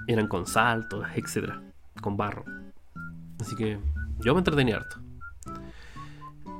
eran 0.07 0.27
con 0.27 0.45
saltos, 0.47 1.05
etcétera, 1.15 1.61
con 2.01 2.15
barro. 2.15 2.45
Así 3.41 3.55
que 3.55 3.77
yo 4.19 4.33
me 4.33 4.39
entretenía 4.39 4.77
harto. 4.77 4.97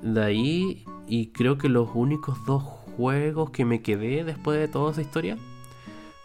De 0.01 0.22
ahí, 0.22 0.86
y 1.07 1.28
creo 1.28 1.57
que 1.57 1.70
los 1.70 1.89
únicos 1.93 2.45
dos 2.45 2.61
juegos 2.61 3.51
que 3.51 3.64
me 3.64 3.82
quedé 3.82 4.26
después 4.26 4.59
de 4.59 4.68
toda 4.68 4.91
esa 4.91 5.01
historia 5.01 5.38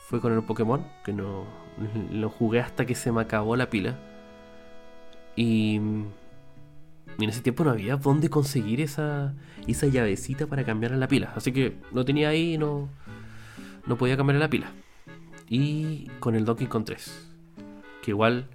fue 0.09 0.21
con 0.21 0.33
el 0.33 0.43
Pokémon, 0.43 0.85
que 1.05 1.13
no 1.13 1.45
lo 2.11 2.31
jugué 2.31 2.61
hasta 2.61 2.87
que 2.87 2.95
se 2.95 3.13
me 3.13 3.21
acabó 3.21 3.57
la 3.57 3.71
pila. 3.71 3.97
Y, 5.37 5.77
en 5.77 7.29
ese 7.29 7.41
tiempo 7.41 7.65
no 7.65 7.71
había 7.71 7.97
dónde 7.97 8.29
conseguir 8.29 8.81
esa, 8.81 9.35
esa 9.67 9.87
llavecita 9.87 10.47
para 10.47 10.65
cambiar 10.65 10.93
la 10.93 11.09
pila. 11.09 11.33
Así 11.35 11.53
que 11.53 11.77
lo 11.93 12.05
tenía 12.05 12.29
ahí 12.29 12.55
y 12.55 12.59
no, 12.59 12.89
no 13.87 13.97
podía 13.97 14.17
cambiar 14.17 14.39
la 14.39 14.51
pila. 14.51 14.71
Y 15.49 16.07
con 16.21 16.35
el 16.35 16.45
Donkey 16.45 16.67
Kong 16.67 16.85
3. 16.85 17.29
Que 18.03 18.11
igual... 18.11 18.47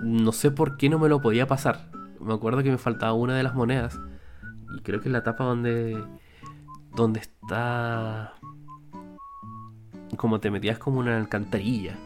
No 0.00 0.32
sé 0.32 0.50
por 0.50 0.76
qué 0.76 0.90
no 0.90 0.98
me 0.98 1.08
lo 1.08 1.22
podía 1.22 1.46
pasar 1.46 1.88
me 2.24 2.34
acuerdo 2.34 2.62
que 2.62 2.70
me 2.70 2.78
faltaba 2.78 3.12
una 3.12 3.36
de 3.36 3.42
las 3.42 3.54
monedas. 3.54 4.00
Y 4.76 4.80
creo 4.80 5.00
que 5.00 5.08
es 5.08 5.12
la 5.12 5.22
tapa 5.22 5.44
donde. 5.44 6.02
donde 6.94 7.20
está. 7.20 8.34
Como 10.16 10.40
te 10.40 10.50
metías 10.50 10.78
como 10.78 11.00
una 11.00 11.16
alcantarilla. 11.16 11.96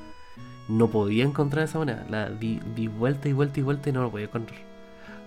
No 0.68 0.88
podía 0.88 1.24
encontrar 1.24 1.64
esa 1.64 1.78
moneda. 1.78 2.06
La 2.10 2.30
di, 2.30 2.60
vuelta 2.88 3.28
y 3.28 3.32
vuelta 3.32 3.60
y 3.60 3.62
vuelta 3.62 3.88
y 3.88 3.92
no 3.92 4.02
lo 4.02 4.10
podía 4.10 4.26
encontrar. 4.26 4.60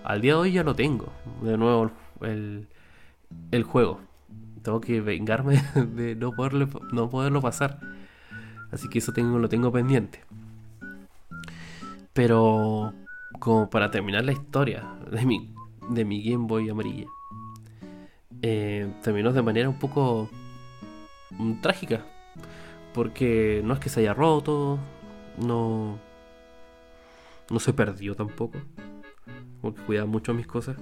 Al 0.04 0.20
día 0.20 0.32
de 0.32 0.38
hoy 0.38 0.52
ya 0.52 0.64
lo 0.64 0.74
tengo. 0.74 1.12
De 1.42 1.56
nuevo 1.56 1.90
el, 2.22 2.68
el 3.50 3.62
juego. 3.64 4.00
Tengo 4.62 4.80
que 4.80 5.00
vengarme 5.00 5.62
de 5.74 6.14
no, 6.14 6.32
poderle, 6.32 6.68
no 6.92 7.10
poderlo 7.10 7.40
pasar. 7.40 7.80
Así 8.70 8.88
que 8.88 8.98
eso 8.98 9.12
tengo, 9.12 9.38
lo 9.38 9.48
tengo 9.48 9.70
pendiente. 9.72 10.20
Pero 12.12 12.92
como 13.38 13.70
para 13.70 13.90
terminar 13.90 14.24
la 14.24 14.32
historia 14.32 14.84
de 15.10 15.24
mi, 15.26 15.52
de 15.90 16.04
mi 16.04 16.22
Game 16.22 16.46
Boy 16.46 16.68
amarilla, 16.68 17.06
eh, 18.42 18.92
terminó 19.02 19.32
de 19.32 19.42
manera 19.42 19.68
un 19.68 19.78
poco 19.78 20.28
mm, 21.30 21.60
trágica. 21.60 22.04
Porque 22.94 23.62
no 23.64 23.74
es 23.74 23.80
que 23.80 23.88
se 23.88 24.00
haya 24.00 24.14
roto, 24.14 24.78
no, 25.38 25.98
no 27.50 27.58
se 27.60 27.72
perdió 27.72 28.14
tampoco. 28.14 28.58
Porque 29.60 29.82
cuidaba 29.82 30.06
mucho 30.06 30.34
mis 30.34 30.46
cosas. 30.46 30.76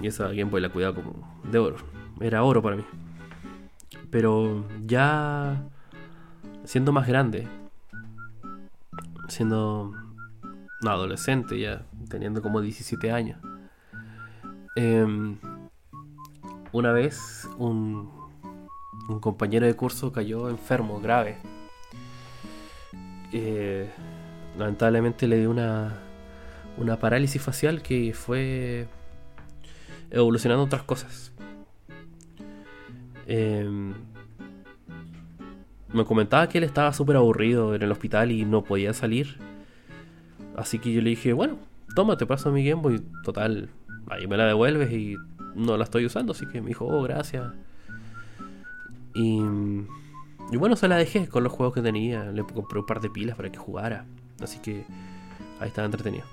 Y 0.00 0.06
esa 0.06 0.28
Game 0.28 0.44
Boy 0.44 0.60
la 0.60 0.70
cuidaba 0.70 0.94
como 0.94 1.40
de 1.44 1.58
oro. 1.58 1.76
Era 2.20 2.42
oro 2.42 2.62
para 2.62 2.76
mí. 2.76 2.84
Pero 4.10 4.64
ya 4.86 5.62
siendo 6.64 6.92
más 6.92 7.06
grande, 7.06 7.46
siendo 9.28 9.94
no, 10.80 10.90
adolescente 10.90 11.58
ya, 11.58 11.84
teniendo 12.08 12.42
como 12.42 12.60
17 12.60 13.10
años. 13.10 13.40
Em, 14.76 15.38
una 16.72 16.92
vez 16.92 17.48
un, 17.58 18.10
un, 19.08 19.20
compañero 19.20 19.66
de 19.66 19.74
curso 19.74 20.12
cayó 20.12 20.48
enfermo, 20.48 21.00
grave. 21.00 21.38
Eh, 23.32 23.88
lamentablemente 24.58 25.26
le 25.26 25.38
dio 25.38 25.50
una, 25.50 25.98
una 26.76 26.98
parálisis 26.98 27.42
facial 27.42 27.82
que 27.82 28.12
fue 28.14 28.86
evolucionando 30.10 30.64
otras 30.64 30.82
cosas. 30.82 31.32
Em, 33.26 33.94
me 35.92 36.04
comentaba 36.04 36.48
que 36.48 36.58
él 36.58 36.64
estaba 36.64 36.92
súper 36.92 37.16
aburrido 37.16 37.74
en 37.74 37.82
el 37.82 37.92
hospital 37.92 38.32
y 38.32 38.44
no 38.44 38.64
podía 38.64 38.92
salir 38.94 39.38
Así 40.58 40.80
que 40.80 40.92
yo 40.92 41.00
le 41.00 41.10
dije, 41.10 41.32
bueno, 41.32 41.56
toma, 41.94 42.16
te 42.16 42.26
paso 42.26 42.50
mi 42.50 42.68
Game 42.68 42.82
Boy. 42.82 43.00
Total, 43.22 43.70
ahí 44.08 44.26
me 44.26 44.36
la 44.36 44.44
devuelves 44.44 44.90
y 44.92 45.14
no 45.54 45.76
la 45.76 45.84
estoy 45.84 46.04
usando. 46.04 46.32
Así 46.32 46.46
que 46.46 46.60
me 46.60 46.68
dijo, 46.68 46.84
oh, 46.84 47.00
gracias. 47.02 47.46
Y, 49.18 50.56
bueno, 50.56 50.76
se 50.76 50.86
la 50.86 50.96
dejé 50.96 51.28
con 51.28 51.42
los 51.42 51.52
juegos 51.52 51.74
que 51.74 51.82
tenía. 51.82 52.24
Le 52.26 52.44
compré 52.44 52.78
un 52.78 52.86
par 52.86 53.00
de 53.00 53.10
pilas 53.10 53.36
para 53.36 53.50
que 53.50 53.58
jugara. 53.58 54.06
Así 54.40 54.60
que 54.60 54.84
ahí 55.60 55.68
estaba 55.68 55.86
entretenido. 55.86 56.24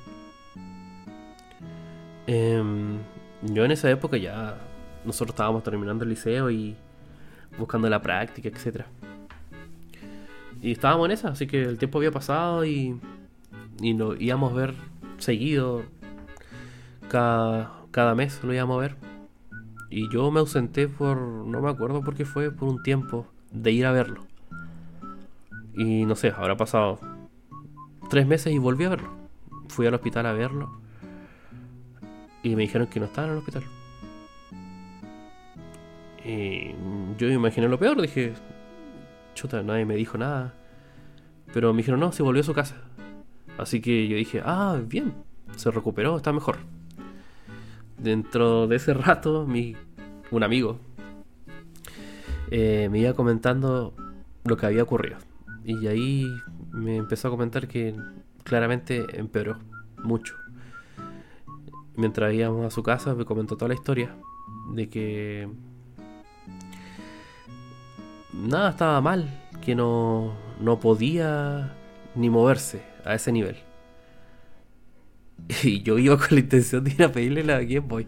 Em, 2.28 3.00
yo 3.42 3.66
en 3.66 3.72
esa 3.72 3.90
época 3.90 4.18
ya 4.18 4.58
nosotros 5.04 5.34
estábamos 5.34 5.64
terminando 5.64 6.04
el 6.04 6.12
liceo 6.12 6.50
y 6.50 6.76
buscando 7.58 7.90
la 7.90 8.02
práctica, 8.02 8.50
etc. 8.50 8.84
y 10.62 10.72
estábamos 10.72 11.06
en 11.06 11.12
esa, 11.12 11.30
así 11.30 11.46
que 11.46 11.62
el 11.62 11.78
tiempo 11.78 12.00
había 12.00 12.12
pasado 12.12 12.66
y, 12.66 13.00
y 13.80 13.94
lo 13.94 14.16
íbamos 14.16 14.52
a 14.52 14.56
ver 14.56 14.74
seguido. 15.20 15.84
Cada, 17.08 17.72
cada 17.92 18.16
mes 18.16 18.44
lo 18.44 18.54
íbamos 18.54 18.78
a 18.78 18.82
ver. 18.82 19.15
Y 19.90 20.10
yo 20.10 20.30
me 20.32 20.40
ausenté 20.40 20.88
por, 20.88 21.18
no 21.18 21.62
me 21.62 21.70
acuerdo 21.70 22.02
por 22.02 22.16
qué 22.16 22.26
fue, 22.26 22.52
por 22.52 22.68
un 22.70 22.82
tiempo 22.84 23.28
de 23.52 23.72
ir 23.72 23.86
a 23.86 23.92
verlo. 23.92 24.26
Y 25.76 26.06
no 26.06 26.16
sé, 26.16 26.34
habrá 26.36 26.56
pasado 26.56 27.00
tres 28.10 28.26
meses 28.26 28.54
y 28.54 28.58
volví 28.58 28.86
a 28.86 28.90
verlo. 28.90 29.10
Fui 29.68 29.86
al 29.88 29.94
hospital 29.94 30.26
a 30.26 30.34
verlo. 30.34 30.80
Y 32.44 32.56
me 32.56 32.64
dijeron 32.64 32.88
que 32.88 33.00
no 33.00 33.06
estaba 33.08 33.28
en 33.28 33.34
el 33.34 33.40
hospital. 33.40 33.64
Y 36.24 36.72
yo 37.18 37.30
imaginé 37.30 37.68
lo 37.68 37.78
peor, 37.78 38.02
dije, 38.02 38.34
chuta, 39.36 39.62
nadie 39.62 39.86
me 39.86 39.96
dijo 39.96 40.18
nada. 40.18 40.54
Pero 41.54 41.74
me 41.74 41.78
dijeron, 41.78 42.00
no, 42.00 42.12
se 42.12 42.24
volvió 42.24 42.42
a 42.42 42.46
su 42.46 42.54
casa. 42.54 42.76
Así 43.58 43.82
que 43.82 44.08
yo 44.08 44.18
dije, 44.18 44.42
ah, 44.44 44.80
bien, 44.86 45.14
se 45.56 45.72
recuperó, 45.72 46.18
está 46.18 46.34
mejor. 46.34 46.58
Dentro 47.98 48.68
de 48.68 48.76
ese 48.76 48.94
rato, 48.94 49.46
mi, 49.48 49.76
un 50.32 50.44
amigo 50.44 50.80
eh, 52.52 52.90
me 52.92 53.00
iba 53.00 53.14
comentando 53.14 53.94
lo 54.44 54.58
que 54.58 54.66
había 54.66 54.84
ocurrido. 54.84 55.18
Y 55.64 55.88
ahí 55.88 56.28
me 56.72 56.98
empezó 56.98 57.30
a 57.30 57.32
comentar 57.32 57.68
que 57.68 57.96
claramente 58.44 59.06
empeoró 59.20 59.58
mucho. 60.04 60.36
Mientras 61.96 62.34
íbamos 62.34 62.66
a 62.66 62.70
su 62.70 62.84
casa, 62.84 63.16
me 63.16 63.26
comentó 63.26 63.56
toda 63.56 63.70
la 63.70 63.76
historia 63.76 64.16
de 64.74 64.90
que 64.90 65.50
nada 68.34 68.72
estaba 68.72 69.02
mal, 69.02 69.50
que 69.62 69.76
no, 69.76 70.34
no 70.60 70.80
podía 70.80 71.74
ni 72.16 72.30
moverse 72.30 72.84
a 73.04 73.16
ese 73.16 73.32
nivel. 73.32 73.65
Y 75.64 75.82
yo 75.82 75.98
iba 75.98 76.18
con 76.18 76.28
la 76.32 76.40
intención 76.40 76.84
de 76.84 76.92
ir 76.92 77.04
a 77.04 77.12
pedirle 77.12 77.44
la 77.44 77.60
Game 77.62 77.82
Boy. 77.82 78.08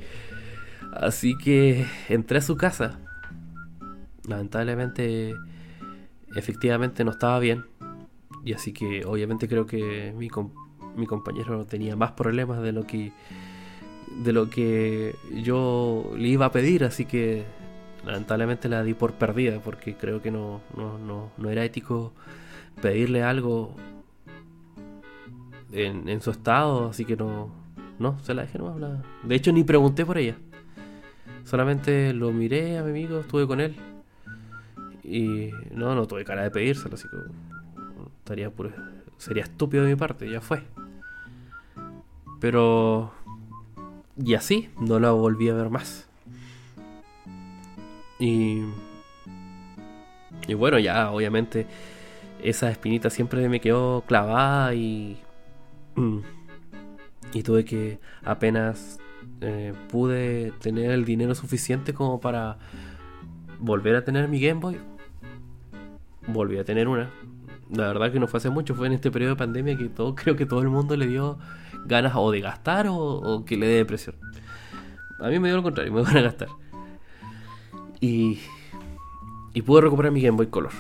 Así 0.94 1.38
que 1.38 1.86
entré 2.10 2.40
a 2.40 2.42
su 2.42 2.58
casa. 2.58 3.00
Lamentablemente 4.28 5.34
efectivamente 6.36 7.04
no 7.04 7.12
estaba 7.12 7.40
bien. 7.40 7.66
Y 8.44 8.54
así 8.54 8.74
que 8.74 9.06
obviamente 9.06 9.48
creo 9.48 9.66
que 9.66 10.14
mi, 10.18 10.30
mi 10.96 11.06
compañero 11.06 11.66
tenía 11.66 11.96
más 11.96 12.12
problemas 12.12 12.62
de 12.62 12.72
lo 12.72 12.86
que 12.86 13.12
de 14.24 14.32
lo 14.32 14.50
que 14.50 15.16
yo 15.44 16.12
le 16.18 16.30
iba 16.30 16.46
a 16.48 16.52
pedir, 16.52 16.86
así 16.86 17.06
que 17.06 17.44
lamentablemente 18.06 18.70
la 18.70 18.82
di 18.82 18.94
por 18.94 19.14
perdida 19.14 19.60
porque 19.60 19.96
creo 19.96 20.22
que 20.22 20.32
no, 20.32 20.62
no, 20.76 20.98
no, 20.98 21.30
no 21.38 21.50
era 21.50 21.66
ético 21.66 22.14
pedirle 22.82 23.22
algo 23.22 23.76
en, 25.72 26.08
en, 26.10 26.22
su 26.22 26.32
estado, 26.32 26.90
así 26.90 27.06
que 27.06 27.16
no, 27.16 27.50
no, 28.00 28.20
se 28.20 28.34
la 28.34 28.44
dejé 28.44 28.58
no 28.58 28.70
hablar. 28.70 29.04
De 29.24 29.36
hecho 29.36 29.52
ni 29.52 29.64
pregunté 29.64 30.06
por 30.06 30.18
ella. 30.18 30.38
Solamente 31.44 32.14
lo 32.14 32.32
miré 32.32 32.78
a 32.78 32.84
mi 32.84 32.90
amigo, 32.90 33.20
estuve 33.20 33.48
con 33.48 33.62
él 33.62 33.76
y 35.08 35.52
no, 35.72 35.96
no 35.96 36.06
tuve 36.06 36.26
cara 36.26 36.44
de 36.44 36.52
pedírselo, 36.52 36.96
así 36.96 37.08
que 37.08 37.18
estaría 38.18 38.50
puro, 38.50 38.72
sería 39.18 39.44
estúpido 39.44 39.84
de 39.84 39.92
mi 39.92 39.96
parte, 39.96 40.30
ya 40.30 40.42
fue. 40.42 40.64
Pero... 42.40 43.14
Y 44.18 44.34
así, 44.34 44.70
no 44.80 45.00
la 45.00 45.12
volví 45.12 45.48
a 45.50 45.54
ver 45.54 45.70
más. 45.70 46.10
Y... 48.20 48.64
Y 50.48 50.54
bueno, 50.54 50.80
ya 50.80 51.12
obviamente 51.12 51.68
esa 52.44 52.70
espinita 52.70 53.10
siempre 53.10 53.48
me 53.48 53.62
quedó 53.62 54.04
clavada 54.06 54.74
y... 54.74 55.18
Y 57.34 57.44
tuve 57.44 57.66
que 57.66 58.00
apenas 58.24 59.00
eh, 59.42 59.74
pude 59.90 60.54
tener 60.62 60.92
el 60.92 61.04
dinero 61.04 61.36
suficiente 61.36 61.94
como 61.94 62.22
para 62.22 62.58
volver 63.60 63.98
a 63.98 64.06
tener 64.06 64.30
mi 64.30 64.40
Game 64.40 64.62
Boy 64.62 64.80
volví 66.28 66.58
a 66.58 66.64
tener 66.64 66.88
una. 66.88 67.10
La 67.70 67.88
verdad 67.88 68.12
que 68.12 68.20
no 68.20 68.28
fue 68.28 68.38
hace 68.38 68.50
mucho, 68.50 68.76
fue 68.76 68.88
en 68.88 68.94
este 68.94 69.12
periodo 69.12 69.34
de 69.34 69.38
pandemia 69.38 69.78
que 69.78 69.90
todo, 69.90 70.16
creo 70.16 70.36
que 70.36 70.46
todo 70.46 70.62
el 70.62 70.70
mundo 70.70 70.96
le 70.96 71.08
dio 71.08 71.38
ganas 71.86 72.14
o 72.16 72.32
de 72.32 72.42
gastar 72.42 72.88
o, 72.90 73.44
que 73.46 73.58
le 73.58 73.68
dé 73.68 73.76
depresión. 73.78 74.16
A 75.20 75.30
mí 75.30 75.40
me 75.40 75.48
dio 75.48 75.58
lo 75.58 75.64
contrario, 75.64 75.92
me 75.94 76.02
van 76.02 76.18
a 76.18 76.22
gastar. 76.22 76.50
Y, 78.00 78.40
y 79.54 79.62
pude 79.64 79.82
recuperar 79.82 80.12
mi 80.12 80.22
Game 80.22 80.38
Boy 80.38 80.48
Color. 80.48 80.72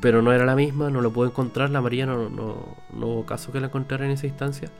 Pero 0.00 0.22
no 0.22 0.32
era 0.32 0.46
la 0.46 0.56
misma, 0.56 0.90
no 0.90 1.00
lo 1.00 1.12
pude 1.12 1.28
encontrar. 1.28 1.70
La 1.70 1.80
amarilla 1.80 2.06
no, 2.06 2.28
no, 2.30 2.76
no 2.92 3.06
hubo 3.06 3.26
caso 3.26 3.52
que 3.52 3.60
la 3.60 3.66
encontrara 3.66 4.04
en 4.06 4.12
esa 4.12 4.26
instancia. 4.26 4.70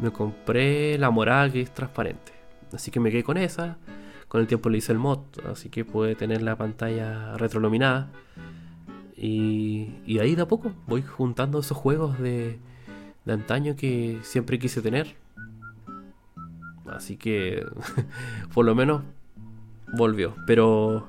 Me 0.00 0.10
compré 0.10 0.98
la 0.98 1.10
morada 1.10 1.50
que 1.50 1.60
es 1.60 1.72
transparente. 1.72 2.32
Así 2.72 2.90
que 2.90 3.00
me 3.00 3.10
quedé 3.10 3.24
con 3.24 3.36
esa. 3.36 3.76
Con 4.28 4.40
el 4.40 4.46
tiempo 4.46 4.68
le 4.68 4.78
hice 4.78 4.92
el 4.92 4.98
mod, 4.98 5.20
así 5.50 5.68
que 5.68 5.84
pude 5.84 6.16
tener 6.16 6.42
la 6.42 6.56
pantalla 6.56 7.36
retroiluminada. 7.36 8.10
Y, 9.16 9.94
y 10.04 10.18
ahí 10.18 10.34
de 10.34 10.42
a 10.42 10.48
poco 10.48 10.72
voy 10.86 11.02
juntando 11.02 11.60
esos 11.60 11.76
juegos 11.76 12.18
de, 12.18 12.58
de 13.24 13.32
antaño 13.32 13.76
que 13.76 14.18
siempre 14.22 14.58
quise 14.58 14.82
tener. 14.82 15.14
Así 16.86 17.16
que 17.16 17.64
por 18.54 18.64
lo 18.64 18.74
menos 18.74 19.02
volvió. 19.92 20.34
Pero 20.46 21.08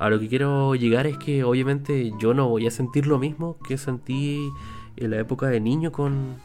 a 0.00 0.08
lo 0.08 0.18
que 0.18 0.28
quiero 0.28 0.74
llegar 0.74 1.06
es 1.06 1.18
que 1.18 1.44
obviamente 1.44 2.12
yo 2.18 2.32
no 2.32 2.48
voy 2.48 2.66
a 2.66 2.70
sentir 2.70 3.06
lo 3.06 3.18
mismo 3.18 3.58
que 3.68 3.76
sentí 3.76 4.48
en 4.96 5.10
la 5.10 5.18
época 5.18 5.48
de 5.48 5.60
niño 5.60 5.92
con 5.92 6.36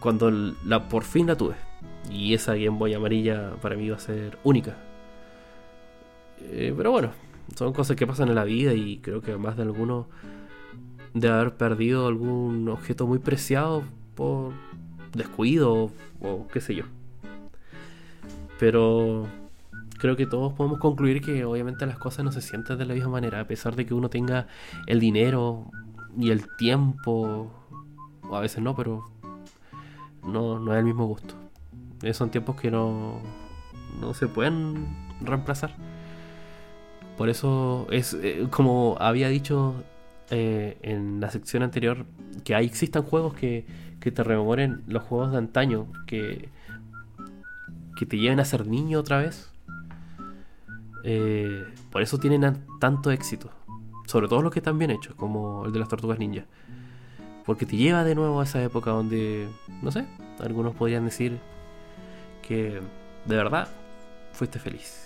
cuando 0.00 0.30
la 0.30 0.88
por 0.88 1.04
fin 1.04 1.26
la 1.26 1.36
tuve. 1.36 1.56
Y 2.10 2.32
esa 2.32 2.54
Game 2.54 2.78
Boy 2.78 2.94
amarilla 2.94 3.56
para 3.60 3.76
mí 3.76 3.90
va 3.90 3.96
a 3.96 4.00
ser 4.00 4.38
única. 4.44 4.78
Eh, 6.40 6.72
pero 6.74 6.90
bueno, 6.90 7.10
son 7.54 7.74
cosas 7.74 7.96
que 7.96 8.06
pasan 8.06 8.30
en 8.30 8.34
la 8.34 8.44
vida 8.44 8.72
y 8.72 8.96
creo 8.98 9.20
que 9.20 9.36
más 9.36 9.58
de 9.58 9.64
alguno 9.64 10.08
de 11.12 11.28
haber 11.28 11.54
perdido 11.58 12.06
algún 12.06 12.66
objeto 12.70 13.06
muy 13.06 13.18
preciado 13.18 13.82
por 14.14 14.52
descuido 15.12 15.90
o, 16.22 16.48
qué 16.50 16.62
sé 16.62 16.74
yo. 16.74 16.84
Pero 18.58 19.26
creo 19.98 20.16
que 20.16 20.26
todos 20.26 20.52
podemos 20.52 20.78
concluir 20.78 21.20
que 21.20 21.44
obviamente 21.44 21.86
las 21.86 21.98
cosas 21.98 22.24
no 22.24 22.32
se 22.32 22.40
sienten 22.40 22.78
de 22.78 22.86
la 22.86 22.94
misma 22.94 23.10
manera, 23.10 23.40
a 23.40 23.46
pesar 23.46 23.76
de 23.76 23.86
que 23.86 23.94
uno 23.94 24.08
tenga 24.08 24.46
el 24.86 25.00
dinero 25.00 25.70
y 26.18 26.30
el 26.30 26.46
tiempo, 26.56 27.50
o 28.22 28.36
a 28.36 28.40
veces 28.40 28.62
no, 28.62 28.74
pero 28.74 29.10
no, 30.24 30.58
no 30.58 30.72
es 30.72 30.78
el 30.78 30.84
mismo 30.84 31.06
gusto. 31.06 31.34
Son 32.12 32.30
tiempos 32.30 32.56
que 32.56 32.70
no, 32.70 33.20
no 34.00 34.14
se 34.14 34.28
pueden 34.28 34.86
reemplazar. 35.20 35.74
Por 37.16 37.28
eso 37.28 37.86
es 37.90 38.14
eh, 38.14 38.46
como 38.50 38.96
había 39.00 39.28
dicho 39.28 39.74
eh, 40.30 40.76
en 40.82 41.20
la 41.20 41.30
sección 41.30 41.62
anterior, 41.62 42.04
que 42.44 42.54
ahí 42.54 42.66
existan 42.66 43.02
juegos 43.02 43.34
que, 43.34 43.66
que 44.00 44.12
te 44.12 44.22
rememoren 44.22 44.82
los 44.86 45.02
juegos 45.02 45.32
de 45.32 45.38
antaño, 45.38 45.86
que, 46.06 46.50
que 47.96 48.06
te 48.06 48.18
lleven 48.18 48.40
a 48.40 48.44
ser 48.44 48.66
niño 48.66 49.00
otra 49.00 49.18
vez. 49.18 49.50
Eh, 51.08 51.64
por 51.90 52.02
eso 52.02 52.18
tienen 52.18 52.66
tanto 52.80 53.12
éxito. 53.12 53.50
Sobre 54.06 54.26
todo 54.26 54.42
los 54.42 54.52
que 54.52 54.58
están 54.58 54.76
bien 54.76 54.90
hechos, 54.90 55.14
como 55.14 55.64
el 55.64 55.72
de 55.72 55.78
las 55.78 55.88
tortugas 55.88 56.18
ninja. 56.18 56.44
Porque 57.44 57.64
te 57.64 57.76
lleva 57.76 58.02
de 58.02 58.16
nuevo 58.16 58.40
a 58.40 58.44
esa 58.44 58.60
época 58.62 58.90
donde, 58.90 59.48
no 59.82 59.92
sé, 59.92 60.04
algunos 60.40 60.74
podrían 60.74 61.04
decir 61.04 61.38
que 62.42 62.80
de 63.24 63.36
verdad 63.36 63.68
fuiste 64.32 64.58
feliz. 64.58 65.05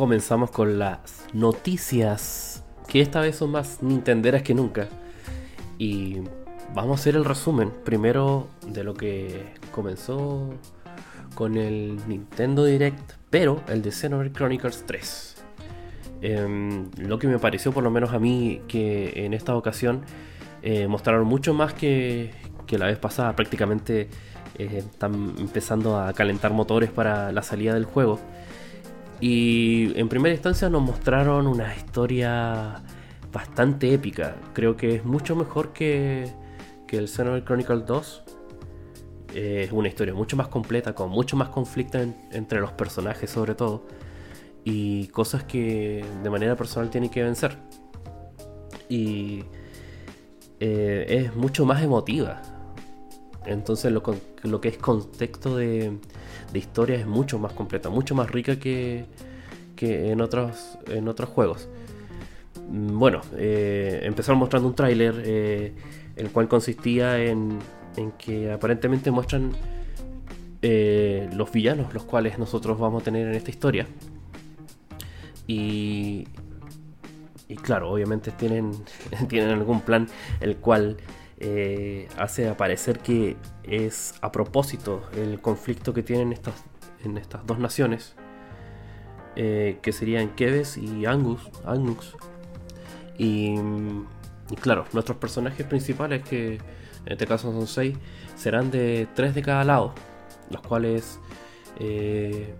Comenzamos 0.00 0.50
con 0.50 0.78
las 0.78 1.26
noticias, 1.34 2.64
que 2.88 3.02
esta 3.02 3.20
vez 3.20 3.36
son 3.36 3.50
más 3.50 3.82
nintenderas 3.82 4.42
que 4.42 4.54
nunca. 4.54 4.88
Y 5.76 6.20
vamos 6.74 6.98
a 6.98 7.00
hacer 7.02 7.16
el 7.16 7.24
resumen 7.26 7.70
primero 7.84 8.48
de 8.66 8.82
lo 8.82 8.94
que 8.94 9.52
comenzó 9.70 10.54
con 11.34 11.58
el 11.58 11.98
Nintendo 12.08 12.64
Direct, 12.64 13.12
pero 13.28 13.62
el 13.68 13.82
de 13.82 13.92
Xenoblade 13.92 14.32
Chronicles 14.32 14.84
3. 14.86 15.36
Em, 16.22 16.90
lo 16.96 17.18
que 17.18 17.28
me 17.28 17.38
pareció, 17.38 17.70
por 17.70 17.84
lo 17.84 17.90
menos 17.90 18.14
a 18.14 18.18
mí, 18.18 18.62
que 18.68 19.26
en 19.26 19.34
esta 19.34 19.54
ocasión 19.54 20.00
eh, 20.62 20.86
mostraron 20.86 21.26
mucho 21.26 21.52
más 21.52 21.74
que, 21.74 22.30
que 22.66 22.78
la 22.78 22.86
vez 22.86 22.98
pasada. 22.98 23.36
Prácticamente 23.36 24.08
están 24.56 25.34
empezando 25.38 26.00
a 26.00 26.10
calentar 26.14 26.54
motores 26.54 26.90
para 26.90 27.32
la 27.32 27.42
salida 27.42 27.74
del 27.74 27.84
juego. 27.84 28.18
Y 29.20 29.98
en 29.98 30.08
primera 30.08 30.34
instancia 30.34 30.68
nos 30.70 30.82
mostraron 30.82 31.46
una 31.46 31.74
historia 31.76 32.82
bastante 33.32 33.92
épica. 33.92 34.36
Creo 34.54 34.76
que 34.76 34.96
es 34.96 35.04
mucho 35.04 35.36
mejor 35.36 35.72
que, 35.72 36.32
que 36.86 36.96
el 36.96 37.08
Xenoblade 37.08 37.44
Chronicle 37.44 37.82
2. 37.86 38.22
es 39.34 39.72
una 39.72 39.88
historia 39.88 40.14
mucho 40.14 40.36
más 40.36 40.48
completa, 40.48 40.94
con 40.94 41.10
mucho 41.10 41.36
más 41.36 41.50
conflicto 41.50 41.98
entre 42.32 42.60
los 42.60 42.72
personajes 42.72 43.30
sobre 43.30 43.54
todo. 43.54 43.86
Y 44.64 45.08
cosas 45.08 45.44
que 45.44 46.04
de 46.22 46.30
manera 46.30 46.56
personal 46.56 46.90
tienen 46.90 47.10
que 47.10 47.22
vencer. 47.22 47.58
Y 48.88 49.44
eh, 50.60 51.06
es 51.08 51.36
mucho 51.36 51.64
más 51.64 51.82
emotiva. 51.82 52.42
Entonces 53.46 53.90
lo, 53.92 54.02
que 54.60 54.68
es 54.68 54.76
contexto 54.76 55.56
de, 55.56 55.92
historia 56.54 56.96
es 56.96 57.06
mucho 57.06 57.38
más 57.38 57.52
completa, 57.52 57.88
mucho 57.88 58.14
más 58.14 58.30
rica 58.30 58.58
que, 58.58 59.06
en, 59.80 60.20
otros, 60.20 60.78
en 60.88 61.08
otros 61.08 61.30
juegos. 61.30 61.68
Mm, 62.68 62.98
bueno, 62.98 63.22
eh, 63.36 64.00
empezaron 64.02 64.38
mostrando 64.38 64.68
un 64.68 64.74
tráiler 64.74 65.22
eh, 65.24 65.72
el 66.16 66.30
cual 66.30 66.48
consistía 66.48 67.22
en, 67.22 67.58
que 68.18 68.50
aparentemente 68.52 69.10
muestran 69.10 69.52
los 70.62 71.52
villanos, 71.52 71.92
los 71.94 72.04
cuales 72.04 72.38
nosotros 72.38 72.78
vamos 72.78 73.02
a 73.02 73.04
tener 73.04 73.26
en 73.26 73.34
esta 73.34 73.50
historia. 73.50 73.86
Y, 75.46 76.28
y 77.48 77.56
claro, 77.56 77.90
obviamente 77.90 78.30
tienen, 78.30 78.72
tienen 79.28 79.50
algún 79.50 79.80
plan 79.80 80.06
el 80.40 80.56
cual 80.56 80.98
eh, 81.42 82.06
hace 82.18 82.50
aparecer 82.50 82.98
que 82.98 83.38
es 83.62 84.14
a 84.20 84.30
propósito 84.30 85.02
el 85.16 85.40
conflicto 85.40 85.94
que 85.94 86.02
tienen 86.02 86.34
estas, 86.34 86.54
en 87.02 87.16
estas 87.16 87.46
dos 87.46 87.58
naciones, 87.58 88.14
eh, 89.36 89.78
que 89.80 89.92
serían 89.92 90.34
Keves 90.34 90.76
y 90.76 91.06
Angus, 91.06 91.40
Angus. 91.64 92.14
Y, 93.16 93.54
claro, 94.60 94.84
nuestros 94.92 95.16
personajes 95.16 95.66
principales, 95.66 96.22
que 96.22 96.54
en 97.06 97.12
este 97.12 97.26
caso 97.26 97.50
son 97.52 97.66
seis, 97.66 97.96
serán 98.36 98.70
de 98.70 99.08
tres 99.14 99.34
de 99.34 99.40
cada 99.40 99.64
lado, 99.64 99.94
los 100.50 100.60
cuales, 100.60 101.20
eh, 101.78 102.54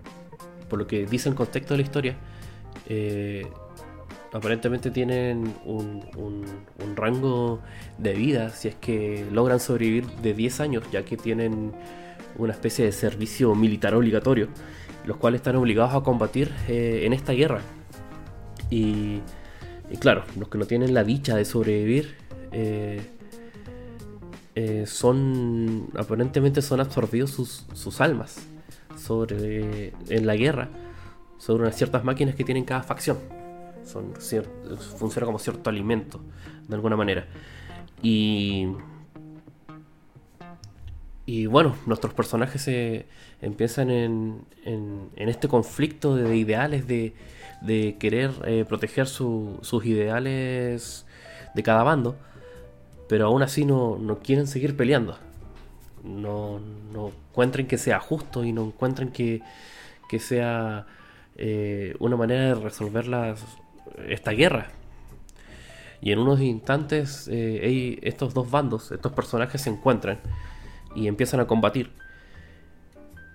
por 0.70 0.78
lo 0.78 0.87
que 0.87 1.05
dice 1.05 1.28
el 1.28 1.35
contexto 1.35 1.74
de 1.74 1.78
la 1.78 1.83
historia, 1.83 2.16
aparentemente 4.33 4.91
tienen 4.91 5.55
un, 5.64 6.01
rango 6.97 7.61
de 7.99 8.12
vida 8.12 8.51
si 8.51 8.68
es 8.68 8.74
que 8.74 9.26
logran 9.33 9.59
sobrevivir 9.59 10.07
de 10.07 10.35
10 10.35 10.61
años, 10.61 10.85
ya 10.93 11.05
que 11.05 11.16
tienen 11.16 11.72
una 12.37 12.53
especie 12.53 12.85
de 12.85 12.93
servicio 12.93 13.55
militar 13.55 13.95
obligatorio, 13.95 14.49
los 15.07 15.16
cuales 15.16 15.41
están 15.41 15.57
obligados 15.57 15.95
a 15.95 16.01
combatir 16.03 16.53
eh, 16.68 17.03
en 17.05 17.12
esta 17.12 17.33
guerra. 17.33 17.61
Y, 18.70 19.20
claro, 19.99 20.24
los 20.39 20.49
que 20.49 20.59
no 20.59 20.66
tienen 20.66 20.95
la 20.95 21.05
dicha 21.05 21.37
de 21.37 21.45
sobrevivir 21.45 22.16
eh, 22.53 23.01
eh, 24.55 24.85
son, 24.87 25.89
aparentemente 25.97 26.61
son 26.61 26.81
absorbidos 26.81 27.31
sus, 27.31 27.66
sus 27.72 28.01
almas 28.01 28.47
sobre, 28.97 29.93
en 30.09 30.26
la 30.26 30.37
guerra 30.37 30.68
sobre 31.39 31.62
unas 31.62 31.76
ciertas 31.76 32.05
máquinas 32.05 32.35
que 32.35 32.45
tienen 32.45 32.64
cada 32.64 32.83
facción 32.83 33.39
son 33.91 34.14
funciona 34.99 35.26
como 35.26 35.38
cierto 35.38 35.70
alimento, 35.70 36.20
de 36.68 36.74
alguna 36.74 36.97
manera. 36.97 37.26
Y, 38.03 38.68
y 41.26 41.47
bueno, 41.47 41.76
nuestros 41.86 42.14
personajes 42.14 42.62
se 42.62 43.07
empiezan 43.43 43.91
en, 43.91 44.45
en, 44.64 45.28
este 45.28 45.49
conflicto 45.49 46.16
de 46.16 46.36
ideales, 46.36 46.86
de, 46.86 47.14
de 47.61 47.97
querer 47.99 48.30
eh, 48.47 48.64
proteger 48.66 49.07
sus 49.07 49.84
ideales 49.84 51.07
de 51.55 51.62
cada 51.62 51.82
bando, 51.82 52.16
pero 53.09 53.26
aún 53.26 53.43
así 53.43 53.64
no, 53.64 53.99
no 53.99 54.20
quieren 54.20 54.47
seguir 54.47 54.76
peleando. 54.76 55.18
No, 56.05 56.61
no, 56.93 57.12
encuentren 57.30 57.66
que 57.66 57.76
sea 57.76 58.01
justo 58.01 58.45
y 58.45 58.53
no 58.53 58.64
encuentren 58.64 59.11
que, 59.11 59.43
que 60.09 60.18
sea 60.18 60.86
eh, 61.36 61.95
una 61.99 62.16
manera 62.16 62.47
de 62.47 62.55
resolver 62.55 63.07
las, 63.07 63.45
esta 64.09 64.32
guerra. 64.32 64.68
Y 66.01 66.12
en 66.12 66.18
unos 66.18 66.41
instantes 66.41 67.28
eh, 67.30 67.99
estos 68.03 68.32
dos 68.32 68.51
bandos, 68.51 68.91
estos 68.91 69.12
personajes 69.12 69.61
se 69.61 69.70
encuentran 69.70 70.18
y 70.95 71.07
empiezan 71.07 71.41
a 71.41 71.47
combatir. 71.47 71.91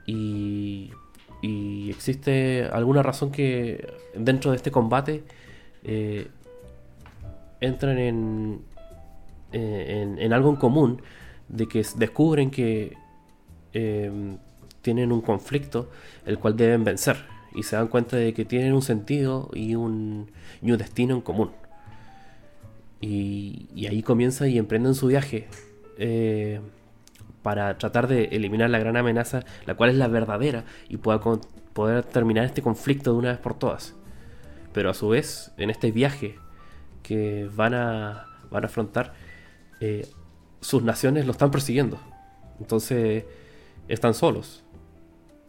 Y, 0.08 0.92
existe 1.88 2.68
alguna 2.72 3.04
razón 3.04 3.32
que 3.32 3.88
dentro 4.16 4.50
de 4.50 4.58
este 4.58 4.72
combate 4.72 5.24
eh, 5.84 6.28
entran 7.62 8.00
en, 8.00 8.62
eh, 9.52 10.18
en, 10.18 10.34
algo 10.34 10.50
en 10.50 10.56
común, 10.56 11.02
de 11.48 11.68
que 11.68 11.86
descubren 11.98 12.50
que 12.50 12.98
tienen 14.82 15.12
un 15.12 15.22
conflicto 15.22 15.92
el 16.26 16.40
cual 16.40 16.56
deben 16.58 16.84
vencer 16.84 17.35
y 17.56 17.64
se 17.64 17.76
dan 17.76 17.88
cuenta 17.88 18.18
de 18.18 18.34
que 18.34 18.46
tienen 18.46 18.74
un 18.74 18.82
sentido 18.82 19.50
y 19.54 19.76
un, 19.76 20.30
y 20.62 20.72
un 20.72 20.78
destino 20.78 21.16
en 21.16 21.22
común. 21.22 21.52
Y, 23.02 23.88
ahí 23.88 24.02
comienza 24.02 24.48
y 24.48 24.58
emprenden 24.58 24.96
su 24.96 25.08
viaje 25.08 25.48
eh, 25.98 26.60
para 27.42 27.78
tratar 27.78 28.08
de 28.08 28.26
eliminar 28.26 28.70
la 28.70 28.80
gran 28.80 28.98
amenaza, 28.98 29.44
la 29.66 29.76
cual 29.76 29.92
es 29.92 29.96
la 29.96 30.08
verdadera, 30.08 30.66
y 30.90 30.98
poder 30.98 32.04
terminar 32.04 32.46
este 32.46 32.62
conflicto 32.62 33.14
de 33.14 33.18
una 33.20 33.30
vez 33.30 33.38
por 33.38 33.58
todas. 33.58 33.96
Pero 34.74 34.90
a 34.90 34.94
su 34.94 35.10
vez, 35.10 35.52
en 35.58 35.70
este 35.70 35.92
viaje 35.92 36.36
que 37.04 37.50
van 37.56 37.74
a, 37.74 38.26
van 38.52 38.64
a 38.64 38.68
afrontar, 38.68 39.14
eh, 39.80 40.08
sus 40.60 40.84
naciones 40.84 41.26
lo 41.26 41.32
están 41.32 41.52
persiguiendo. 41.52 42.00
Entonces, 42.60 43.26
están 43.88 44.14
solos. 44.14 44.64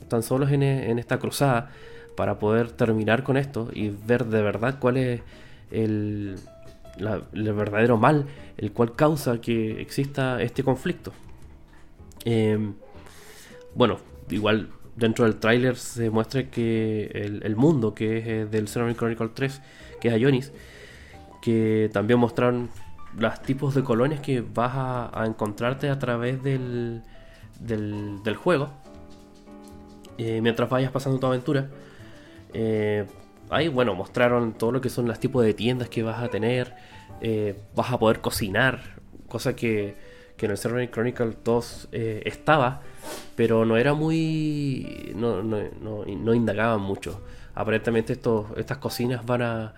Están 0.00 0.22
solos 0.22 0.52
en, 0.52 0.62
en 0.62 0.98
esta 0.98 1.18
cruzada 1.18 1.70
para 2.16 2.38
poder 2.38 2.72
terminar 2.72 3.22
con 3.22 3.36
esto 3.36 3.68
y 3.72 3.90
ver 3.90 4.26
de 4.26 4.42
verdad 4.42 4.78
cuál 4.80 4.96
es 4.96 5.22
el, 5.70 6.36
verdadero 7.32 7.96
mal, 7.96 8.26
el 8.56 8.72
cual 8.72 8.94
causa 8.94 9.40
que 9.40 9.80
exista 9.80 10.42
este 10.42 10.64
conflicto. 10.64 11.12
Em, 12.24 12.74
bueno, 13.74 13.98
igual 14.30 14.70
dentro 14.96 15.26
del 15.26 15.36
tráiler 15.36 15.76
se 15.76 16.10
muestra 16.10 16.50
que 16.50 17.10
el, 17.14 17.56
mundo 17.56 17.94
que 17.94 18.18
es 18.18 18.26
eh, 18.26 18.46
del 18.46 18.66
Xenoblade 18.66 18.96
Chronicle 18.96 19.28
3, 19.34 19.62
que 20.00 20.08
es 20.08 20.20
Ionis, 20.20 20.52
que 21.42 21.90
también 21.92 22.18
mostraron 22.18 22.70
los 23.18 23.42
tipos 23.42 23.74
de 23.74 23.82
colonias 23.84 24.20
que 24.20 24.40
vas 24.40 24.72
a, 24.74 25.24
encontrarte 25.26 25.90
a 25.90 25.98
través 25.98 26.42
del, 26.42 27.02
del, 27.60 28.36
juego. 28.36 28.70
Eh, 30.18 30.40
mientras 30.40 30.68
vayas 30.68 30.90
pasando 30.90 31.18
tu 31.18 31.26
aventura. 31.26 31.68
Eh, 32.58 33.04
ahí, 33.50 33.68
bueno, 33.68 33.94
mostraron 33.94 34.54
todo 34.54 34.72
lo 34.72 34.80
que 34.80 34.88
son 34.88 35.06
los 35.06 35.20
tipos 35.20 35.44
de 35.44 35.52
tiendas 35.52 35.90
que 35.90 36.02
vas 36.02 36.22
a 36.22 36.28
tener. 36.28 36.74
Eh, 37.20 37.54
vas 37.74 37.92
a 37.92 37.98
poder 37.98 38.20
cocinar, 38.20 38.80
cosa 39.28 39.54
que, 39.54 39.94
que 40.38 40.46
en 40.46 40.52
el 40.52 40.58
Server 40.58 40.90
Chronicle 40.90 41.36
2 41.44 41.88
eh, 41.92 42.22
estaba, 42.24 42.80
pero 43.36 43.66
no 43.66 43.76
era 43.76 43.92
muy. 43.92 45.12
No, 45.14 45.42
no, 45.42 45.58
no, 45.80 46.34
indagaban 46.34 46.80
mucho. 46.80 47.20
Aparentemente, 47.54 48.14
estos, 48.14 48.46
estas 48.56 48.78
cocinas 48.78 49.26
van 49.26 49.42
a, 49.42 49.74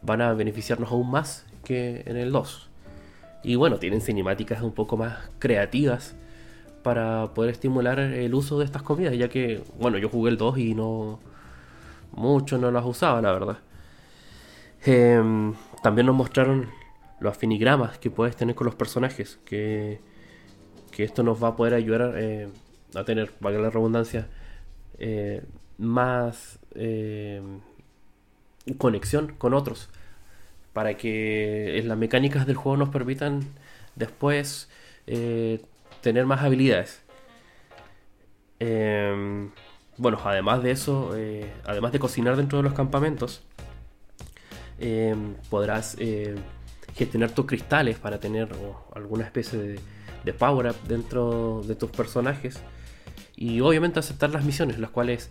van 0.00 0.22
a 0.22 0.32
beneficiarnos 0.32 0.92
aún 0.92 1.10
más 1.10 1.46
que 1.64 2.04
en 2.06 2.16
el 2.16 2.30
2. 2.30 2.70
Y 3.42 3.56
bueno, 3.56 3.78
tienen 3.78 4.02
cinemáticas 4.02 4.62
un 4.62 4.72
poco 4.72 4.96
más 4.96 5.30
creativas 5.40 6.14
para 6.84 7.34
poder 7.34 7.50
estimular 7.50 7.98
el 7.98 8.34
uso 8.34 8.60
de 8.60 8.66
estas 8.66 8.82
comidas, 8.82 9.16
ya 9.16 9.28
que, 9.28 9.64
bueno, 9.80 9.98
yo 9.98 10.08
jugué 10.08 10.30
el 10.30 10.36
2 10.36 10.58
y 10.58 10.74
no, 10.74 11.18
mucho 12.12 12.58
no 12.58 12.70
las 12.70 12.84
usaba, 12.84 13.20
la 13.20 13.32
verdad. 13.32 13.58
Em, 14.84 15.54
también 15.82 16.06
nos 16.06 16.16
mostraron 16.16 16.68
los 17.20 17.36
afinigramas 17.36 17.98
que 17.98 18.10
puedes 18.10 18.36
tener 18.36 18.54
con 18.54 18.66
los 18.66 18.74
personajes. 18.74 19.38
Que, 19.44 20.00
que 20.90 21.04
esto 21.04 21.22
nos 21.22 21.42
va 21.42 21.48
a 21.48 21.56
poder 21.56 21.74
ayudar 21.74 22.14
eh, 22.16 22.48
a 22.94 23.04
tener, 23.04 23.32
valga 23.40 23.60
la 23.60 23.70
redundancia, 23.70 24.28
eh, 24.98 25.42
más 25.78 26.58
em, 26.74 27.60
conexión 28.78 29.34
con 29.38 29.54
otros. 29.54 29.88
Para 30.72 30.96
que 30.96 31.82
las 31.84 31.98
mecánicas 31.98 32.46
del 32.46 32.56
juego 32.56 32.76
nos 32.76 32.90
permitan 32.90 33.42
después 33.96 34.68
eh, 35.06 35.60
tener 36.00 36.26
más 36.26 36.42
habilidades. 36.42 37.02
Em, 38.60 39.50
bueno, 40.00 40.18
además 40.24 40.62
de 40.62 40.70
eso, 40.70 41.12
eh, 41.14 41.52
además 41.66 41.92
de 41.92 41.98
cocinar 41.98 42.34
dentro 42.34 42.56
de 42.56 42.64
los 42.64 42.72
campamentos, 42.72 43.42
eh, 44.78 45.14
podrás 45.50 45.94
eh, 45.98 46.36
gestionar 46.94 47.32
tus 47.32 47.44
cristales 47.44 47.98
para 47.98 48.18
tener 48.18 48.48
alguna 48.96 49.24
especie 49.24 49.78
de 50.24 50.32
power 50.32 50.68
up 50.68 50.76
dentro 50.88 51.62
de 51.66 51.74
tus 51.74 51.90
personajes. 51.90 52.60
Y 53.36 53.60
obviamente 53.60 53.98
aceptar 54.00 54.30
las 54.30 54.44
misiones, 54.44 54.78
las 54.78 54.90
cuales 54.90 55.30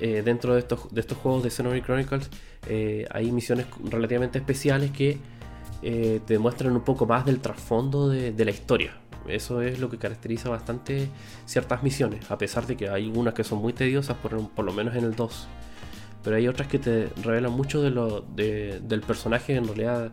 dentro 0.00 0.54
de 0.54 0.60
estos, 0.60 0.92
de 0.94 1.00
estos 1.00 1.18
juegos 1.18 1.42
de 1.42 1.50
Xenoblade 1.50 1.82
Chronicles 1.82 2.30
hay 3.10 3.30
misiones 3.32 3.66
relativamente 3.84 4.38
especiales 4.38 4.90
que 4.92 5.18
te 5.82 6.38
muestran 6.38 6.72
un 6.72 6.80
poco 6.80 7.04
más 7.04 7.26
del 7.26 7.40
trasfondo 7.40 8.08
de, 8.08 8.44
la 8.44 8.50
historia. 8.50 8.99
Eso 9.28 9.62
es 9.62 9.78
lo 9.78 9.90
que 9.90 9.98
caracteriza 9.98 10.48
bastante 10.48 11.08
ciertas 11.46 11.82
misiones, 11.82 12.30
a 12.30 12.38
pesar 12.38 12.66
de 12.66 12.76
que 12.76 12.88
hay 12.88 13.08
unas 13.14 13.34
que 13.34 13.44
son 13.44 13.60
muy 13.60 13.72
tediosas, 13.72 14.16
por, 14.16 14.48
por 14.50 14.64
lo 14.64 14.72
menos 14.72 14.94
en 14.96 15.04
el 15.04 15.14
2. 15.14 15.48
Pero 16.22 16.36
hay 16.36 16.48
otras 16.48 16.68
que 16.68 16.78
te 16.78 17.08
revelan 17.22 17.52
mucho 17.52 17.82
de 17.82 17.90
lo, 17.90 18.20
del 18.20 19.02
personaje 19.06 19.56
en 19.56 19.66
realidad 19.66 20.10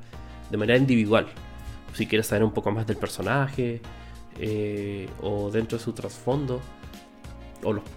de 0.50 0.58
manera 0.58 0.78
individual. 0.78 1.28
Si 1.94 2.06
quieres 2.06 2.28
saber 2.28 2.44
un 2.44 2.52
poco 2.52 2.72
más 2.72 2.88
del 2.88 2.98
personaje 2.98 3.82
o 5.22 5.50
dentro 5.52 5.78
de 5.78 5.84
su 5.84 5.94
trasfondo 5.94 6.62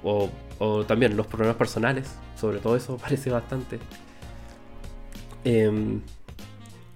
o, 0.03 0.85
también 0.87 1.17
los 1.17 1.27
problemas 1.27 1.57
personales, 1.57 2.17
sobre 2.39 2.59
todo 2.59 2.77
eso 2.77 2.97
parece 3.03 3.31
bastante. 3.31 3.79
Em, 5.45 6.01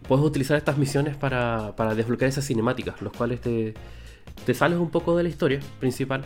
puedes 0.07 0.25
utilizar 0.25 0.57
estas 0.57 0.77
misiones 0.77 1.17
para, 1.17 1.73
desbloquear 1.95 2.29
esas 2.29 2.47
cinemáticas, 2.47 3.01
los 3.03 3.13
cuales 3.13 3.41
te, 3.41 3.75
te 4.45 4.55
sales 4.55 4.79
un 4.79 4.91
poco 4.91 5.17
de 5.17 5.23
la 5.23 5.29
historia 5.29 5.61
principal, 5.81 6.25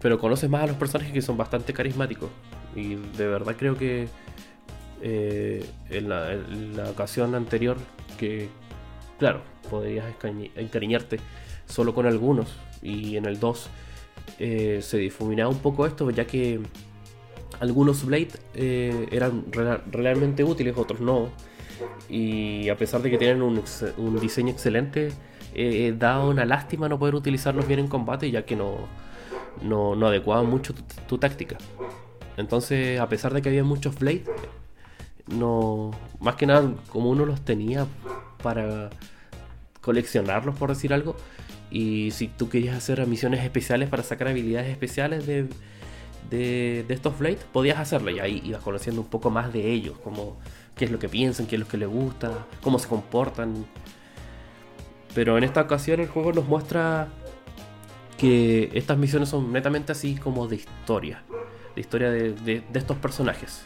pero 0.00 0.18
conoces 0.18 0.48
más 0.48 0.64
a 0.64 0.66
los 0.66 0.76
personajes 0.76 1.12
que 1.12 1.22
son 1.22 1.36
bastante 1.36 1.72
carismáticos. 1.72 2.30
Y 2.74 2.94
de 2.94 3.26
verdad 3.26 3.56
creo 3.58 3.76
que 3.76 4.08
eh, 5.02 5.64
en, 5.90 6.08
la, 6.08 6.90
ocasión 6.90 7.34
anterior, 7.34 7.76
que 8.18 8.48
claro, 9.18 9.42
podrías 9.68 10.06
encariñarte 10.56 11.18
solo 11.66 11.94
con 11.94 12.06
algunos, 12.06 12.48
y 12.82 13.16
en 13.16 13.26
el 13.26 13.38
2 13.38 13.68
eh, 14.38 14.78
se 14.82 14.98
difuminaba 14.98 15.50
un 15.50 15.58
poco 15.58 15.86
esto, 15.86 16.10
ya 16.10 16.26
que 16.26 16.60
algunos 17.60 18.04
Blade 18.04 18.30
eh, 18.54 19.08
eran 19.12 19.44
realmente 19.90 20.44
útiles, 20.44 20.76
otros 20.76 21.00
no. 21.00 21.28
Y 22.08 22.68
a 22.68 22.76
pesar 22.76 23.02
de 23.02 23.10
que 23.10 23.18
tienen 23.18 23.42
un, 23.42 23.62
diseño 24.20 24.50
excelente, 24.50 25.12
eh, 25.54 25.96
una 26.24 26.44
lástima 26.44 26.88
no 26.88 26.98
poder 26.98 27.14
utilizarlos 27.14 27.66
bien 27.66 27.80
en 27.80 27.88
combate, 27.88 28.30
ya 28.30 28.44
que 28.44 28.56
no, 28.56 28.88
no, 29.62 29.94
no 29.94 30.06
adecuaban 30.06 30.48
mucho 30.48 30.74
tu, 31.06 31.18
táctica. 31.18 31.58
Entonces, 32.36 32.98
a 33.00 33.08
pesar 33.08 33.34
de 33.34 33.42
que 33.42 33.48
había 33.48 33.64
muchos 33.64 33.98
Blade, 33.98 34.24
no, 35.26 35.90
más 36.20 36.36
que 36.36 36.46
nada, 36.46 36.72
como 36.88 37.10
uno 37.10 37.26
los 37.26 37.42
tenía 37.42 37.86
para 38.42 38.90
coleccionarlos, 39.80 40.56
por 40.56 40.70
decir 40.70 40.94
algo, 40.94 41.16
y 41.70 42.10
si 42.12 42.28
tú 42.28 42.48
querías 42.48 42.76
hacer 42.76 43.06
misiones 43.06 43.44
especiales 43.44 43.88
para 43.88 44.02
sacar 44.02 44.28
habilidades 44.28 44.70
especiales 44.70 45.26
de, 45.26 45.48
de, 46.30 46.84
estos 46.88 47.18
Blades, 47.18 47.44
podías 47.52 47.78
hacerlo 47.78 48.10
y 48.10 48.18
ahí 48.20 48.42
ibas 48.44 48.62
conociendo 48.62 49.00
un 49.00 49.08
poco 49.08 49.30
más 49.30 49.52
de 49.52 49.70
ellos, 49.70 49.98
como 50.02 50.38
qué 50.76 50.86
es 50.86 50.90
lo 50.90 50.98
que 50.98 51.08
piensan, 51.08 51.46
qué 51.46 51.56
es 51.56 51.60
lo 51.60 51.68
que 51.68 51.76
les 51.76 51.88
gusta, 51.88 52.46
cómo 52.62 52.78
se 52.78 52.88
comportan. 52.88 53.66
Pero 55.14 55.36
en 55.36 55.44
esta 55.44 55.60
ocasión 55.60 56.00
el 56.00 56.08
juego 56.08 56.32
nos 56.32 56.46
muestra 56.46 57.08
que 58.16 58.70
estas 58.74 58.96
misiones 58.98 59.28
son 59.28 59.52
netamente 59.52 59.92
así 59.92 60.14
como 60.14 60.46
de 60.46 60.56
historia, 60.56 61.22
de 61.74 61.80
historia 61.80 62.10
de, 62.10 62.62
estos 62.72 62.96
personajes. 62.98 63.64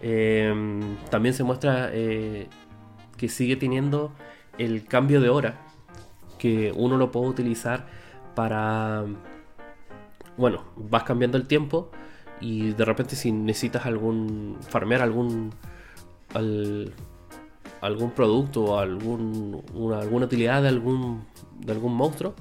Em, 0.00 0.96
también 1.10 1.34
se 1.34 1.44
muestra 1.44 1.90
eh, 1.92 2.48
que 3.16 3.28
sigue 3.28 3.56
teniendo 3.56 4.12
el 4.58 4.84
cambio 4.84 5.20
de 5.20 5.28
hora 5.28 5.56
que 6.38 6.72
uno 6.74 6.96
lo 6.96 7.12
puede 7.12 7.28
utilizar 7.28 7.86
para... 8.34 9.04
Bueno, 10.36 10.64
vas 10.76 11.04
cambiando 11.04 11.36
el 11.36 11.46
tiempo 11.46 11.90
y 12.40 12.72
de 12.72 12.84
repente 12.84 13.16
si 13.16 13.32
necesitas 13.32 13.86
algún... 13.86 14.56
farmear 14.60 15.02
algún... 15.02 15.52
algún 17.82 18.12
producto 18.12 18.64
o 18.64 18.78
algún, 18.78 19.62
alguna 19.94 20.26
utilidad 20.26 20.62
de 20.62 20.68
algún, 20.68 21.24
de 21.58 21.72
algún 21.72 21.94
monstruo, 21.94 22.34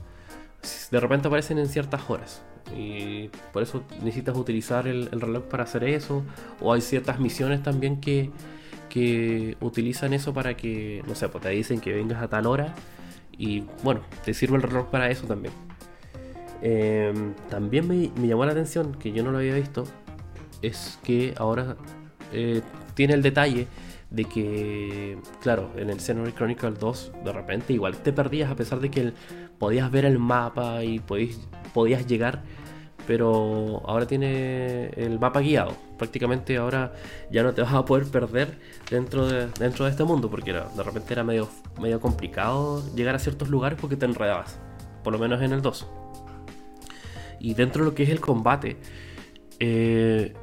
de 0.91 0.99
repente 0.99 1.27
aparecen 1.27 1.57
en 1.57 1.67
ciertas 1.67 2.09
horas. 2.09 2.43
Y 2.77 3.29
por 3.51 3.63
eso 3.63 3.83
necesitas 4.01 4.37
utilizar 4.37 4.87
el, 4.87 5.09
reloj 5.09 5.43
para 5.45 5.63
hacer 5.63 5.83
eso. 5.83 6.23
O 6.61 6.71
hay 6.71 6.81
ciertas 6.81 7.19
misiones 7.19 7.63
también 7.63 7.99
que, 7.99 8.29
que 8.87 9.57
utilizan 9.59 10.13
eso 10.13 10.33
para 10.33 10.55
que, 10.55 11.03
no 11.07 11.15
sé, 11.15 11.27
pues 11.27 11.43
te 11.43 11.49
dicen 11.49 11.81
que 11.81 11.91
vengas 11.91 12.21
a 12.21 12.29
tal 12.29 12.45
hora 12.45 12.73
y 13.37 13.63
bueno, 13.83 14.01
te 14.23 14.35
sirve 14.35 14.57
el 14.57 14.61
reloj 14.61 14.87
para 14.87 15.09
eso 15.09 15.25
también. 15.25 15.53
Em, 16.61 17.33
también 17.49 17.87
me, 17.87 18.27
llamó 18.27 18.45
la 18.45 18.51
atención, 18.51 18.93
que 18.93 19.11
yo 19.11 19.23
no 19.23 19.31
lo 19.31 19.39
había 19.39 19.55
visto, 19.55 19.85
es 20.61 20.99
que 21.03 21.33
ahora 21.37 21.75
eh, 22.31 22.61
tiene 22.93 23.15
el 23.15 23.23
detalle 23.23 23.65
de 24.11 24.25
que, 24.25 25.17
claro, 25.41 25.71
en 25.75 25.89
el 25.89 25.99
Xenoblade 25.99 26.35
Chronicle 26.35 26.71
2 26.71 27.11
de 27.25 27.31
repente 27.31 27.73
igual 27.73 27.97
te 27.97 28.13
perdías 28.13 28.51
a 28.51 28.55
pesar 28.55 28.79
de 28.79 28.91
que 28.91 29.13
podías 29.57 29.89
ver 29.89 30.05
el 30.05 30.19
mapa 30.19 30.83
y 30.83 30.99
podías 31.73 32.05
llegar 32.05 32.43
pero 33.07 33.81
ahora 33.85 34.05
tiene 34.07 34.89
el 34.89 35.19
mapa 35.19 35.41
guiado. 35.41 35.75
Prácticamente 35.97 36.57
ahora 36.57 36.93
ya 37.29 37.43
no 37.43 37.53
te 37.53 37.61
vas 37.63 37.73
a 37.73 37.85
poder 37.85 38.05
perder 38.05 38.57
dentro 38.89 39.27
de, 39.27 39.47
dentro 39.59 39.85
de 39.85 39.91
este 39.91 40.03
mundo, 40.03 40.29
porque 40.29 40.53
de 40.53 40.83
repente 40.83 41.13
era 41.13 41.23
medio, 41.23 41.49
medio 41.79 41.99
complicado 41.99 42.83
llegar 42.95 43.15
a 43.15 43.19
ciertos 43.19 43.49
lugares 43.49 43.77
porque 43.79 43.95
te 43.95 44.05
enredabas, 44.05 44.59
por 45.03 45.13
lo 45.13 45.19
menos 45.19 45.41
en 45.41 45.51
el 45.51 45.61
2. 45.61 45.87
Y 47.39 47.53
dentro 47.53 47.83
de 47.83 47.89
lo 47.89 47.95
que 47.95 48.03
es 48.03 48.09
el 48.09 48.19
combate, 48.19 48.77
eh, 49.59 50.33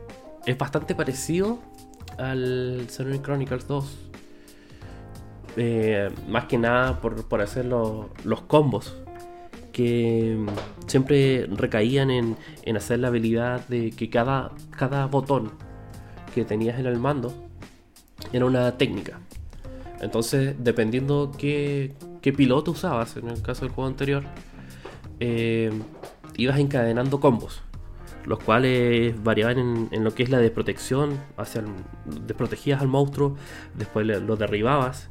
es 0.45 0.59
bastante 0.59 0.95
parecido 0.95 1.61
al 2.19 2.87
Xenoblade 2.89 3.23
Chronicles 3.23 3.66
2. 3.66 3.99
Eh, 5.57 6.11
más 6.29 6.45
que 6.45 6.59
nada 6.59 7.01
por, 7.01 7.27
por 7.27 7.41
hacer 7.41 7.64
los 7.64 8.41
combos 8.47 8.95
que 9.73 10.45
siempre 10.89 11.47
recaían 11.47 12.11
en, 12.11 12.37
hacer 12.77 12.99
la 12.99 13.09
habilidad 13.09 13.66
de 13.69 13.93
que 13.93 14.11
cada, 14.11 14.51
cada 14.77 15.07
botón 15.07 15.53
que 16.35 16.45
tenías 16.45 16.81
en 16.81 16.87
el 16.87 16.99
mando 16.99 17.33
era 18.33 18.45
una 18.45 18.77
técnica. 18.77 19.21
Entonces, 20.01 20.57
dependiendo 20.59 21.31
qué, 21.39 21.95
qué 22.23 22.33
piloto 22.33 22.73
usabas, 22.73 23.16
en 23.16 23.29
el 23.29 23.41
caso 23.41 23.66
del 23.66 23.73
juego 23.73 23.89
anterior, 23.89 24.25
eh, 25.21 25.71
ibas 26.37 26.59
encadenando 26.59 27.21
combos, 27.21 27.62
los 28.29 28.39
cuales 28.41 29.22
variaban 29.24 29.89
en, 29.91 30.05
lo 30.05 30.14
que 30.14 30.22
es 30.22 30.29
la 30.29 30.39
desprotección, 30.39 31.18
hacia 31.39 31.64
desprotegías 32.26 32.83
al 32.83 32.89
monstruo, 32.89 33.37
después 33.74 34.07
lo 34.07 34.37
derribabas, 34.37 35.09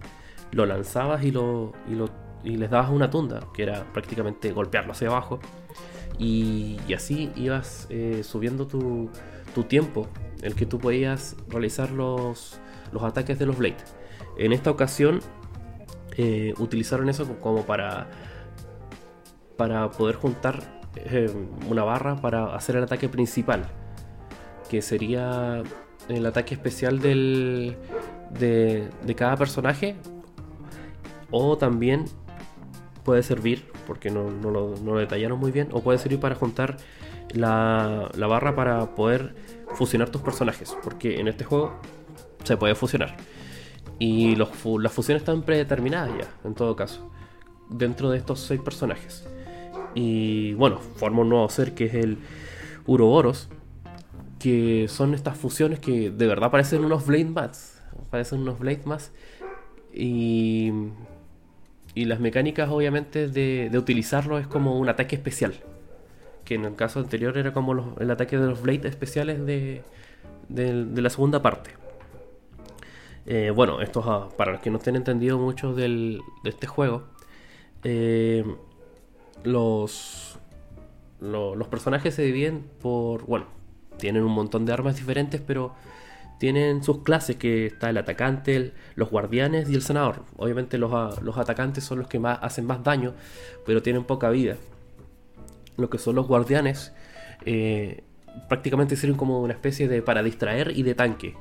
lo 0.51 0.67
lanzabas 0.67 1.23
y 1.23 1.31
lo, 1.31 1.73
y 1.89 1.95
lo 1.95 2.11
y 2.43 2.57
les 2.57 2.69
dabas 2.69 2.91
una 2.91 3.09
tunda, 3.09 3.41
que 3.55 3.63
era 3.63 3.91
prácticamente 3.91 4.51
golpearlo 4.51 4.91
hacia 4.91 5.07
abajo. 5.07 5.39
Y, 6.19 6.77
así 6.95 7.31
ibas 7.35 7.87
eh, 7.89 8.21
subiendo 8.23 8.67
tu, 8.67 9.09
tu, 9.55 9.63
tiempo, 9.63 10.07
el 10.43 10.53
que 10.53 10.67
tú 10.67 10.77
podías 10.77 11.35
realizar 11.49 11.89
los, 11.89 12.59
los 12.91 13.01
ataques 13.01 13.39
de 13.39 13.47
los 13.47 13.57
Blades. 13.57 13.95
En 14.37 14.53
esta 14.53 14.69
ocasión 14.69 15.21
eh, 16.17 16.53
utilizaron 16.59 17.09
eso 17.09 17.27
como 17.39 17.65
para, 17.65 18.07
para 19.57 19.89
poder 19.89 20.15
juntar 20.15 20.76
eh, 21.05 21.31
una 21.69 21.83
barra 21.83 22.15
para 22.15 22.55
hacer 22.55 22.75
el 22.75 22.83
ataque 22.83 23.09
principal, 23.09 23.67
que 24.69 24.81
sería 24.81 25.63
el 26.09 26.25
ataque 26.25 26.55
especial 26.55 26.99
del, 26.99 27.75
de, 28.31 29.15
cada 29.15 29.35
personaje 29.35 29.95
o 31.31 31.57
también 31.57 32.05
puede 33.03 33.23
servir, 33.23 33.65
porque 33.85 34.09
no, 34.09 34.29
lo, 34.29 34.97
detallaron 34.97 35.39
muy 35.39 35.51
bien, 35.51 35.69
o 35.71 35.81
puede 35.81 35.97
servir 35.97 36.19
para 36.19 36.35
juntar 36.35 36.77
la, 37.33 38.09
barra 38.17 38.55
para 38.55 38.95
poder 38.95 39.35
fusionar 39.75 40.09
tus 40.09 40.21
personajes, 40.21 40.75
porque 40.83 41.19
en 41.19 41.27
este 41.27 41.43
juego 41.43 41.73
se 42.43 42.57
puede 42.57 42.75
fusionar. 42.75 43.17
Y 43.99 44.35
los, 44.35 44.49
las 44.79 44.91
fusiones 44.91 45.21
están 45.21 45.41
predeterminadas 45.41 46.11
ya, 46.17 46.27
en 46.47 46.53
todo 46.53 46.75
caso, 46.75 47.09
dentro 47.69 48.09
de 48.09 48.17
estos 48.17 48.39
seis 48.41 48.61
personajes. 48.61 49.27
Y 49.95 50.53
bueno, 50.53 50.79
forma 50.79 51.21
un 51.21 51.29
nuevo 51.29 51.49
ser 51.49 51.73
que 51.73 51.85
es 51.85 51.93
el 51.93 52.17
Uroboros, 52.85 53.49
que 54.39 54.87
son 54.87 55.13
estas 55.13 55.37
fusiones 55.37 55.79
que 55.79 56.11
de 56.11 56.27
verdad 56.27 56.51
parecen 56.51 56.85
unos 56.85 57.05
Blade 57.05 57.25
Mats, 57.25 57.81
parecen 58.09 58.41
unos 58.41 58.59
Blade 58.59 58.81
más 58.85 59.11
Y 59.93 60.71
y 61.97 62.05
las 62.05 62.19
mecánicas, 62.19 62.69
obviamente, 62.69 63.27
de, 63.27 63.75
utilizarlo 63.75 64.37
es 64.37 64.45
como 64.45 64.77
un 64.77 64.87
ataque 64.87 65.15
especial. 65.15 65.55
Que 66.45 66.53
en 66.53 66.65
el 66.65 66.75
caso 66.75 66.99
anterior 66.99 67.35
era 67.39 67.53
como 67.53 67.95
el 67.99 68.11
ataque 68.11 68.37
de 68.37 68.45
los 68.45 68.61
Blades 68.61 68.85
especiales 68.85 69.43
de, 69.47 69.81
la 70.47 71.09
segunda 71.09 71.41
parte. 71.41 71.71
Eh, 73.25 73.49
bueno, 73.49 73.81
esto 73.81 74.29
para 74.37 74.51
los 74.51 74.61
que 74.61 74.69
no 74.69 74.77
estén 74.77 74.95
entendido 74.95 75.39
mucho 75.39 75.73
de 75.73 76.19
este 76.43 76.67
juego, 76.67 77.05
eh, 77.83 78.45
los, 79.43 80.37
los 81.19 81.67
personajes 81.67 82.15
se 82.15 82.23
dividen 82.23 82.65
por, 82.81 83.25
bueno, 83.25 83.45
tienen 83.97 84.23
un 84.23 84.31
montón 84.31 84.65
de 84.65 84.73
armas 84.73 84.95
diferentes, 84.95 85.41
pero 85.41 85.73
tienen 86.39 86.83
sus 86.83 87.03
clases, 87.03 87.35
que 87.37 87.65
está 87.65 87.89
el 87.89 87.97
atacante, 87.97 88.73
los 88.95 89.09
guardianes 89.09 89.69
y 89.69 89.75
el 89.75 89.81
senador. 89.81 90.23
Obviamente 90.37 90.77
los, 90.77 91.21
los, 91.21 91.37
atacantes 91.37 91.83
son 91.83 91.99
los 91.99 92.07
que 92.07 92.19
más 92.19 92.39
hacen 92.41 92.65
más 92.65 92.83
daño, 92.83 93.13
pero 93.65 93.81
tienen 93.81 94.03
poca 94.03 94.29
vida. 94.29 94.55
Lo 95.77 95.89
que 95.89 95.97
son 95.97 96.15
los 96.15 96.27
guardianes 96.27 96.93
eh, 97.45 98.03
prácticamente 98.47 98.95
sirven 98.95 99.17
como 99.17 99.41
una 99.41 99.53
especie 99.53 99.87
de 99.87 100.01
para 100.01 100.21
distraer 100.21 100.71
y 100.75 100.83
de 100.83 100.95
tanque. 100.95 101.35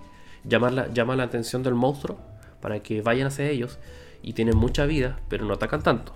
Llamar 0.44 0.72
la, 0.72 1.16
la 1.16 1.22
atención 1.22 1.62
del 1.62 1.74
monstruo 1.74 2.18
para 2.60 2.80
que 2.80 3.02
vayan 3.02 3.26
hacia 3.26 3.48
ellos 3.48 3.78
y 4.22 4.32
tienen 4.32 4.56
mucha 4.56 4.86
vida, 4.86 5.20
pero 5.28 5.44
no 5.44 5.54
atacan 5.54 5.82
tanto. 5.82 6.12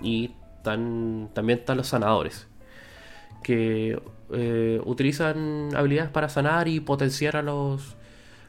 Y 0.00 0.34
también 0.62 1.58
están 1.58 1.76
los 1.76 1.88
sanadores, 1.88 2.48
que 3.42 4.00
eh, 4.32 4.80
utilizan 4.84 5.70
habilidades 5.74 6.10
para 6.10 6.28
sanar 6.28 6.68
y 6.68 6.80
potenciar 6.80 7.36
a 7.36 7.42
los, 7.42 7.96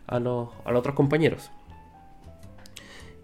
a 0.07 0.20
los, 0.20 0.49
a 0.66 0.72
los 0.72 0.80
otros 0.80 0.95
compañeros. 0.95 1.51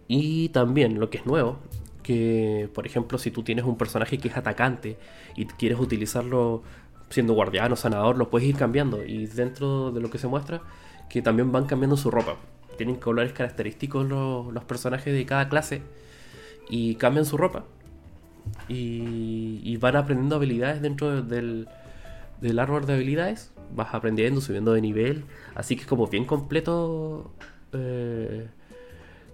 Y 0.07 0.49
también 0.49 0.99
lo 0.99 1.09
que 1.09 1.17
es 1.17 1.25
nuevo, 1.25 1.59
que 2.01 2.69
por 2.73 2.85
ejemplo 2.85 3.17
si 3.17 3.31
tú 3.31 3.43
tienes 3.43 3.65
un 3.65 3.77
personaje 3.77 4.17
que 4.17 4.29
es 4.29 4.38
atacante 4.38 4.97
y 5.35 5.45
quieres 5.45 5.79
utilizarlo 5.79 6.63
siendo 7.09 7.33
guardián 7.33 7.71
o 7.71 7.75
sanador, 7.75 8.17
lo 8.17 8.29
puedes 8.29 8.47
ir 8.47 8.55
cambiando. 8.55 9.03
Y 9.05 9.27
dentro 9.27 9.91
de 9.91 10.01
lo 10.01 10.09
que 10.09 10.17
se 10.17 10.27
muestra, 10.27 10.61
que 11.09 11.21
también 11.21 11.51
van 11.51 11.65
cambiando 11.65 11.97
su 11.97 12.11
ropa. 12.11 12.38
Tienen 12.77 12.95
colores 12.95 13.33
característicos 13.33 14.07
los, 14.07 14.53
los 14.53 14.63
personajes 14.63 15.13
de 15.13 15.25
cada 15.25 15.49
clase 15.49 15.81
y 16.69 16.95
cambian 16.95 17.25
su 17.25 17.38
ropa. 17.38 17.65
Y, 18.67 19.61
y 19.63 19.77
van 19.77 19.95
aprendiendo 19.95 20.35
habilidades 20.35 20.81
dentro 20.81 21.21
del, 21.21 21.67
del 22.41 22.59
árbol 22.59 22.85
de 22.85 22.93
habilidades. 22.93 23.51
Vas 23.75 23.93
aprendiendo, 23.93 24.41
subiendo 24.41 24.73
de 24.73 24.81
nivel. 24.81 25.25
Así 25.55 25.75
que 25.75 25.81
es 25.81 25.87
como 25.87 26.07
bien 26.07 26.25
completo 26.25 27.31
eh, 27.73 28.47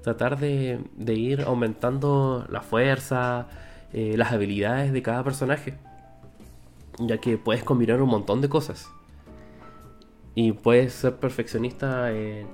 tratar 0.03 0.39
de, 0.39 0.79
de, 0.95 1.13
ir 1.13 1.41
aumentando 1.41 2.45
la 2.49 2.61
fuerza, 2.61 3.47
eh, 3.93 4.15
las 4.17 4.31
habilidades 4.31 4.91
de 4.91 5.01
cada 5.01 5.23
personaje 5.23 5.77
ya 6.99 7.17
que 7.17 7.37
puedes 7.37 7.63
combinar 7.63 8.01
un 8.01 8.09
montón 8.09 8.41
de 8.41 8.49
cosas. 8.49 8.89
Y 10.35 10.51
puedes 10.53 10.93
ser 10.93 11.17
perfeccionista 11.17 12.11
en, 12.11 12.47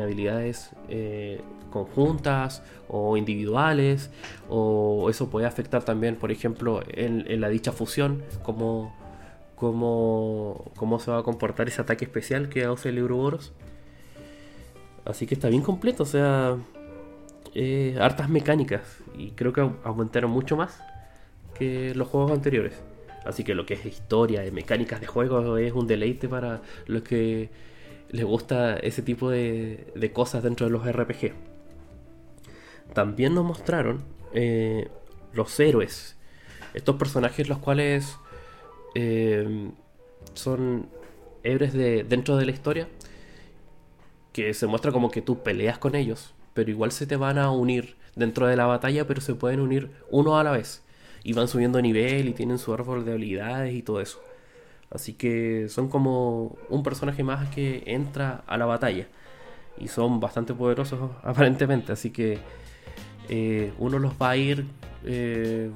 habilidades 0.00 0.70
eh, 0.88 1.40
conjuntas 1.70 2.62
o 2.88 3.16
individuales, 3.16 4.10
o 4.48 5.08
eso 5.10 5.30
puede 5.30 5.46
afectar 5.46 5.84
también, 5.84 6.16
por 6.16 6.32
ejemplo, 6.32 6.82
en, 6.88 7.40
la 7.40 7.48
dicha 7.48 7.72
fusión, 7.72 8.22
cómo, 8.42 8.94
cómo, 9.54 10.70
cómo 10.76 10.98
se 10.98 11.10
va 11.10 11.18
a 11.18 11.22
comportar 11.22 11.68
ese 11.68 11.82
ataque 11.82 12.04
especial 12.04 12.48
que 12.48 12.64
hace 12.64 12.88
el 12.88 12.98
Euroboros. 12.98 13.52
Así 15.04 15.26
que 15.26 15.34
está 15.34 15.48
bien 15.48 15.62
completo, 15.62 16.02
o 16.02 16.06
sea, 16.06 16.56
eh, 17.54 17.96
hartas 18.00 18.28
mecánicas, 18.28 18.98
y 19.16 19.30
creo 19.32 19.52
que 19.52 19.60
aumentaron 19.84 20.30
mucho 20.30 20.56
más 20.56 20.80
que 21.54 21.94
los 21.94 22.08
juegos 22.08 22.32
anteriores. 22.32 22.82
Así 23.24 23.44
que 23.44 23.54
lo 23.54 23.66
que 23.66 23.74
es 23.74 23.84
historia 23.84 24.46
y 24.46 24.50
mecánicas 24.50 25.00
de 25.00 25.06
juego 25.06 25.58
es 25.58 25.72
un 25.72 25.86
deleite 25.86 26.28
para 26.28 26.62
los 26.86 27.02
que 27.02 27.50
les 28.10 28.24
gusta 28.24 28.76
ese 28.76 29.02
tipo 29.02 29.30
de, 29.30 30.10
cosas 30.14 30.42
dentro 30.42 30.66
de 30.66 30.72
los 30.72 30.86
RPG. 30.86 31.32
También 32.94 33.34
nos 33.34 33.44
mostraron 33.44 34.02
eh, 34.32 34.88
los 35.32 35.58
héroes. 35.60 36.16
Estos 36.74 36.96
personajes 36.96 37.48
los 37.48 37.58
cuales 37.58 38.16
eh, 38.94 39.70
son 40.34 40.88
héroes 41.42 41.72
de, 41.72 42.04
dentro 42.04 42.36
de 42.36 42.46
la 42.46 42.52
historia. 42.52 42.88
Que 44.32 44.54
se 44.54 44.66
muestra 44.66 44.92
como 44.92 45.10
que 45.10 45.22
tú 45.22 45.42
peleas 45.42 45.78
con 45.78 45.94
ellos. 45.94 46.34
Pero 46.54 46.70
igual 46.70 46.92
se 46.92 47.06
te 47.06 47.16
van 47.16 47.38
a 47.38 47.50
unir 47.50 47.96
dentro 48.16 48.46
de 48.46 48.56
la 48.56 48.66
batalla. 48.66 49.06
Pero 49.06 49.20
se 49.20 49.34
pueden 49.34 49.60
unir 49.60 49.90
uno 50.10 50.38
a 50.38 50.44
la 50.44 50.52
vez 50.52 50.82
y 51.24 51.32
van 51.34 51.48
subiendo 51.48 51.82
nivel 51.82 52.28
y 52.28 52.32
tienen 52.32 52.58
su 52.58 52.72
árbol 52.72 53.04
de 53.04 53.12
habilidades 53.12 53.74
y 53.74 53.82
todo 53.82 54.00
eso. 54.00 54.22
Así 54.90 55.12
que 55.12 55.68
son 55.68 55.88
como 55.88 56.56
un 56.70 56.82
personaje 56.82 57.22
más 57.22 57.48
que 57.50 57.82
entra 57.86 58.42
a 58.46 58.56
la 58.56 58.66
batalla. 58.66 59.06
Y 59.76 59.88
son 59.88 60.20
bastante 60.20 60.54
poderosos 60.54 61.10
aparentemente. 61.22 61.92
Así 61.92 62.10
que 62.10 62.38
eh, 63.28 63.72
uno 63.78 63.98
los 63.98 64.14
va 64.14 64.30
a 64.30 64.36
ir 64.36 64.66
eh, 65.04 65.70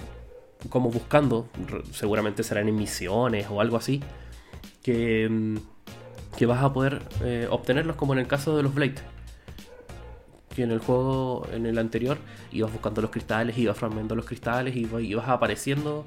como 0.69 0.91
buscando. 0.91 1.49
Seguramente 1.93 2.43
serán 2.43 2.69
en 2.69 2.77
misiones 2.77 3.47
o 3.51 3.61
algo 3.61 3.77
así. 3.77 4.03
Que, 4.83 5.29
mm, 5.31 5.57
que 6.37 6.47
vas 6.47 6.63
a 6.63 6.73
poder 6.73 7.03
eh, 7.23 7.47
obtenerlos 7.51 7.97
como 7.97 8.15
en 8.15 8.19
el 8.19 8.27
caso 8.27 8.57
de 8.57 8.63
los 8.63 8.75
Blade 8.75 8.95
que 10.55 10.65
en 10.65 10.71
el 10.71 10.81
juego, 10.81 11.47
en 11.51 11.65
el 11.65 11.79
anterior, 11.79 12.19
ibas 12.51 12.71
buscando 12.71 13.01
los 13.01 13.11
cristales, 13.11 13.57
ibas 13.57 13.79
farmando 13.79 14.15
los 14.15 14.27
cristales, 14.27 14.77
y 14.77 14.87
ibas 15.01 15.27
apareciendo 15.27 16.05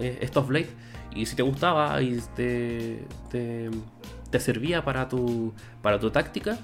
estos 0.00 0.48
blades. 0.48 0.70
Y 1.14 1.26
si 1.26 1.36
te 1.36 1.42
gustaba 1.42 2.00
y 2.02 2.20
te, 2.34 3.06
te, 3.30 4.40
servía 4.40 4.84
para 4.84 5.08
tu, 5.08 5.54
para 5.80 6.00
tu 6.00 6.10
táctica, 6.10 6.58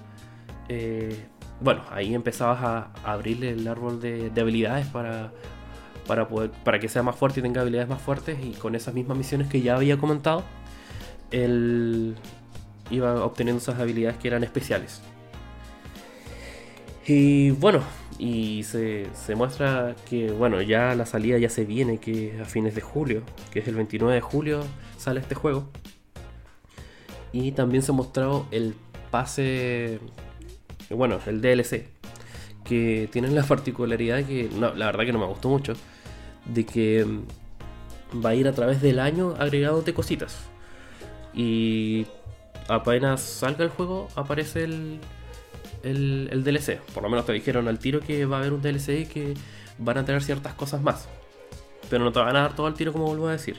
eh, 0.68 1.26
bueno, 1.60 1.82
ahí 1.90 2.14
empezabas 2.14 2.62
a, 2.62 2.92
abrirle 3.04 3.50
el 3.50 3.66
árbol 3.68 4.00
de, 4.00 4.32
habilidades 4.40 4.86
para, 4.88 5.32
para, 6.06 6.26
poder, 6.26 6.50
para 6.50 6.80
que 6.80 6.88
sea 6.88 7.02
más 7.02 7.14
fuerte 7.14 7.40
y 7.40 7.42
tenga 7.42 7.60
habilidades 7.60 7.88
más 7.88 8.02
fuertes. 8.02 8.38
Y 8.44 8.52
con 8.52 8.74
esas 8.74 8.92
mismas 8.94 9.16
misiones 9.16 9.48
que 9.48 9.60
ya 9.60 9.76
había 9.76 9.98
comentado, 9.98 10.42
él 11.30 12.16
iba 12.90 13.24
obteniendo 13.24 13.62
esas 13.62 13.78
habilidades 13.78 14.18
que 14.18 14.28
eran 14.28 14.42
especiales. 14.42 15.00
Y 17.06 17.50
bueno, 17.52 17.82
y 18.20 18.64
se, 18.64 19.08
muestra 19.34 19.96
que 20.08 20.30
bueno, 20.30 20.60
ya 20.60 20.94
la 20.94 21.06
salida 21.06 21.38
ya 21.38 21.48
se 21.48 21.64
viene, 21.64 21.98
que 21.98 22.38
a 22.38 22.44
fines 22.44 22.74
de 22.74 22.82
julio, 22.82 23.22
que 23.50 23.60
es 23.60 23.68
el 23.68 23.76
29 23.76 24.14
de 24.14 24.20
julio 24.20 24.60
sale 24.98 25.20
este 25.20 25.34
juego. 25.34 25.70
Y 27.32 27.52
también 27.52 27.82
se 27.82 27.92
ha 27.92 27.94
mostrado 27.94 28.46
el 28.50 28.74
pase, 29.10 30.00
bueno, 30.90 31.18
el 31.26 31.40
DLC, 31.40 31.86
que 32.62 33.08
tiene 33.10 33.28
la 33.28 33.42
particularidad 33.42 34.22
que 34.24 34.50
la 34.58 34.70
verdad 34.70 35.06
que 35.06 35.12
no 35.14 35.18
me 35.18 35.26
gustó 35.26 35.48
mucho, 35.48 35.72
de 36.44 36.66
que 36.66 37.06
mm, 37.06 38.22
va 38.22 38.30
a 38.30 38.34
ir 38.34 38.48
a 38.48 38.52
través 38.52 38.82
del 38.82 38.98
año 38.98 39.34
agregándote 39.38 39.94
cositas. 39.94 40.36
Y 41.32 42.06
apenas 42.68 43.22
salga 43.22 43.64
el 43.64 43.70
juego 43.70 44.08
aparece 44.14 44.64
el, 44.64 45.00
el, 45.82 46.42
DLC. 46.44 46.80
Por 46.94 47.02
lo 47.02 47.08
menos 47.08 47.26
te 47.26 47.32
dijeron 47.32 47.68
al 47.68 47.78
tiro 47.78 48.00
que 48.00 48.24
va 48.26 48.36
a 48.36 48.40
haber 48.40 48.52
un 48.52 48.62
DLC 48.62 49.00
y 49.00 49.06
que 49.06 49.34
van 49.78 49.98
a 49.98 50.04
tener 50.04 50.22
ciertas 50.22 50.54
cosas 50.54 50.82
más. 50.82 51.08
Pero 51.88 52.04
no 52.04 52.12
te 52.12 52.18
van 52.20 52.36
a 52.36 52.42
dar 52.42 52.54
todo 52.54 52.66
al 52.66 52.74
tiro 52.74 52.92
como 52.92 53.06
vuelvo 53.06 53.28
a 53.28 53.32
decir. 53.32 53.56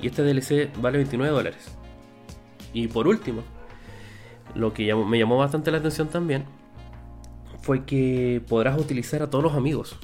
Y 0.00 0.08
este 0.08 0.22
DLC 0.22 0.70
vale 0.80 0.98
29 0.98 1.32
dólares. 1.32 1.70
Y 2.72 2.88
por 2.88 3.06
último, 3.06 3.42
lo 4.54 4.72
que 4.72 4.94
me 4.94 5.18
llamó 5.18 5.38
bastante 5.38 5.70
la 5.70 5.78
atención 5.78 6.08
también 6.08 6.44
fue 7.60 7.84
que 7.84 8.42
podrás 8.48 8.78
utilizar 8.78 9.22
a 9.22 9.30
todos 9.30 9.44
los 9.44 9.54
amigos. 9.54 9.96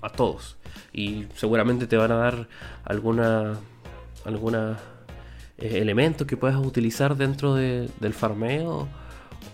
A 0.00 0.10
todos. 0.10 0.56
Y 0.92 1.26
seguramente 1.34 1.86
te 1.86 1.96
van 1.96 2.12
a 2.12 2.16
dar 2.16 2.48
alguna. 2.84 3.56
alguna 4.24 4.78
eh, 5.58 5.78
elementos 5.80 6.26
que 6.26 6.36
puedas 6.36 6.56
utilizar 6.56 7.16
dentro 7.16 7.54
del 7.54 8.14
farmeo 8.14 8.88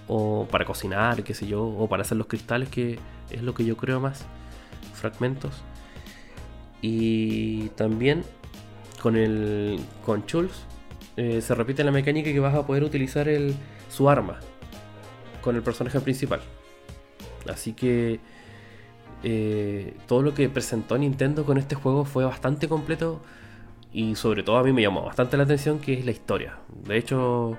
o 0.09 0.47
para 0.51 0.65
cocinar, 0.65 1.23
qué 1.23 1.35
sé 1.35 1.47
yo, 1.47 1.65
o 1.65 1.89
para 1.89 2.03
hacer 2.03 2.17
los 2.17 2.27
cristales, 2.27 2.69
que 2.69 2.99
es 3.31 3.43
lo 3.43 3.55
que 3.55 3.65
yo 3.65 3.77
creo 3.77 4.01
más, 4.01 4.25
fragmentos. 4.95 5.63
Y 6.81 7.69
también 7.71 8.25
con 9.03 9.17
el 9.17 9.79
con 10.05 10.27
Chulz 10.27 10.65
eh, 11.17 11.41
se 11.41 11.55
repite 11.55 11.85
la 11.85 11.91
mecánica 11.91 12.33
que 12.33 12.41
vas 12.41 12.55
a 12.55 12.67
poder 12.67 12.85
utilizar 12.85 13.29
el, 13.29 13.55
su 13.91 14.09
arma 14.09 14.39
con 15.43 15.57
el 15.57 15.63
personaje 15.63 16.01
principal. 16.01 16.41
Así 17.49 17.73
que 17.73 18.21
eh, 19.23 19.97
todo 20.07 20.23
lo 20.23 20.35
que 20.35 20.49
presentó 20.49 20.97
Nintendo 20.97 21.45
con 21.45 21.59
este 21.59 21.75
juego 21.75 22.05
fue 22.05 22.25
bastante 22.25 22.69
completo 22.69 23.21
y 23.93 24.15
sobre 24.15 24.43
todo 24.43 24.59
a 24.59 24.63
mí 24.63 24.73
me 24.73 24.83
llamó 24.83 25.03
bastante 25.03 25.37
la 25.37 25.43
atención 25.43 25.81
que 25.81 25.95
es 25.95 26.05
la 26.05 26.13
historia. 26.13 26.59
De 26.85 26.97
hecho, 26.97 27.59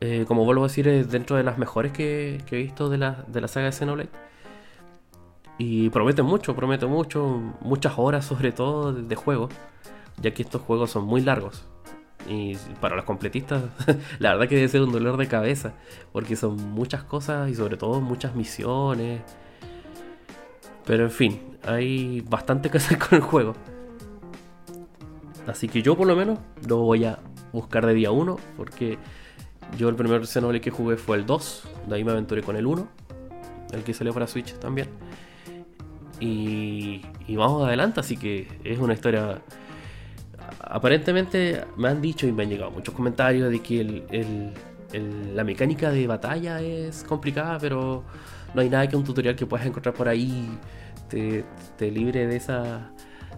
eh, 0.00 0.24
como 0.26 0.44
vuelvo 0.44 0.64
a 0.64 0.68
decir, 0.68 0.88
es 0.88 1.10
dentro 1.10 1.36
de 1.36 1.42
las 1.42 1.58
mejores 1.58 1.92
que, 1.92 2.42
he 2.50 2.56
visto 2.56 2.88
de 2.88 2.98
la, 2.98 3.24
de 3.28 3.40
la 3.40 3.48
saga 3.48 3.66
de 3.66 3.72
Xenoblade. 3.72 4.10
Y 5.58 5.90
promete 5.90 6.22
mucho, 6.22 6.56
promete 6.56 6.86
mucho, 6.86 7.54
muchas 7.60 7.94
horas 7.98 8.24
sobre 8.24 8.50
todo 8.50 8.94
de, 8.94 9.14
juego, 9.14 9.50
ya 10.16 10.32
que 10.32 10.42
estos 10.42 10.62
juegos 10.62 10.90
son 10.90 11.04
muy 11.04 11.20
largos. 11.20 11.66
Y 12.26 12.56
para 12.80 12.96
los 12.96 13.04
completistas, 13.04 13.64
la 14.18 14.32
verdad 14.32 14.48
que 14.48 14.56
debe 14.56 14.68
ser 14.68 14.80
un 14.80 14.92
dolor 14.92 15.18
de 15.18 15.28
cabeza, 15.28 15.74
porque 16.12 16.34
son 16.34 16.56
muchas 16.72 17.04
cosas 17.04 17.50
y 17.50 17.54
sobre 17.54 17.76
todo 17.76 18.00
muchas 18.00 18.34
misiones. 18.34 19.20
Pero 20.86 21.04
en 21.04 21.10
fin, 21.10 21.58
hay 21.62 22.22
bastante 22.22 22.70
que 22.70 22.78
hacer 22.78 22.98
con 23.08 23.16
el 23.16 23.20
juego. 23.20 23.54
Así 25.46 25.68
que 25.68 25.82
yo 25.82 25.94
por 25.94 26.06
lo 26.06 26.16
menos 26.16 26.38
lo 26.66 26.78
voy 26.78 27.04
a 27.04 27.18
buscar 27.52 27.84
de 27.84 27.92
día 27.92 28.10
1 28.12 28.38
porque 28.56 28.98
yo 29.76 29.88
el 29.88 29.96
primer 29.96 30.26
Xenoblade 30.26 30.60
que 30.60 30.70
jugué 30.70 30.96
fue 30.96 31.16
el 31.16 31.26
2, 31.26 31.62
de 31.88 31.94
ahí 31.94 32.04
me 32.04 32.12
aventuré 32.12 32.42
con 32.42 32.56
el 32.56 32.66
1, 32.66 32.88
el 33.72 33.82
que 33.82 33.94
salió 33.94 34.12
para 34.12 34.26
Switch 34.26 34.54
también. 34.54 34.88
Y, 36.20 37.00
vamos 37.28 37.66
adelante, 37.66 38.00
así 38.00 38.16
que 38.16 38.46
es 38.64 38.78
una 38.78 38.94
historia... 38.94 39.40
Aparentemente 40.60 41.64
me 41.76 41.88
han 41.88 42.00
dicho 42.00 42.26
y 42.26 42.32
me 42.32 42.42
han 42.42 42.50
llegado 42.50 42.70
muchos 42.70 42.94
comentarios 42.94 43.50
de 43.50 43.60
que 43.60 44.52
la 45.34 45.44
mecánica 45.44 45.90
de 45.90 46.06
batalla 46.06 46.60
es 46.60 47.02
complicada, 47.04 47.58
pero 47.58 48.04
no 48.54 48.60
hay 48.60 48.68
nada 48.68 48.88
que 48.88 48.96
un 48.96 49.04
tutorial 49.04 49.36
que 49.36 49.46
puedas 49.46 49.66
encontrar 49.66 49.94
por 49.94 50.08
ahí 50.08 50.58
te, 51.08 51.44
te 51.76 51.90
libre 51.90 52.26
de, 52.26 52.36
esa, 52.36 52.92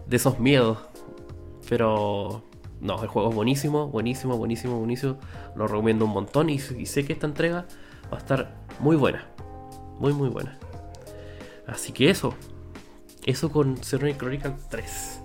de 0.06 0.16
esos 0.16 0.40
miedos. 0.40 0.78
Pero 1.68 2.42
no, 2.82 3.00
el 3.00 3.08
juego 3.08 3.28
es 3.28 3.34
buenísimo, 3.36 3.86
buenísimo, 3.86 4.36
buenísimo, 4.36 4.76
buenísimo. 4.76 5.16
Lo 5.54 5.68
recomiendo 5.68 6.04
un 6.04 6.10
montón 6.10 6.50
y, 6.50 6.58
sé 6.58 7.04
que 7.04 7.12
esta 7.12 7.28
entrega 7.28 7.64
va 8.12 8.16
a 8.16 8.20
estar 8.20 8.56
muy 8.80 8.96
buena. 8.96 9.24
Muy, 10.00 10.12
muy 10.12 10.28
buena. 10.28 10.58
Así 11.68 11.92
que 11.92 12.10
eso. 12.10 12.34
Eso 13.24 13.52
con 13.52 13.76
Xenoblade 13.76 14.18
Chronicles 14.18 14.68
3. 14.68 15.20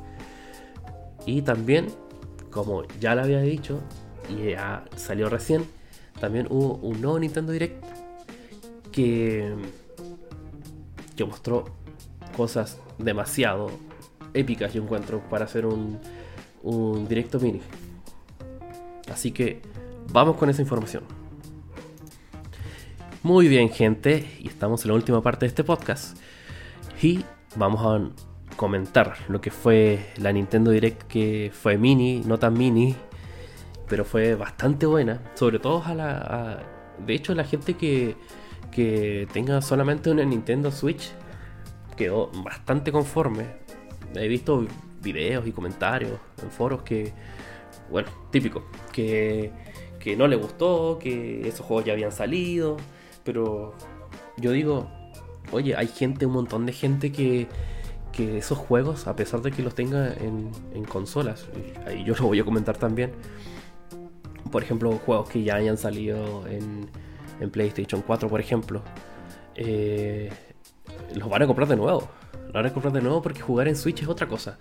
Y 1.25 1.41
también, 1.41 1.87
como 2.51 2.83
ya 2.99 3.15
lo 3.15 3.23
había 3.23 3.41
dicho, 3.41 3.79
y 4.29 4.51
ya 4.51 4.85
salió 4.95 5.27
recién, 5.27 5.65
también 6.19 6.45
hubo 6.51 6.75
un 6.75 7.01
nuevo 7.01 7.17
Nintendo 7.17 7.51
Direct 7.53 7.83
que, 8.91 9.55
que 11.15 11.25
mostró 11.25 11.65
cosas 12.35 12.79
demasiado 12.99 13.71
épicas, 14.35 14.75
yo 14.75 14.83
encuentro, 14.83 15.27
para 15.27 15.45
hacer 15.45 15.65
un, 15.65 15.99
un 16.63 17.07
directo 17.07 17.39
mini. 17.39 17.61
Así 19.11 19.31
que 19.31 19.61
vamos 20.11 20.35
con 20.37 20.49
esa 20.49 20.61
información. 20.61 21.03
Muy 23.23 23.47
bien, 23.47 23.69
gente, 23.69 24.37
y 24.39 24.47
estamos 24.47 24.83
en 24.83 24.89
la 24.89 24.95
última 24.95 25.21
parte 25.21 25.45
de 25.45 25.47
este 25.47 25.63
podcast. 25.63 26.17
Y 27.01 27.23
vamos 27.55 27.81
a 27.85 28.55
comentar 28.55 29.15
lo 29.27 29.41
que 29.41 29.51
fue 29.51 30.13
la 30.17 30.31
Nintendo 30.31 30.71
Direct, 30.71 31.03
que 31.03 31.51
fue 31.53 31.77
mini, 31.77 32.21
no 32.25 32.39
tan 32.39 32.53
mini, 32.53 32.95
pero 33.87 34.05
fue 34.05 34.35
bastante 34.35 34.85
buena. 34.85 35.21
Sobre 35.35 35.59
todo 35.59 35.83
a 35.85 35.93
la. 35.93 36.63
de 37.05 37.13
hecho, 37.13 37.33
la 37.33 37.43
gente 37.43 37.75
que, 37.75 38.15
que 38.71 39.27
tenga 39.33 39.61
solamente 39.61 40.09
una 40.09 40.23
Nintendo 40.23 40.71
Switch 40.71 41.11
quedó 41.95 42.31
bastante 42.43 42.91
conforme. 42.91 43.45
He 44.15 44.27
visto 44.27 44.65
videos 45.13 45.47
y 45.47 45.51
comentarios 45.51 46.19
en 46.41 46.51
foros 46.51 46.83
que, 46.83 47.13
bueno, 47.89 48.09
típico, 48.31 48.63
que, 48.91 49.51
que 49.99 50.15
no 50.15 50.27
le 50.27 50.35
gustó, 50.35 50.99
que 50.99 51.47
esos 51.47 51.65
juegos 51.65 51.85
ya 51.85 51.93
habían 51.93 52.11
salido, 52.11 52.77
pero 53.23 53.73
yo 54.37 54.51
digo, 54.51 54.89
oye, 55.51 55.75
hay 55.75 55.87
gente, 55.87 56.25
un 56.25 56.33
montón 56.33 56.65
de 56.65 56.73
gente 56.73 57.11
que, 57.11 57.47
que 58.11 58.37
esos 58.37 58.57
juegos, 58.57 59.07
a 59.07 59.15
pesar 59.15 59.41
de 59.41 59.51
que 59.51 59.63
los 59.63 59.75
tenga 59.75 60.13
en, 60.13 60.51
en 60.73 60.83
consolas, 60.83 61.47
y 61.55 61.89
ahí 61.89 62.03
yo 62.03 62.13
lo 62.15 62.27
voy 62.27 62.39
a 62.39 62.43
comentar 62.45 62.77
también, 62.77 63.11
por 64.51 64.63
ejemplo, 64.63 64.91
juegos 65.05 65.29
que 65.29 65.43
ya 65.43 65.55
hayan 65.55 65.77
salido 65.77 66.47
en, 66.47 66.89
en 67.39 67.49
PlayStation 67.49 68.01
4, 68.01 68.29
por 68.29 68.39
ejemplo, 68.39 68.81
eh, 69.55 70.29
los 71.15 71.29
van 71.29 71.41
a 71.43 71.47
comprar 71.47 71.67
de 71.67 71.75
nuevo. 71.75 72.07
Los 72.47 72.53
van 72.53 72.65
a 72.65 72.73
comprar 72.73 72.93
de 72.93 73.01
nuevo 73.01 73.21
porque 73.21 73.41
jugar 73.41 73.67
en 73.67 73.75
Switch 73.75 74.01
es 74.01 74.07
otra 74.07 74.27
cosa. 74.27 74.57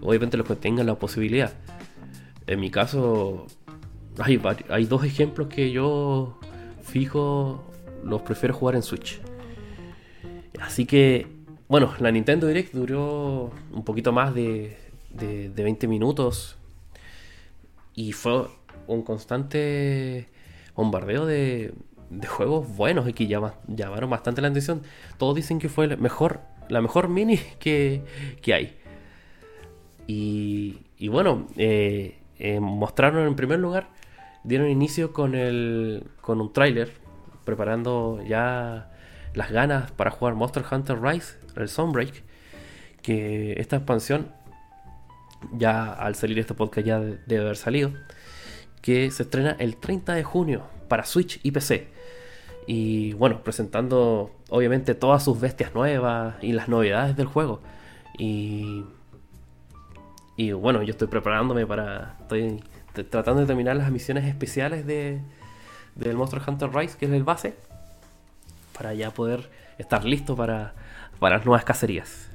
Obviamente 0.00 0.36
los 0.36 0.46
que 0.46 0.56
tengan 0.56 0.86
la 0.86 0.96
posibilidad. 0.96 1.52
En 2.46 2.60
mi 2.60 2.70
caso, 2.70 3.46
hay, 4.18 4.86
dos 4.86 5.04
ejemplos 5.04 5.48
que 5.48 5.70
yo 5.70 6.38
fijo, 6.82 7.64
los 8.04 8.22
prefiero 8.22 8.54
jugar 8.54 8.74
en 8.74 8.82
Switch. 8.82 9.20
Así 10.60 10.86
que, 10.86 11.26
bueno, 11.68 11.92
la 11.98 12.10
Nintendo 12.10 12.46
Direct 12.46 12.74
duró 12.74 13.52
un 13.72 13.84
poquito 13.84 14.12
más 14.12 14.34
de, 14.34 14.76
de, 15.10 15.48
20 15.48 15.86
minutos 15.88 16.56
y 17.94 18.12
fue 18.12 18.48
un 18.86 19.02
constante 19.02 20.28
bombardeo 20.74 21.26
de, 21.26 21.74
de 22.10 22.26
juegos 22.26 22.68
buenos 22.76 23.08
y 23.08 23.12
que 23.12 23.26
llamaron 23.26 24.10
bastante 24.10 24.42
la 24.42 24.48
atención. 24.48 24.82
Todos 25.16 25.34
dicen 25.34 25.58
que 25.58 25.68
fue 25.68 25.86
la 25.86 25.96
mejor, 25.96 26.40
la 26.72 26.80
mejor 26.80 27.08
mini 27.08 27.36
que, 27.58 28.02
que 28.40 28.54
hay. 28.54 28.76
Y, 30.06 30.78
y 30.98 31.08
bueno, 31.08 31.46
eh, 31.56 32.18
eh, 32.38 32.60
mostraron 32.60 33.26
en 33.26 33.36
primer 33.36 33.60
lugar, 33.60 33.88
dieron 34.42 34.68
inicio 34.68 35.12
con, 35.12 35.34
el, 35.34 36.04
con 36.20 36.40
un 36.40 36.52
tráiler, 36.52 36.92
preparando 37.44 38.20
ya 38.26 38.90
las 39.34 39.50
ganas 39.52 39.92
para 39.92 40.10
jugar 40.10 40.34
Monster 40.34 40.64
Hunter 40.70 41.00
Rise, 41.00 41.36
el 41.56 41.68
Sunbreak, 41.68 42.24
que 43.02 43.52
esta 43.60 43.76
expansión, 43.76 44.32
ya 45.52 45.92
al 45.92 46.14
salir 46.14 46.38
este 46.38 46.54
podcast 46.54 46.86
ya 46.86 47.00
debe 47.00 47.42
haber 47.42 47.56
salido, 47.56 47.92
que 48.80 49.10
se 49.10 49.24
estrena 49.24 49.56
el 49.58 49.76
30 49.76 50.14
de 50.14 50.24
junio 50.24 50.62
para 50.88 51.04
Switch 51.04 51.38
y 51.42 51.52
PC. 51.52 51.88
Y 52.66 53.12
bueno, 53.14 53.42
presentando 53.42 54.30
obviamente 54.50 54.94
todas 54.94 55.24
sus 55.24 55.40
bestias 55.40 55.74
nuevas 55.74 56.36
y 56.42 56.52
las 56.52 56.68
novedades 56.68 57.16
del 57.16 57.26
juego. 57.26 57.60
Y, 58.18 58.84
y 60.36 60.52
bueno, 60.52 60.82
yo 60.82 60.92
estoy 60.92 61.08
preparándome 61.08 61.66
para... 61.66 62.18
Estoy 62.20 62.62
tratando 63.10 63.40
de 63.40 63.46
terminar 63.46 63.76
las 63.76 63.90
misiones 63.90 64.24
especiales 64.24 64.86
de, 64.86 65.20
del 65.94 66.16
Monster 66.16 66.40
Hunter 66.46 66.70
Rise, 66.72 66.96
que 66.98 67.06
es 67.06 67.12
el 67.12 67.24
base 67.24 67.54
para 68.76 68.94
ya 68.94 69.10
poder 69.10 69.50
estar 69.78 70.04
listo 70.04 70.36
para, 70.36 70.74
para 71.18 71.36
las 71.36 71.46
nuevas 71.46 71.64
cacerías. 71.64 72.30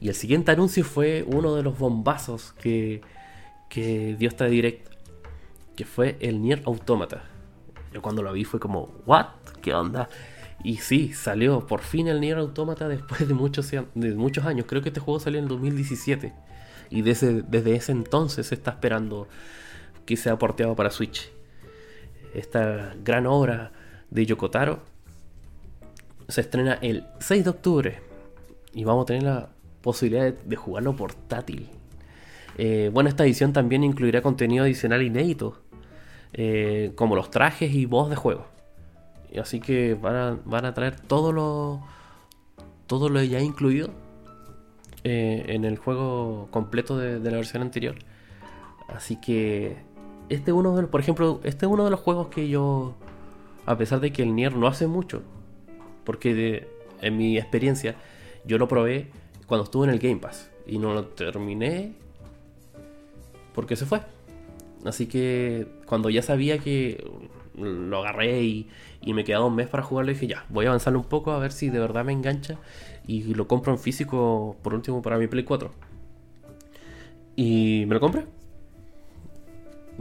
Y 0.00 0.08
el 0.08 0.14
siguiente 0.14 0.50
anuncio 0.50 0.84
fue 0.84 1.24
uno 1.26 1.54
de 1.54 1.62
los 1.62 1.78
bombazos 1.78 2.52
que, 2.54 3.02
que 3.68 4.16
dio 4.18 4.28
esta 4.28 4.46
direct, 4.46 4.88
que 5.76 5.84
fue 5.84 6.16
el 6.20 6.40
Nier 6.42 6.62
Automata. 6.64 7.24
Yo 7.92 8.02
cuando 8.02 8.22
lo 8.22 8.32
vi 8.32 8.44
fue 8.44 8.60
como, 8.60 8.90
¿what? 9.06 9.26
¿Qué 9.60 9.74
onda? 9.74 10.08
Y 10.62 10.76
sí, 10.78 11.12
salió 11.12 11.66
por 11.66 11.80
fin 11.80 12.08
el 12.08 12.20
Nier 12.20 12.38
Automata 12.38 12.88
después 12.88 13.26
de 13.26 13.34
muchos, 13.34 13.72
años. 13.72 14.66
Creo 14.66 14.82
que 14.82 14.90
este 14.90 15.00
juego 15.00 15.20
salió 15.20 15.38
en 15.38 15.48
2017. 15.48 16.32
Y 16.90 17.02
desde, 17.02 17.42
desde 17.42 17.74
ese 17.76 17.92
entonces 17.92 18.48
se 18.48 18.54
está 18.54 18.72
esperando 18.72 19.28
que 20.04 20.16
sea 20.16 20.38
porteado 20.38 20.74
para 20.74 20.90
Switch. 20.90 21.30
Esta 22.34 22.94
gran 23.02 23.26
obra 23.26 23.72
de 24.10 24.26
Yokotaro 24.26 24.80
se 26.28 26.40
estrena 26.42 26.74
el 26.80 27.04
6 27.20 27.44
de 27.44 27.50
octubre 27.50 27.98
y 28.72 28.84
vamos 28.84 29.04
a 29.04 29.06
tener 29.06 29.22
la 29.22 29.50
posibilidad 29.80 30.32
de, 30.32 30.56
jugarlo 30.56 30.94
portátil. 30.94 31.68
Eh, 32.58 32.90
bueno, 32.92 33.08
esta 33.08 33.24
edición 33.24 33.52
también 33.52 33.84
incluirá 33.84 34.22
contenido 34.22 34.64
adicional 34.64 35.02
inédito, 35.02 35.60
eh, 36.32 36.92
como 36.94 37.16
los 37.16 37.30
trajes 37.30 37.72
y 37.72 37.86
voz 37.86 38.10
de 38.10 38.16
juego. 38.16 38.46
Así 39.38 39.60
que 39.60 39.94
van 39.94 40.16
a, 40.16 40.38
van 40.44 40.64
a 40.64 40.74
traer 40.74 40.98
todo 40.98 41.32
lo, 41.32 41.80
todo 42.86 43.08
lo 43.08 43.22
ya 43.22 43.40
incluido 43.40 43.90
eh, 45.04 45.44
en 45.48 45.64
el 45.64 45.78
juego 45.78 46.48
completo 46.50 46.98
de, 46.98 47.18
la 47.18 47.36
versión 47.36 47.62
anterior. 47.62 47.96
Así 48.88 49.16
que 49.16 49.76
este 50.28 50.52
uno 50.52 50.76
de 50.76 50.86
por 50.86 51.00
ejemplo, 51.00 51.40
este 51.44 51.66
es 51.66 51.72
uno 51.72 51.84
de 51.84 51.90
los 51.90 52.00
juegos 52.00 52.28
que 52.28 52.48
yo, 52.48 52.94
a 53.66 53.78
pesar 53.78 54.00
de 54.00 54.12
que 54.12 54.22
el 54.22 54.34
Nier 54.34 54.56
no 54.56 54.66
hace 54.66 54.86
mucho, 54.86 55.22
porque 56.04 56.68
en 57.00 57.16
mi 57.16 57.38
experiencia, 57.38 57.94
yo 58.44 58.58
lo 58.58 58.68
probé 58.68 59.10
cuando 59.46 59.64
estuve 59.64 59.86
en 59.86 59.92
el 59.92 59.98
Game 59.98 60.16
Pass. 60.16 60.50
Y 60.66 60.78
no 60.78 60.94
lo 60.94 61.06
terminé 61.06 61.94
porque 63.54 63.76
se 63.76 63.86
fue. 63.86 64.00
Así 64.84 65.06
que 65.06 65.66
cuando 65.86 66.10
ya 66.10 66.22
sabía 66.22 66.58
que 66.58 67.04
lo 67.56 67.98
agarré 67.98 68.42
y, 68.42 68.68
me 69.06 69.24
quedaba 69.24 69.46
un 69.46 69.56
mes 69.56 69.68
para 69.68 69.82
jugarlo, 69.82 70.12
dije 70.12 70.26
ya, 70.26 70.44
voy 70.48 70.66
a 70.66 70.68
avanzarlo 70.68 70.98
un 70.98 71.08
poco 71.08 71.32
a 71.32 71.38
ver 71.38 71.52
si 71.52 71.70
de 71.70 71.78
verdad 71.78 72.04
me 72.04 72.12
engancha. 72.12 72.58
Y 73.06 73.34
lo 73.34 73.48
compro 73.48 73.72
en 73.72 73.78
físico 73.78 74.56
por 74.62 74.74
último 74.74 75.02
para 75.02 75.18
mi 75.18 75.26
Play 75.26 75.44
4. 75.44 75.70
Y 77.36 77.84
me 77.86 77.94
lo 77.94 78.00
compré. 78.00 78.26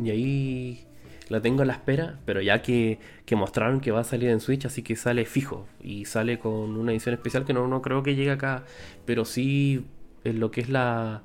Y 0.04 0.10
ahí 0.10 0.86
la 1.30 1.42
tengo 1.42 1.62
a 1.62 1.66
la 1.66 1.74
espera, 1.74 2.20
pero 2.26 2.42
ya 2.42 2.62
que, 2.62 3.00
mostraron 3.32 3.80
que 3.80 3.92
va 3.92 4.02
a 4.02 4.04
salir 4.04 4.30
en 4.30 4.40
Switch, 4.40 4.66
así 4.66 4.82
que 4.82 4.96
sale 4.96 5.26
fijo 5.26 5.68
y 5.80 6.06
sale 6.06 6.40
con 6.40 6.76
una 6.76 6.92
edición 6.92 7.14
especial 7.14 7.46
que 7.46 7.54
no, 7.54 7.68
no 7.68 7.82
creo 7.82 8.04
que 8.04 8.16
llegue 8.16 8.32
acá, 8.32 8.64
pero 9.06 9.26
sí 9.26 9.86
en 10.24 10.40
lo 10.40 10.52
que 10.52 10.62
es 10.62 10.70
la... 10.70 11.24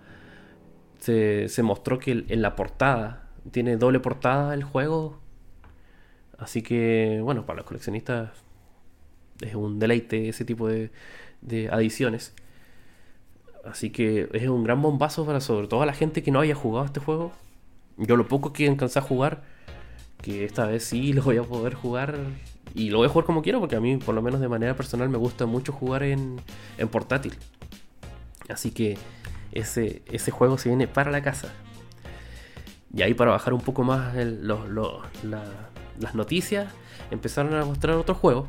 Se, 0.99 1.63
mostró 1.63 1.99
que 1.99 2.25
en 2.29 2.43
la 2.43 2.57
portada, 2.57 3.24
tiene 3.51 3.76
doble 3.76 4.01
portada 4.01 4.55
el 4.55 4.64
juego, 4.64 5.18
así 6.38 6.62
que 6.62 7.20
bueno, 7.22 7.47
para 7.47 7.59
los 7.59 7.66
coleccionistas 7.66 8.30
es 9.40 9.55
un 9.55 9.78
deleite 9.78 10.28
ese 10.28 10.45
tipo 10.45 10.68
de, 10.68 10.90
de 11.40 11.68
adiciones. 11.68 12.34
Así 13.64 13.90
que 13.90 14.28
es 14.32 14.49
un 14.49 14.62
gran 14.64 14.82
bombazo 14.82 15.24
para 15.24 15.40
sobre 15.40 15.68
todo 15.68 15.84
la 15.86 15.95
gente 15.95 16.22
que 16.22 16.30
no 16.30 16.40
haya 16.40 16.55
jugado 16.55 16.86
este 16.86 17.01
juego. 17.01 17.32
Yo 17.97 18.16
lo 18.16 18.28
poco 18.28 18.53
que 18.53 18.68
alcancé 18.68 18.99
a 18.99 19.03
jugar, 19.03 19.45
que 20.20 20.45
esta 20.45 20.66
vez 20.66 20.84
sí 20.84 21.12
lo 21.14 21.22
voy 21.22 21.38
a 21.38 21.42
poder 21.42 21.74
jugar 21.74 22.18
y 22.74 22.90
lo 22.90 22.99
voy 22.99 23.07
a 23.07 23.11
jugar 23.11 23.24
como 23.24 23.42
quiero 23.42 23.61
porque 23.61 23.76
a 23.76 23.80
mí 23.80 23.97
por 23.99 24.14
lo 24.14 24.22
menos 24.22 24.40
de 24.40 24.49
manera 24.49 24.74
personal 24.74 25.09
me 25.09 25.18
gusta 25.18 25.47
mucho 25.47 25.72
jugar 25.72 26.03
en, 26.03 26.40
en 26.78 26.88
portátil. 26.88 27.34
Así 28.49 28.70
que 28.72 28.99
ese 29.53 30.30
juego 30.30 30.59
se 30.59 30.68
viene 30.68 30.86
para 30.86 31.11
la 31.11 31.22
casa. 31.22 31.53
Y 32.95 33.03
ahí 33.03 33.14
para 33.14 33.32
bajar 33.32 33.53
un 33.53 33.61
poco 33.61 33.82
más 33.82 34.14
las 34.14 36.14
noticias, 36.14 36.72
empezaron 37.11 37.55
a 37.55 37.64
mostrar 37.64 37.97
otro 37.97 38.14
juego. 38.14 38.47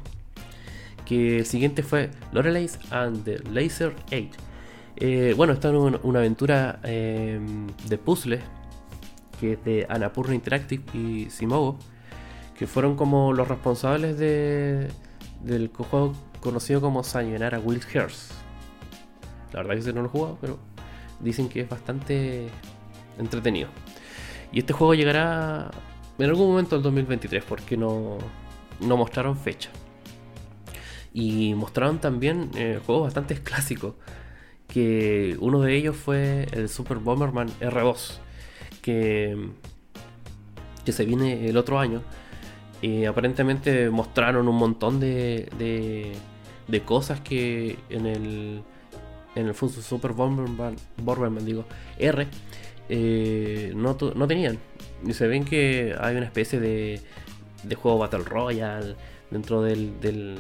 Que 1.06 1.40
el 1.40 1.46
siguiente 1.46 1.84
fue 1.84 2.12
Loreley's 2.32 2.80
and 2.92 3.24
the 3.24 3.40
Laser 3.52 3.96
Age. 4.08 4.32
Eh, 4.98 5.34
bueno, 5.36 5.54
esta 5.54 5.70
es 5.70 5.76
una, 5.76 6.20
aventura 6.20 6.80
em, 6.84 7.68
de 7.88 7.98
puzzles 7.98 8.42
que 9.40 9.54
es 9.54 9.64
de 9.66 9.86
Anapurna 9.90 10.34
Interactive 10.34 10.84
y 10.94 11.30
Simogo, 11.30 11.78
que 12.58 12.68
fueron 12.68 12.96
como 12.96 13.34
los 13.34 13.48
responsables 13.48 14.18
de, 14.18 14.88
del 15.44 15.70
juego 15.70 16.14
conocido 16.40 16.80
como 16.80 17.04
Sayonara 17.04 17.60
Wild 17.60 17.84
Hearts. 17.84 18.30
La 19.52 19.64
verdad 19.64 19.84
que 19.84 19.94
no 19.94 20.02
lo 20.02 20.08
he 20.08 20.12
jugado, 20.12 20.38
pero 20.40 20.60
dicen 21.20 21.50
que 21.50 21.62
es 21.62 21.70
bastante 21.70 22.48
entretenido. 23.18 23.70
Y 24.56 24.60
este 24.60 24.72
juego 24.72 24.96
llegará 24.96 25.70
en 26.18 26.30
algún 26.30 26.48
momento 26.48 26.78
del 26.78 26.84
2023 26.84 27.44
porque 27.44 27.76
no, 27.76 28.18
no 28.80 28.96
mostraron 28.96 29.38
fecha. 29.38 29.70
Y 31.14 31.54
mostraron 31.56 32.00
también 32.00 32.52
eh, 32.56 32.80
juegos 32.86 33.04
bastante 33.04 33.36
clásicos. 33.44 33.96
Que 34.70 35.36
uno 35.42 35.60
de 35.60 35.76
ellos 35.76 35.98
fue 35.98 36.48
el 36.54 36.70
Super 36.70 37.00
Bomberman 37.00 37.50
R2. 37.60 38.20
Que, 38.82 39.50
que 40.86 40.92
se 40.94 41.04
viene 41.04 41.50
el 41.50 41.58
otro 41.58 41.78
año. 41.78 42.02
Y 42.82 43.04
aparentemente 43.04 43.90
mostraron 43.90 44.48
un 44.48 44.56
montón 44.56 45.02
de, 45.02 45.50
de, 45.60 46.14
de 46.70 46.82
cosas 46.82 47.20
que 47.20 47.78
en 47.90 48.06
el, 48.06 48.64
en 49.36 49.48
el 49.48 49.54
Super 49.54 50.14
Bomberman, 50.14 50.78
Bomberman 50.96 51.46
digo, 51.46 51.66
R 52.00 52.26
eh, 52.90 53.74
no, 53.76 53.98
no, 54.16 54.28
tenían. 54.28 54.58
Y 55.06 55.14
se 55.14 55.28
ven 55.28 55.46
que 55.46 55.96
hay 56.00 56.16
una 56.16 56.26
especie 56.26 56.60
de, 56.60 57.02
de 57.64 57.76
juego 57.76 57.98
Battle 57.98 58.24
Royale 58.24 58.96
dentro 59.32 59.62
del, 59.62 60.00
del, 60.00 60.38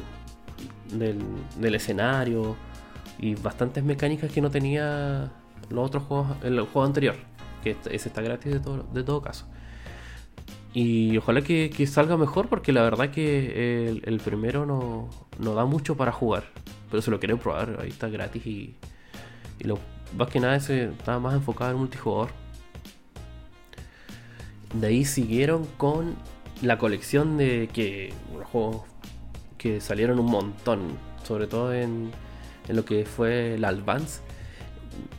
del, 0.91 1.75
escenario 1.75 2.55
y 3.19 3.35
bastantes 3.35 3.83
mecánicas 3.83 4.31
que 4.31 4.41
no 4.41 4.49
tenía 4.51 5.31
los 5.69 5.87
otros 5.87 6.03
juegos, 6.03 6.37
el 6.43 6.59
juego 6.61 6.83
anterior, 6.83 7.15
que 7.63 7.75
ese 7.89 8.09
está 8.09 8.21
gratis 8.21 8.53
de 8.53 8.59
todo, 8.59 8.83
de 8.93 9.03
todo 9.03 9.21
caso. 9.21 9.45
Y 10.73 11.15
ojalá 11.17 11.41
que, 11.41 11.87
salga 11.87 12.17
mejor 12.17 12.49
porque 12.49 12.73
la 12.73 12.83
verdad 12.83 13.09
que 13.09 13.87
el, 14.03 14.19
primero 14.19 14.65
no, 14.65 15.09
no, 15.39 15.53
da 15.53 15.65
mucho 15.65 15.95
para 15.95 16.11
jugar. 16.11 16.43
Pero 16.91 17.01
se 17.01 17.11
lo 17.11 17.19
quiero 17.19 17.37
probar, 17.37 17.79
ahí 17.81 17.89
está 17.89 18.09
gratis 18.09 18.45
y, 18.45 18.75
y 19.59 19.63
lo 19.63 19.79
más 20.17 20.29
que 20.29 20.39
nada 20.39 20.55
ese 20.55 20.85
estaba 20.85 21.19
más 21.19 21.33
enfocado 21.33 21.71
en 21.71 21.77
multijugador. 21.77 22.29
De 24.73 24.87
ahí 24.87 25.05
siguieron 25.05 25.65
con 25.77 26.15
la 26.61 26.77
colección 26.77 27.37
de 27.37 27.69
que 27.71 28.13
unos 28.33 28.47
juegos 28.47 28.81
que 29.57 29.81
salieron 29.81 30.19
un 30.19 30.27
montón, 30.27 30.97
sobre 31.23 31.47
todo 31.47 31.73
en, 31.73 32.11
lo 32.67 32.85
que 32.85 33.05
fue 33.05 33.55
el 33.55 33.65
Advance, 33.65 34.21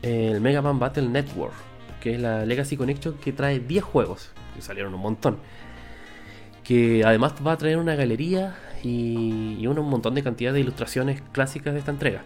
el 0.03 0.41
Mega 0.41 0.63
Man 0.63 0.79
Battle 0.79 1.09
Network, 1.09 1.55
que 2.01 2.15
es 2.15 2.21
la 2.21 2.45
Legacy 2.45 2.77
Connection 2.77 3.15
que 3.15 3.33
trae 3.33 3.61
10 3.61 3.85
juegos, 3.85 4.31
que 4.55 4.63
salieron 4.63 4.95
un 4.95 5.01
montón. 5.01 5.39
Que 6.65 7.05
además 7.05 7.35
va 7.47 7.53
a 7.53 7.57
traer 7.57 7.79
una 7.79 7.95
galería 7.95 8.57
y, 8.83 9.57
y 9.59 9.67
un 9.67 9.79
montón 9.89 10.15
de 10.15 10.23
cantidad 10.23 10.53
de 10.53 10.61
ilustraciones 10.61 11.23
clásicas 11.33 11.73
de 11.73 11.81
esta 11.81 11.93
entrega. 11.93 12.25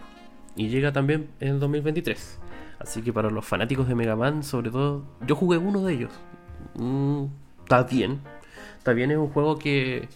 Y 0.55 0.67
llega 0.67 0.91
también 0.91 1.29
en 1.39 1.49
el 1.49 1.59
2023. 1.59 2.40
Así 2.81 3.01
que 3.01 3.13
para 3.13 3.29
los 3.29 3.45
fanáticos 3.45 3.87
de 3.87 3.95
Mega 3.95 4.15
Man, 4.15 4.43
sobre 4.43 4.71
todo, 4.71 5.03
yo 5.25 5.35
jugué 5.35 5.57
uno 5.57 5.83
de 5.83 5.93
ellos. 5.93 6.11
Mm, 6.75 7.25
está 7.61 7.83
bien. 7.83 8.21
Está 8.77 8.93
bien, 8.93 9.11
es 9.11 9.17
un 9.17 9.29
juego 9.29 9.59
que, 9.59 10.09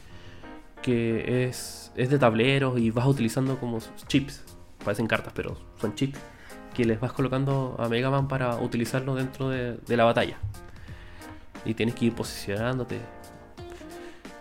que 0.81 1.45
es, 1.45 1.91
es 1.95 2.09
de 2.09 2.17
tableros 2.17 2.79
y 2.79 2.89
vas 2.89 3.05
utilizando 3.05 3.59
como 3.59 3.79
chips. 4.07 4.43
Parecen 4.83 5.05
cartas, 5.05 5.33
pero 5.35 5.57
son 5.79 5.93
chips 5.93 6.19
que 6.73 6.85
les 6.85 6.99
vas 6.99 7.13
colocando 7.13 7.75
a 7.79 7.87
Mega 7.87 8.09
Man 8.09 8.27
para 8.27 8.57
utilizarlo 8.57 9.15
dentro 9.15 9.49
de, 9.49 9.79
la 9.87 10.03
batalla. 10.03 10.37
Y 11.65 11.73
tienes 11.75 11.95
que 11.95 12.05
ir 12.05 12.13
posicionándote. 12.13 12.99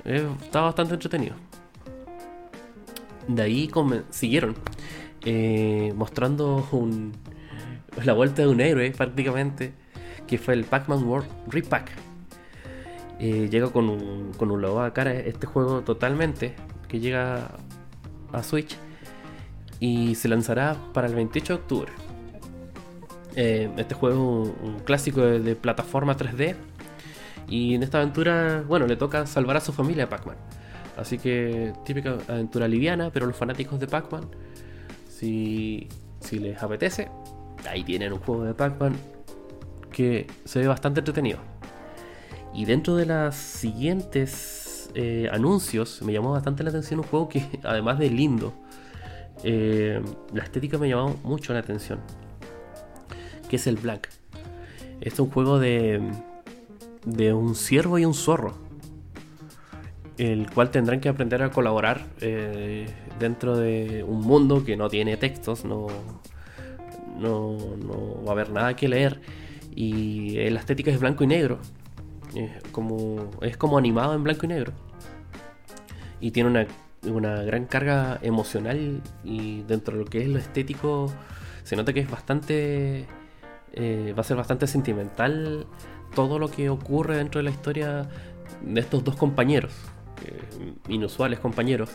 está 0.05 0.63
bastante 0.63 0.95
entretenido. 0.95 1.35
De 3.29 3.43
ahí 3.43 3.71
siguieron 4.11 4.55
eh, 5.23 5.93
mostrando 5.97 6.67
un, 6.73 7.13
la 8.03 8.13
vuelta 8.13 8.43
de 8.43 8.49
un 8.49 8.61
héroe 8.61 8.91
prácticamente, 8.91 9.73
que 10.27 10.39
fue 10.39 10.55
el 10.55 10.65
Pac-Man 10.65 11.05
World 11.05 11.29
Repack. 11.49 11.91
Eh, 13.21 13.49
llega 13.51 13.71
con 13.71 13.89
un, 13.89 14.33
con 14.37 14.51
un 14.51 14.61
logo 14.61 14.81
a 14.81 14.93
cara 14.93 15.13
este 15.13 15.47
juego 15.47 15.83
totalmente, 15.83 16.55
que 16.89 17.01
llega 17.01 17.51
a 18.33 18.43
Switch 18.43 18.77
y 19.81 20.15
se 20.15 20.29
lanzará 20.29 20.77
para 20.93 21.07
el 21.07 21.15
28 21.15 21.53
de 21.53 21.61
octubre. 21.61 21.93
Eh, 23.37 23.71
este 23.77 23.95
juego 23.95 24.45
es 24.45 24.51
un, 24.63 24.81
clásico 24.81 25.21
de, 25.21 25.57
plataforma 25.57 26.17
3D 26.17 26.55
y 27.49 27.75
en 27.75 27.83
esta 27.83 27.99
aventura, 27.99 28.65
bueno, 28.67 28.87
le 28.87 28.97
toca 28.97 29.27
salvar 29.27 29.57
a 29.57 29.61
su 29.61 29.73
familia 29.73 30.09
Pac-Man. 30.09 30.37
Así 30.97 31.19
que 31.19 31.73
típica 31.85 32.17
aventura 32.29 32.69
liviana, 32.69 33.11
pero 33.13 33.27
los 33.27 33.37
fanáticos 33.37 33.81
de 33.81 33.89
Pac-Man, 33.89 34.25
si, 35.09 35.89
si 36.21 36.39
les 36.39 36.63
apetece, 36.63 37.09
ahí 37.69 37.85
tienen 37.85 38.13
un 38.13 38.19
juego 38.21 38.45
de 38.45 38.55
Pac-Man 38.55 38.95
que 39.91 40.27
se 40.45 40.61
ve 40.61 40.67
bastante 40.67 41.01
entretenido. 41.01 41.39
Y 42.53 42.65
dentro 42.67 42.97
de 42.97 43.07
las 43.07 43.35
siguientes 43.37 44.91
eh, 44.95 45.29
anuncios 45.33 46.03
me 46.03 46.13
llamó 46.13 46.33
bastante 46.33 46.63
la 46.63 46.71
atención 46.71 47.01
un 47.01 47.07
juego 47.07 47.29
que 47.29 47.45
además 47.65 47.99
de 47.99 48.11
lindo, 48.11 48.53
eh, 49.43 50.01
la 50.33 50.43
estética 50.43 50.79
me 50.79 50.89
llamó 50.89 51.17
mucho 51.23 51.53
la 51.53 51.61
atención. 51.61 52.01
Que 53.49 53.57
es 53.57 53.67
el 53.67 53.77
Black. 53.77 54.09
Este 55.01 55.09
es 55.09 55.21
un 55.21 55.31
juego 55.31 55.59
de, 55.59 56.01
de 57.05 57.33
un 57.33 57.55
ciervo 57.55 57.99
y 57.99 58.05
un 58.05 58.15
zorro. 58.15 58.55
El 60.17 60.49
cual 60.51 60.71
tendrán 60.71 61.01
que 61.01 61.09
aprender 61.09 61.43
a 61.43 61.51
colaborar 61.51 62.07
eh, 62.21 62.87
dentro 63.19 63.57
de 63.57 64.05
un 64.07 64.21
mundo 64.21 64.65
que 64.65 64.77
no 64.77 64.89
tiene 64.89 65.17
textos, 65.17 65.65
no, 65.65 65.89
no, 67.19 67.57
va 68.25 68.31
a 68.31 68.33
haber 68.33 68.51
nada 68.51 68.75
que 68.77 68.89
leer. 68.89 69.21
Y 69.75 70.49
la 70.51 70.61
estética 70.61 70.91
es 70.91 71.01
blanco 71.01 71.25
y 71.25 71.27
negro. 71.27 71.59
Es 72.35 72.63
como, 72.73 73.31
es 73.43 73.57
como 73.57 73.79
animado 73.79 74.15
en 74.15 74.25
blanco 74.25 74.47
y 74.47 74.49
negro. 74.49 74.73
Y 76.21 76.31
tiene 76.31 76.67
una, 77.03 77.43
gran 77.43 77.67
carga 77.67 78.19
emocional 78.23 79.03
y 79.25 79.63
dentro 79.63 79.97
de 79.97 80.05
lo 80.05 80.11
que 80.11 80.23
es 80.23 80.29
lo 80.29 80.39
estético 80.39 81.13
se 81.63 81.77
nota 81.77 81.93
que 81.93 82.01
es 82.01 82.11
bastante... 82.11 83.07
Eh, 83.77 84.15
va 84.17 84.21
a 84.21 84.25
ser 84.25 84.37
bastante 84.37 84.69
sentimental 84.69 85.67
todo 86.15 86.39
lo 86.39 86.49
que 86.49 86.71
ocurre 86.71 87.17
dentro 87.17 87.41
de 87.41 87.43
la 87.43 87.51
historia 87.51 88.09
de 88.63 88.81
estos 88.81 89.05
dos 89.05 89.17
compañeros, 89.17 89.73
inusuales 90.89 91.41
compañeros, 91.41 91.91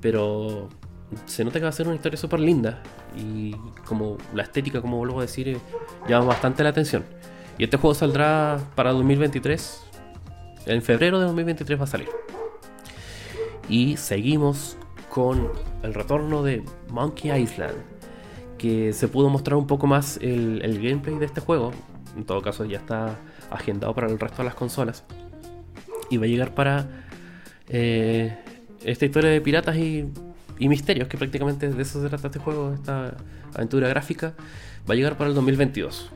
pero 0.00 0.68
se 1.26 1.44
nota 1.44 1.58
que 1.58 1.64
va 1.64 1.68
a 1.68 1.72
ser 1.72 1.86
una 1.86 1.96
historia 1.96 2.16
súper 2.16 2.40
linda 2.40 2.82
y 3.16 3.54
como 3.86 4.18
la 4.34 4.42
estética, 4.42 4.80
como 4.80 4.98
vuelvo 4.98 5.18
a 5.18 5.22
decir, 5.22 5.48
eh, 5.48 5.58
llama 6.08 6.26
bastante 6.26 6.62
la 6.62 6.70
atención. 6.70 7.04
Y 7.58 7.64
este 7.64 7.76
juego 7.76 7.94
saldrá 7.94 8.60
para 8.74 8.92
2023. 8.92 9.82
En 10.66 10.82
febrero 10.82 11.18
de 11.18 11.26
2023 11.26 11.78
va 11.78 11.84
a 11.84 11.86
salir. 11.86 12.08
Y 13.68 13.96
seguimos 13.96 14.76
con 15.08 15.50
el 15.82 15.94
retorno 15.94 16.42
de 16.42 16.64
Monkey 16.88 17.30
Island. 17.30 17.76
Que 18.58 18.92
se 18.92 19.08
pudo 19.08 19.28
mostrar 19.28 19.56
un 19.56 19.66
poco 19.66 19.86
más 19.86 20.18
el, 20.22 20.80
gameplay 20.82 21.18
de 21.18 21.26
este 21.26 21.40
juego. 21.40 21.72
En 22.16 22.24
todo 22.24 22.40
caso 22.42 22.64
ya 22.64 22.78
está 22.78 23.18
agendado 23.50 23.94
para 23.94 24.06
el 24.06 24.18
resto 24.18 24.38
de 24.38 24.44
las 24.44 24.54
consolas. 24.54 25.04
Y 26.10 26.16
va 26.16 26.24
a 26.24 26.28
llegar 26.28 26.54
para 26.54 26.86
eh, 27.68 28.36
esta 28.84 29.04
historia 29.04 29.30
de 29.30 29.40
piratas 29.40 29.76
y 29.76 30.06
y 30.62 30.68
misterios, 30.68 31.08
que 31.08 31.18
prácticamente 31.18 31.68
de 31.68 31.82
eso 31.82 32.00
se 32.00 32.08
trata 32.08 32.28
este 32.28 32.38
juego, 32.38 32.72
esta 32.72 33.16
aventura 33.52 33.88
gráfica, 33.88 34.34
va 34.88 34.94
a 34.94 34.94
llegar 34.94 35.16
para 35.16 35.28
el 35.28 35.34
2022. 35.34 36.08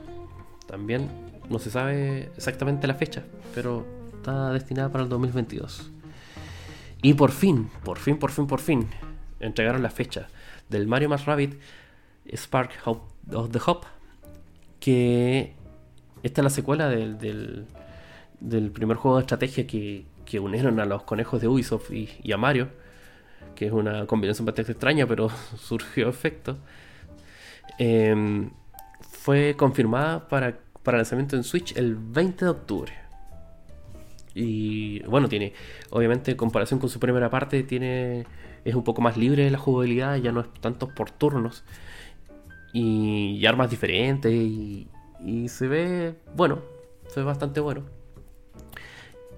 También 0.67 1.09
no 1.49 1.59
se 1.59 1.69
sabe 1.69 2.31
exactamente 2.37 2.87
la 2.87 2.93
fecha, 2.93 3.23
pero 3.53 3.85
está 4.15 4.53
destinada 4.53 4.89
para 4.89 5.03
el 5.03 5.09
2022. 5.09 5.91
Y 7.01 7.13
por 7.13 7.31
fin, 7.31 7.69
por 7.83 7.97
fin, 7.97 8.17
por 8.17 8.31
fin, 8.31 8.47
por 8.47 8.61
fin, 8.61 8.87
entregaron 9.41 9.83
la 9.83 9.89
fecha 9.89 10.29
del 10.69 10.87
Mario 10.87 11.09
más 11.09 11.25
Rabbit 11.25 11.59
Spark 12.33 12.71
of 12.85 13.51
the 13.51 13.59
Hop, 13.65 13.83
que 14.79 15.55
esta 16.23 16.39
es 16.39 16.43
la 16.43 16.49
secuela 16.49 16.87
del, 16.87 17.17
del, 18.39 18.71
primer 18.71 18.95
juego 18.95 19.17
de 19.17 19.23
estrategia 19.23 19.67
que, 19.67 20.05
que, 20.23 20.39
unieron 20.39 20.79
a 20.79 20.85
los 20.85 21.03
conejos 21.03 21.41
de 21.41 21.49
Ubisoft 21.49 21.91
y, 21.91 22.31
a 22.31 22.37
Mario, 22.37 22.69
que 23.57 23.65
es 23.65 23.71
una 23.71 24.05
combinación 24.05 24.45
bastante 24.45 24.71
extraña, 24.71 25.07
pero 25.07 25.29
surgió 25.57 26.07
efecto. 26.07 26.57
Em, 27.79 28.51
fue 29.01 29.55
confirmada 29.57 30.27
para, 30.27 30.59
para 30.83 30.97
lanzamiento 30.97 31.35
en 31.35 31.43
Switch 31.43 31.75
el 31.75 31.95
20 31.95 32.45
de 32.45 32.51
octubre. 32.51 32.93
Y 34.35 34.99
bueno, 35.03 35.27
tiene, 35.27 35.53
obviamente, 35.89 36.31
en 36.31 36.37
comparación 36.37 36.79
con 36.79 36.89
su 36.89 36.99
primera 36.99 37.29
parte, 37.29 37.63
tiene 37.63 38.25
es 38.63 38.75
un 38.75 38.83
poco 38.83 39.01
más 39.01 39.17
libre 39.17 39.49
la 39.49 39.57
jugabilidad, 39.57 40.17
ya 40.17 40.31
no 40.31 40.41
es 40.41 40.47
tanto 40.61 40.89
por 40.93 41.09
turnos. 41.09 41.63
Y, 42.73 43.43
armas 43.45 43.69
diferentes 43.69 44.31
y, 44.31 44.87
se 45.47 45.67
ve 45.67 46.15
bueno, 46.35 46.59
se 47.07 47.21
ve 47.21 47.25
bastante 47.25 47.59
bueno. 47.59 47.83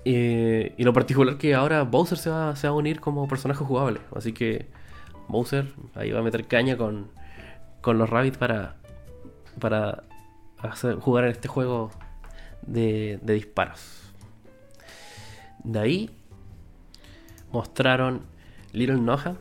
Eh, 0.05 0.73
y 0.77 0.83
lo 0.83 0.93
particular 0.93 1.37
que 1.37 1.53
ahora 1.53 1.83
Bowser 1.83 2.17
se 2.17 2.29
va, 2.29 2.51
a 2.51 2.71
unir 2.71 2.99
como 2.99 3.27
personaje 3.27 3.63
jugable. 3.63 3.99
Así 4.15 4.33
que 4.33 4.67
Bowser 5.27 5.73
ahí 5.95 6.11
va 6.11 6.19
a 6.19 6.23
meter 6.23 6.47
caña 6.47 6.77
con, 6.77 7.11
con 7.81 7.97
los 7.97 8.09
Rabbits 8.09 8.37
para, 8.37 8.77
para 9.59 10.03
hacer, 10.59 10.95
jugar 10.95 11.25
en 11.25 11.31
este 11.31 11.47
juego 11.47 11.91
de, 12.61 13.19
de 13.21 13.33
disparos. 13.33 14.13
De 15.63 15.79
ahí 15.79 16.09
mostraron 17.51 18.21
Little 18.71 19.01
Noja, 19.01 19.35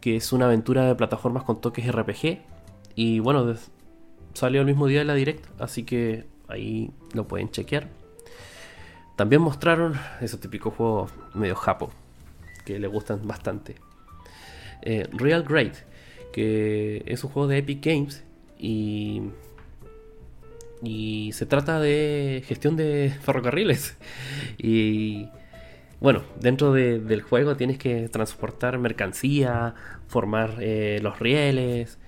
que 0.00 0.16
es 0.16 0.32
una 0.32 0.46
aventura 0.46 0.86
de 0.86 0.94
plataformas 0.94 1.44
con 1.44 1.60
toques 1.60 1.90
RPG. 1.90 2.40
Y 2.94 3.20
bueno, 3.20 3.54
salió 4.34 4.60
el 4.60 4.66
mismo 4.66 4.86
día 4.86 5.00
de 5.00 5.04
la 5.04 5.14
Direct, 5.14 5.60
así 5.60 5.84
que 5.84 6.26
ahí 6.48 6.90
lo 7.14 7.26
pueden 7.26 7.50
chequear. 7.50 7.88
También 9.18 9.42
mostraron 9.42 9.94
esos 10.20 10.38
típicos 10.38 10.72
juegos 10.74 11.10
medio 11.34 11.56
japo, 11.56 11.90
que 12.64 12.78
le 12.78 12.86
gustan 12.86 13.26
bastante. 13.26 13.74
Eh, 14.82 15.08
Real 15.12 15.42
Great, 15.42 15.74
que 16.32 17.02
es 17.04 17.24
un 17.24 17.30
juego 17.30 17.48
de 17.48 17.58
Epic 17.58 17.84
Games 17.84 18.22
y 18.56 19.22
y 20.82 21.32
se 21.32 21.46
trata 21.46 21.80
de 21.80 22.44
gestión 22.46 22.76
de 22.76 23.12
ferrocarriles. 23.22 23.96
Y 24.56 25.28
bueno, 26.00 26.22
dentro 26.40 26.72
del 26.72 27.22
juego 27.22 27.56
tienes 27.56 27.76
que 27.76 28.08
transportar 28.08 28.78
mercancía, 28.78 29.74
formar 30.06 30.58
eh, 30.60 31.00
los 31.02 31.18
rieles, 31.18 31.98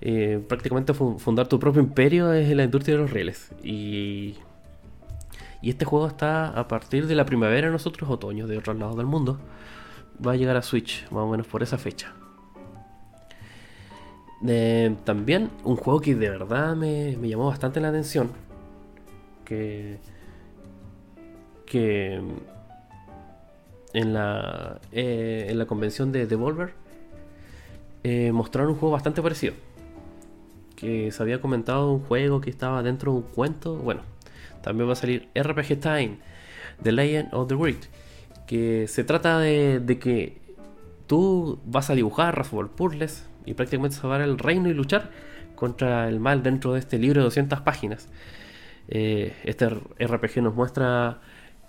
eh, 0.00 0.40
prácticamente 0.48 0.94
fundar 0.94 1.46
tu 1.46 1.58
propio 1.58 1.82
imperio 1.82 2.32
en 2.32 2.56
la 2.56 2.64
industria 2.64 2.96
de 2.96 3.02
los 3.02 3.10
rieles. 3.10 3.50
Y, 3.62 4.36
y 5.60 5.70
este 5.70 5.84
juego 5.84 6.06
está 6.06 6.48
a 6.48 6.68
partir 6.68 7.06
de 7.06 7.14
la 7.14 7.24
primavera, 7.24 7.70
nosotros 7.70 8.08
otoño, 8.10 8.46
de 8.46 8.58
otros 8.58 8.78
lados 8.78 8.96
del 8.96 9.06
mundo. 9.06 9.38
Va 10.24 10.32
a 10.32 10.36
llegar 10.36 10.56
a 10.56 10.62
Switch, 10.62 11.04
más 11.10 11.24
o 11.24 11.28
menos 11.28 11.46
por 11.46 11.62
esa 11.62 11.78
fecha. 11.78 12.12
también 15.04 15.50
un 15.64 15.76
juego 15.76 16.00
que 16.00 16.14
de 16.14 16.30
verdad 16.30 16.76
me, 16.76 17.16
me 17.16 17.28
llamó 17.28 17.46
bastante 17.46 17.80
la 17.80 17.88
atención. 17.88 18.30
Que. 19.44 19.98
Que 21.66 22.20
en 23.92 24.12
la, 24.12 24.80
eh, 24.92 25.46
en 25.48 25.58
la 25.58 25.66
convención 25.66 26.12
de 26.12 26.26
Devolver 26.26 26.72
eh, 28.04 28.32
mostraron 28.32 28.72
un 28.72 28.78
juego 28.78 28.92
bastante 28.92 29.22
parecido. 29.22 29.54
Que 30.76 31.10
se 31.10 31.22
había 31.22 31.40
comentado 31.40 31.90
un 31.92 32.00
juego 32.00 32.40
que 32.40 32.50
estaba 32.50 32.82
dentro 32.82 33.12
de 33.12 33.18
un 33.18 33.24
cuento. 33.24 33.76
Bueno, 33.76 34.02
también 34.68 34.86
va 34.86 34.92
a 34.92 34.96
salir 34.96 35.30
RPG 35.34 35.80
Time, 35.80 36.18
The 36.82 36.92
Legend 36.92 37.32
of 37.32 37.48
the 37.48 37.56
Great. 37.56 37.86
Que 38.46 38.86
se 38.86 39.02
trata 39.02 39.38
de, 39.38 39.98
que 39.98 40.42
tú 41.06 41.58
vas 41.64 41.88
a 41.88 41.94
dibujar, 41.94 42.36
resolver 42.36 42.70
puzzles 42.70 43.26
y 43.46 43.54
prácticamente 43.54 43.96
salvar 43.96 44.20
el 44.20 44.38
reino 44.38 44.68
y 44.68 44.74
luchar 44.74 45.10
contra 45.54 46.06
el 46.06 46.20
mal 46.20 46.42
dentro 46.42 46.74
de 46.74 46.80
este 46.80 46.98
libro 46.98 47.22
de 47.22 47.24
200 47.24 47.62
páginas. 47.62 48.10
Eh, 48.88 49.34
este 49.44 49.70
RPG 49.70 50.42
nos 50.42 50.54
muestra 50.54 51.22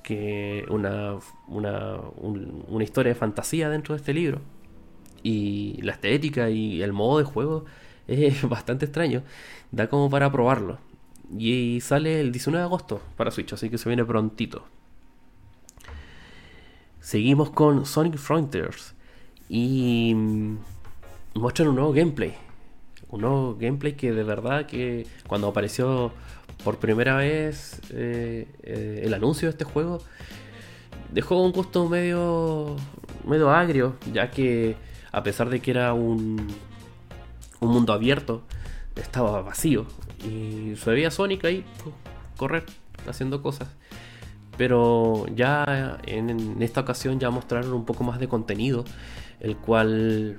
que 0.04 0.66
una, 0.70 1.20
una, 1.48 2.84
historia 2.84 3.14
de 3.14 3.16
fantasía 3.18 3.70
dentro 3.70 3.96
de 3.96 4.00
este 4.00 4.14
libro. 4.14 4.42
Y 5.24 5.82
la 5.84 5.94
estética 5.94 6.50
y 6.50 6.82
el 6.82 6.92
modo 6.92 7.20
de 7.20 7.24
juego 7.24 7.64
es 8.08 8.44
bastante 8.50 8.84
extraño. 8.84 9.24
Da 9.72 9.88
como 9.88 10.10
para 10.10 10.30
probarlo. 10.30 10.89
Y 11.38 11.80
sale 11.82 12.22
el 12.22 12.32
19 12.32 12.60
de 12.60 12.66
agosto 12.66 13.02
para 13.16 13.32
Switch, 13.32 13.54
así 13.54 13.70
que 13.70 13.78
se 13.78 13.90
viene 13.90 14.04
prontito. 14.04 14.64
Seguimos 17.00 17.52
con 17.52 17.86
Sonic 17.86 18.18
Frontiers. 18.18 18.96
Y 19.48 20.16
muestran 21.34 21.70
un 21.70 21.76
nuevo 21.76 21.94
gameplay. 21.94 22.36
Un 23.10 23.22
nuevo 23.22 23.56
gameplay 23.60 23.94
que 23.94 24.12
de 24.12 24.24
verdad 24.24 24.66
que 24.66 25.08
cuando 25.28 25.48
apareció 25.48 26.12
por 26.64 26.78
primera 26.78 27.16
vez 27.16 27.80
eh, 27.92 28.48
eh, 28.64 29.02
el 29.04 29.14
anuncio 29.14 29.48
de 29.48 29.52
este 29.52 29.64
juego 29.64 30.02
dejó 31.12 31.42
un 31.42 31.52
gusto 31.52 31.88
medio 31.88 32.76
medio 33.26 33.50
agrio 33.50 33.96
ya 34.14 34.30
que 34.30 34.76
a 35.12 35.24
pesar 35.24 35.50
de 35.50 35.62
que 35.62 35.72
era 35.72 35.94
un 35.94 36.48
un 37.62 37.70
mundo 37.70 37.94
abierto 37.94 38.44
estaba 39.00 39.42
vacío 39.42 39.86
y 40.24 40.76
se 40.76 40.92
veía 40.92 41.12
Sonic 41.12 41.46
ahí 41.46 41.66
correr 42.38 42.66
haciendo 43.08 43.42
cosas 43.42 43.70
pero 44.58 45.26
ya 45.36 45.98
en, 46.06 46.62
esta 46.62 46.82
ocasión 46.82 47.20
ya 47.20 47.30
mostraron 47.30 47.74
un 47.74 47.86
poco 47.86 48.04
más 48.04 48.20
de 48.20 48.28
contenido 48.28 48.86
el 49.40 49.56
cual 49.56 50.38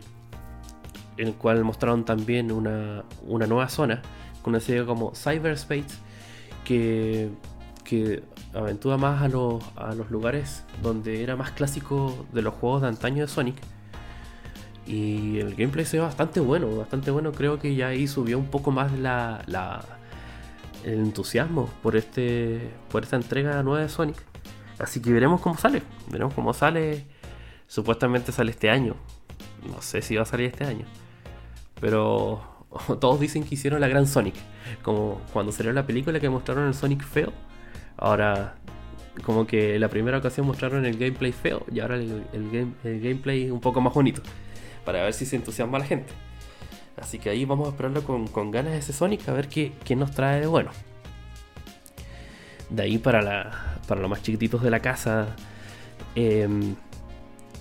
el 1.17 1.35
cual 1.35 1.65
mostraron 1.65 2.05
también 2.05 2.53
una, 2.53 3.05
una 3.27 3.47
nueva 3.47 3.69
zona 3.69 4.03
conocida 4.43 4.87
como 4.87 5.13
Cyberspace 5.15 5.99
que, 6.65 7.31
que 7.85 8.23
aventura 8.55 8.97
más 8.97 9.23
a 9.23 9.29
los, 9.29 9.63
a 9.77 9.95
los 9.95 10.11
lugares 10.11 10.65
donde 10.83 11.23
era 11.23 11.37
más 11.37 11.51
clásico 11.53 12.27
de 12.33 12.43
los 12.43 12.55
juegos 12.55 12.83
de 12.83 12.89
antaño 12.89 13.23
de 13.23 13.29
Sonic. 13.29 13.57
Y 14.91 15.39
el 15.39 15.55
gameplay 15.55 15.85
se 15.85 15.99
ve 15.99 16.03
bastante 16.03 16.41
bueno, 16.41 16.75
bastante 16.77 17.13
bueno. 17.13 17.31
Creo 17.31 17.61
que 17.61 17.77
ya 17.77 17.89
ahí 17.89 18.09
subió 18.09 18.37
un 18.39 18.47
poco 18.47 18.73
más 18.73 18.91
el 18.93 19.07
entusiasmo 20.85 21.71
por, 21.81 21.95
este, 21.95 22.73
por 22.91 23.05
esta 23.05 23.15
entrega 23.15 23.63
nueva 23.63 23.83
de 23.83 23.89
Sonic. 23.89 24.17
Así 24.81 25.01
que 25.01 25.13
veremos 25.13 25.41
cómo 25.41 25.57
sale. 25.57 25.83
Veremos 26.11 26.35
cómo 26.35 26.53
sale. 26.53 27.05
Supuestamente 27.69 28.33
sale 28.33 28.51
este 28.51 28.69
año. 28.69 28.97
No 29.65 29.81
sé 29.81 30.03
si 30.03 30.17
va 30.17 30.23
a 30.23 30.27
salir 30.27 30.47
este 30.47 30.65
año. 30.65 30.87
Pero 31.81 32.67
todos 33.01 33.21
dicen 33.21 33.45
que 33.45 33.55
hicieron 33.55 33.81
la 33.81 33.87
gran 33.87 34.09
Sonic. 34.09 34.35
Como 34.83 35.21
cuando 35.33 35.53
salió 35.53 35.73
la 35.73 35.87
película 35.87 36.19
que 36.19 36.29
mostraron 36.29 36.67
el 36.67 36.75
Sonic 36.75 37.05
feo. 37.05 37.33
Ahora, 37.97 38.57
como 39.23 39.47
que 39.47 39.79
la 39.79 39.87
primera 39.87 40.19
ocasión 40.19 40.49
mostraron 40.49 40.85
el 40.85 40.99
gameplay 40.99 41.31
feo 41.31 41.65
y 41.71 41.79
ahora 41.79 41.95
el, 41.95 42.25
gameplay 42.83 43.53
un 43.53 43.61
poco 43.61 43.81
más 43.81 43.95
bonito. 43.95 44.21
Para 44.85 45.03
ver 45.03 45.13
si 45.13 45.27
se 45.27 45.37
entusiasma 45.37 45.79
la 45.79 45.85
gente. 45.85 46.13
Así 46.97 47.19
que 47.19 47.31
ahí 47.31 47.45
vamos 47.45 47.69
a 47.69 47.71
esperarlo 47.71 48.05
con, 48.05 48.27
con 48.27 48.51
ganas 48.51 48.75
ese 48.75 48.93
Sonic 48.93 49.29
a 49.29 49.33
ver 49.33 49.49
qué, 49.49 49.73
nos 49.97 50.11
trae 50.13 50.41
de 50.41 50.47
bueno. 50.47 50.71
De 52.69 52.83
ahí 52.83 52.99
para, 52.99 53.23
los 53.89 54.11
más 54.11 54.23
chiquititos 54.23 54.63
de 54.63 54.71
la 54.71 54.81
casa. 54.81 55.35
Em, 56.15 56.75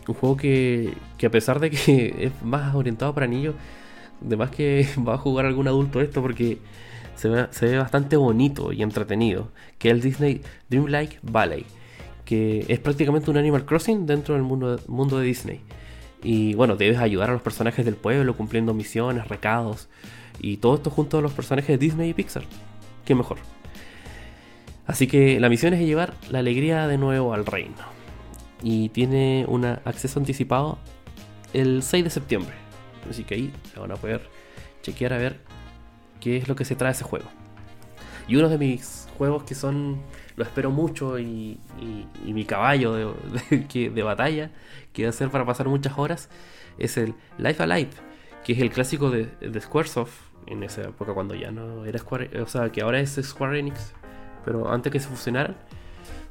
un 0.07 0.15
juego 0.15 0.37
que, 0.37 0.93
que 1.17 1.27
a 1.27 1.29
pesar 1.29 1.59
de 1.59 1.69
que 1.69 2.15
es 2.25 2.43
más 2.43 2.73
orientado 2.75 3.13
para 3.13 3.27
niños 3.27 3.55
Además 4.25 4.51
que 4.51 4.87
va 5.07 5.15
a 5.15 5.17
jugar 5.17 5.45
algún 5.45 5.67
adulto 5.67 6.01
esto 6.01 6.21
porque 6.21 6.59
se 7.15 7.29
ve, 7.29 7.77
bastante 7.77 8.15
bonito 8.15 8.71
y 8.71 8.81
entretenido. 8.81 9.49
Que 9.77 9.89
es 9.89 9.93
el 9.95 10.01
Disney 10.01 10.41
Dreamlike 10.69 11.19
Valley. 11.21 11.65
Que 12.25 12.65
es 12.67 12.79
prácticamente 12.79 13.31
un 13.31 13.37
Animal 13.37 13.65
Crossing 13.65 14.05
dentro 14.05 14.35
del 14.35 14.43
mundo 14.43 15.19
de 15.19 15.25
Disney. 15.25 15.61
Y 16.23 16.53
bueno, 16.53 16.75
debes 16.75 16.97
ayudar 16.97 17.29
a 17.29 17.33
los 17.33 17.41
personajes 17.41 17.85
del 17.85 17.95
pueblo 17.95 18.35
cumpliendo 18.35 18.73
misiones, 18.73 19.27
recados. 19.27 19.87
Y 20.39 20.57
todo 20.57 20.75
esto 20.75 20.89
junto 20.89 21.17
a 21.19 21.21
los 21.21 21.33
personajes 21.33 21.67
de 21.67 21.77
Disney 21.77 22.09
y 22.09 22.13
Pixar. 22.13 22.43
Qué 23.05 23.15
mejor. 23.15 23.37
Así 24.85 25.07
que 25.07 25.39
la 25.39 25.49
misión 25.49 25.73
es 25.73 25.79
llevar 25.81 26.13
la 26.29 26.39
alegría 26.39 26.87
de 26.87 26.97
nuevo 26.97 27.33
al 27.33 27.45
reino. 27.45 27.75
Y 28.63 28.89
tiene 28.89 29.45
un 29.47 29.65
acceso 29.65 30.19
anticipado 30.19 30.79
el 31.53 31.83
6 31.83 32.03
de 32.03 32.09
septiembre. 32.09 32.53
Así 33.09 33.23
que 33.23 33.35
ahí 33.35 33.53
lo 33.75 33.81
van 33.81 33.91
a 33.91 33.95
poder 33.95 34.21
chequear 34.81 35.13
a 35.13 35.17
ver 35.17 35.39
qué 36.19 36.37
es 36.37 36.47
lo 36.47 36.55
que 36.55 36.65
se 36.65 36.75
trae 36.75 36.91
ese 36.91 37.03
juego. 37.03 37.27
Y 38.27 38.35
uno 38.35 38.49
de 38.49 38.57
mis 38.57 39.07
juegos 39.17 39.43
que 39.43 39.55
son, 39.55 40.01
lo 40.39 40.45
espero 40.45 40.71
mucho 40.71 41.19
y, 41.19 41.59
mi 42.23 42.45
caballo 42.45 42.93
de, 43.51 44.03
batalla, 44.03 44.51
que 44.93 45.03
va 45.03 45.09
a 45.09 45.11
ser 45.11 45.29
para 45.29 45.45
pasar 45.45 45.67
muchas 45.67 45.97
horas, 45.97 46.29
es 46.77 46.95
el 46.95 47.13
Life 47.37 47.61
Alive, 47.61 47.89
que 48.45 48.53
es 48.53 48.59
el 48.59 48.69
clásico 48.69 49.11
de, 49.11 49.25
de 49.25 49.59
Squaresoft 49.59 50.17
en 50.47 50.63
esa 50.63 50.83
época 50.83 51.13
cuando 51.13 51.35
ya 51.35 51.51
no 51.51 51.83
era 51.83 51.99
Square, 51.99 52.41
o 52.41 52.47
sea, 52.47 52.71
que 52.71 52.81
ahora 52.81 53.01
es 53.01 53.19
Square 53.21 53.59
Enix, 53.59 53.93
pero 54.45 54.71
antes 54.71 54.93
que 54.93 55.01
se 55.01 55.09
fusionaran, 55.09 55.57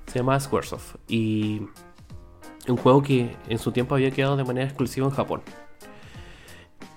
se 0.07 0.21
llamaba 0.21 0.41
Squaresoft. 0.41 0.97
Y 1.07 1.67
un 2.67 2.79
juego 2.79 3.03
que 3.03 3.37
en 3.47 3.59
su 3.59 3.73
tiempo 3.73 3.95
había 3.95 4.11
quedado 4.11 4.39
de 4.39 4.45
manera 4.45 4.67
exclusiva 4.67 5.07
en 5.07 5.13
Japón. 5.13 5.43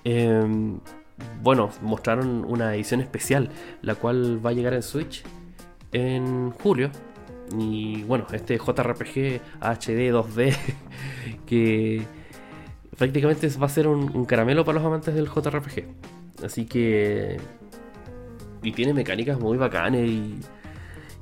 Em, 0.04 0.80
bueno, 1.42 1.68
mostraron 1.82 2.46
una 2.46 2.74
edición 2.74 3.02
especial, 3.02 3.50
la 3.82 3.96
cual 3.96 4.44
va 4.44 4.48
a 4.48 4.52
llegar 4.54 4.72
en 4.72 4.82
Switch 4.82 5.22
en 5.92 6.50
julio. 6.52 6.90
Y 7.58 8.02
bueno, 8.04 8.26
este 8.32 8.56
JRPG 8.56 9.40
HD 9.60 10.10
2D 10.10 10.56
que 11.46 12.02
prácticamente 12.96 13.48
va 13.58 13.66
a 13.66 13.68
ser 13.68 13.86
un, 13.88 14.24
caramelo 14.24 14.64
para 14.64 14.78
los 14.78 14.86
amantes 14.86 15.14
del 15.14 15.28
JRPG. 15.28 15.84
Así 16.44 16.66
que... 16.66 17.38
Y 18.62 18.72
tiene 18.72 18.94
mecánicas 18.94 19.40
muy 19.40 19.58
bacanas 19.58 20.02
y, 20.02 20.38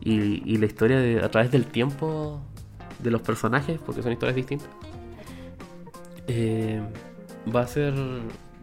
y, 0.02 0.58
la 0.58 0.66
historia 0.66 1.24
a 1.24 1.30
través 1.30 1.50
del 1.50 1.64
tiempo 1.64 2.42
de 2.98 3.10
los 3.10 3.22
personajes, 3.22 3.80
porque 3.84 4.02
son 4.02 4.12
historias 4.12 4.36
distintas, 4.36 4.68
eh, 6.26 6.82
va 7.54 7.62
a 7.62 7.66
ser 7.66 7.94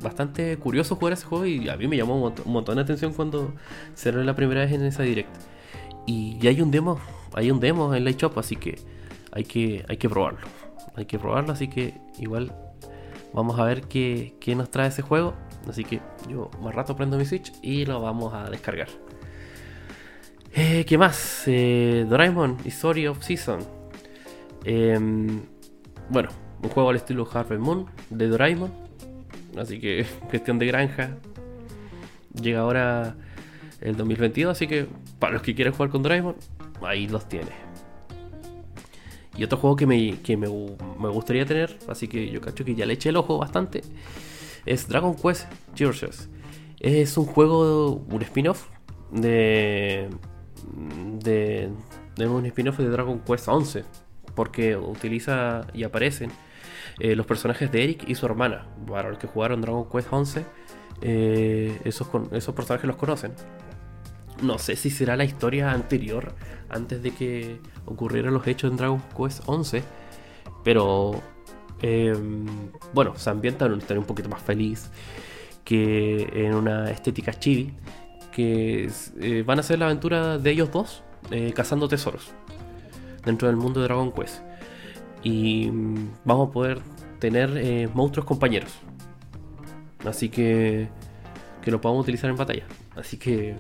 bastante 0.02 0.56
curioso 0.58 0.96
jugar 0.96 1.14
ese 1.14 1.26
juego 1.26 1.46
y 1.46 1.70
a 1.70 1.76
mí 1.76 1.88
me 1.88 1.98
llamó 1.98 2.16
un 2.16 2.34
montón, 2.46 2.76
de 2.76 2.82
atención 2.82 3.14
cuando 3.14 3.54
cerré 3.96 4.24
la 4.24 4.36
primera 4.36 4.62
vez 4.62 4.72
en 4.72 4.84
esa 4.84 5.04
directa. 5.04 5.40
Y 6.08 6.40
ya 6.40 6.50
hay 6.50 6.62
un 6.62 6.72
demo, 6.72 7.00
hay 7.34 7.52
un 7.52 7.60
demo 7.60 7.94
en 7.94 8.04
la 8.04 8.12
shop, 8.12 8.40
así 8.40 8.56
que 8.56 8.80
hay 9.32 9.44
que, 9.44 9.86
hay 9.88 9.98
que 9.98 10.10
probarlo. 10.10 10.48
Hay 10.96 11.06
que 11.06 11.20
probarlo, 11.20 11.54
así 11.54 11.68
que 11.68 11.94
igual 12.18 12.52
vamos 13.34 13.60
a 13.60 13.66
ver 13.66 13.84
qué, 13.84 14.34
qué 14.40 14.56
nos 14.56 14.72
trae 14.72 14.88
ese 14.88 15.04
juego. 15.04 15.36
Así 15.70 15.84
que 15.84 16.00
yo 16.30 16.50
más 16.62 16.74
rato 16.74 16.96
prendo 16.96 17.18
mi 17.18 17.26
Switch 17.26 17.52
y 17.62 17.86
lo 17.86 18.02
vamos 18.02 18.34
a 18.34 18.50
descargar. 18.50 18.88
Eh, 20.54 20.86
¿Qué 20.86 20.98
más? 20.98 21.44
Eh, 21.46 22.06
Doraemon, 22.10 22.58
Story 22.66 23.06
of 23.06 23.22
Season. 23.22 23.60
Em, 24.64 25.42
bueno, 26.10 26.30
un 26.64 26.70
juego 26.70 26.90
al 26.90 26.96
estilo 26.96 27.30
Harvest 27.32 27.62
Moon 27.62 27.86
de 28.10 28.28
Doraemon. 28.28 28.72
Así 29.58 29.80
que 29.80 30.06
cuestión 30.30 30.58
de 30.58 30.66
granja. 30.68 31.18
Llega 32.42 32.62
ahora 32.62 33.16
el 33.82 33.98
2022, 33.98 34.52
así 34.52 34.68
que 34.68 34.88
para 35.20 35.34
los 35.34 35.42
que 35.42 35.56
quieran 35.56 35.74
jugar 35.74 35.90
con 35.90 36.04
Doraemon, 36.04 36.36
ahí 36.82 37.08
los 37.08 37.28
tiene. 37.28 37.52
Y 39.36 39.44
otro 39.44 39.58
juego 39.60 39.76
que, 39.76 39.86
me, 39.86 40.20
que 40.22 40.36
me, 40.36 40.48
me, 40.48 41.10
gustaría 41.10 41.46
tener, 41.46 41.78
así 41.88 42.08
que 42.08 42.30
yo 42.30 42.42
cacho 42.42 42.66
que 42.66 42.74
ya 42.74 42.86
le 42.86 42.94
eché 42.94 43.10
el 43.10 43.18
ojo 43.18 43.38
bastante, 43.38 43.82
es 44.66 44.88
Dragon 44.88 45.16
Quest 45.16 45.46
Georges. 45.76 46.30
Es 46.80 47.18
un 47.18 47.26
juego, 47.26 48.04
un 48.10 48.22
spin-off 48.24 48.68
de, 49.12 50.10
de, 51.24 51.70
de 52.16 52.28
un 52.28 52.46
spin-off 52.48 52.78
de 52.80 52.90
Dragon 52.90 53.20
Quest 53.20 53.48
11, 53.48 53.84
porque 54.36 54.76
utiliza 54.76 55.68
y 55.74 55.84
aparecen 55.84 56.32
eh, 57.00 57.16
los 57.16 57.28
personajes 57.28 57.72
de 57.72 57.84
Eric 57.84 58.06
y 58.08 58.16
su 58.16 58.26
hermana. 58.26 58.66
Para 58.88 59.10
los 59.10 59.20
que 59.20 59.28
jugaron 59.28 59.62
Dragon 59.62 59.88
Quest 59.90 60.08
11, 60.12 60.46
eh, 61.02 61.80
esos, 61.84 62.08
esos 62.32 62.56
personajes 62.56 62.88
los 62.88 62.96
conocen. 62.96 63.34
No 64.42 64.58
sé 64.60 64.76
si 64.76 64.90
será 64.90 65.16
la 65.16 65.24
historia 65.24 65.72
anterior, 65.72 66.34
antes 66.70 67.02
de 67.02 67.12
que 67.12 67.60
ocurrieran 67.86 68.34
los 68.34 68.46
hechos 68.48 68.72
en 68.72 68.78
Dragon 68.78 69.02
Quest 69.18 69.44
11, 69.46 69.84
pero 70.64 71.22
em, 71.82 72.46
bueno, 72.94 73.18
se 73.18 73.30
ambienta 73.30 73.66
en 73.66 73.74
una 73.74 73.82
historia 73.82 74.00
un 74.00 74.08
poquito 74.08 74.30
más 74.30 74.42
feliz 74.42 74.90
que 75.64 76.30
en 76.34 76.54
una 76.54 76.92
estética 76.92 77.34
chibi, 77.34 77.74
que 78.32 78.90
eh, 79.20 79.44
van 79.46 79.60
a 79.60 79.64
ser 79.64 79.80
la 79.80 79.86
aventura 79.86 80.38
de 80.38 80.52
ellos 80.52 80.72
dos 80.72 81.04
cazando 81.56 81.90
tesoros 81.90 82.32
dentro 83.26 83.50
del 83.50 83.58
mundo 83.58 83.82
de 83.82 83.88
Dragon 83.88 84.12
Quest 84.14 84.42
y 85.24 85.70
mm, 85.70 86.12
vamos 86.26 86.50
a 86.50 86.52
poder 86.52 86.80
tener 87.20 87.58
eh, 87.58 87.90
monstruos 87.94 88.26
compañeros. 88.26 88.74
Así 90.06 90.30
que 90.30 90.88
que 91.62 91.72
lo 91.72 91.82
podamos 91.82 92.04
utilizar 92.04 92.30
en 92.30 92.38
batalla. 92.38 92.66
Así 92.96 93.18
que 93.18 93.58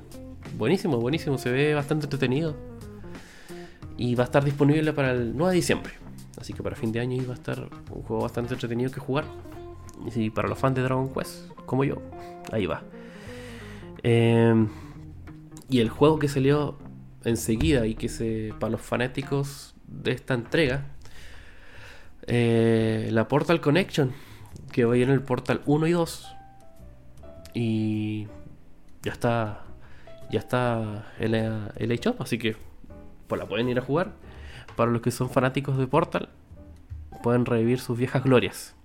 buenísimo, 0.55 0.97
buenísimo, 0.97 1.37
se 1.37 1.51
ve 1.51 1.73
bastante 1.73 2.05
entretenido. 2.05 2.55
Y 3.97 4.15
va 4.15 4.23
a 4.23 4.25
estar 4.25 4.43
disponible 4.43 4.93
para 4.93 5.11
el 5.11 5.35
9 5.35 5.51
de 5.51 5.55
diciembre. 5.55 5.93
Así 6.39 6.53
que 6.53 6.61
para 6.61 6.75
fin 6.75 6.91
de 6.91 6.99
año 6.99 7.23
va 7.27 7.33
a 7.33 7.37
estar 7.37 7.67
un 7.91 8.03
juego 8.03 8.21
bastante 8.23 8.53
entretenido 8.53 8.91
que 8.91 8.99
jugar. 8.99 9.25
Y 10.15 10.29
para 10.29 10.47
los 10.47 10.57
fans 10.59 10.75
de 10.75 10.83
Dragon 10.83 11.11
Quest, 11.11 11.49
como 11.65 11.83
yo, 11.83 12.01
ahí 12.51 12.67
va. 12.67 12.83
Em, 14.03 14.69
y 15.69 15.79
el 15.79 15.89
juego 15.89 16.19
que 16.19 16.27
salió 16.27 16.77
enseguida 17.25 17.87
y 17.87 17.95
que 17.95 18.07
se 18.07 18.53
para 18.59 18.71
los 18.71 18.81
fanáticos 18.81 19.75
de 19.87 20.11
esta 20.11 20.35
entrega 20.35 20.85
eh, 22.27 23.09
la 23.11 23.27
Portal 23.29 23.61
Connection, 23.61 24.11
que 24.71 24.83
va 24.83 24.93
a 24.93 24.97
ir 24.97 25.03
en 25.03 25.11
el 25.11 25.21
Portal 25.21 25.61
1 25.65 25.87
y 25.87 25.91
2. 25.91 26.35
Y 27.53 28.27
ya 29.01 29.13
está, 29.13 29.63
ya 30.31 30.39
está 30.39 31.05
el, 31.19 31.35
el 31.35 31.91
hecho, 31.91 32.15
así 32.19 32.37
que 32.37 32.55
pues 33.27 33.39
la 33.39 33.47
pueden 33.47 33.69
ir 33.69 33.79
a 33.79 33.81
jugar. 33.81 34.13
Para 34.75 34.91
los 34.91 35.01
que 35.01 35.11
son 35.11 35.29
fanáticos 35.29 35.77
de 35.77 35.87
Portal, 35.87 36.29
pueden 37.23 37.45
revivir 37.45 37.79
sus 37.79 37.97
viejas 37.97 38.23
glorias. 38.23 38.75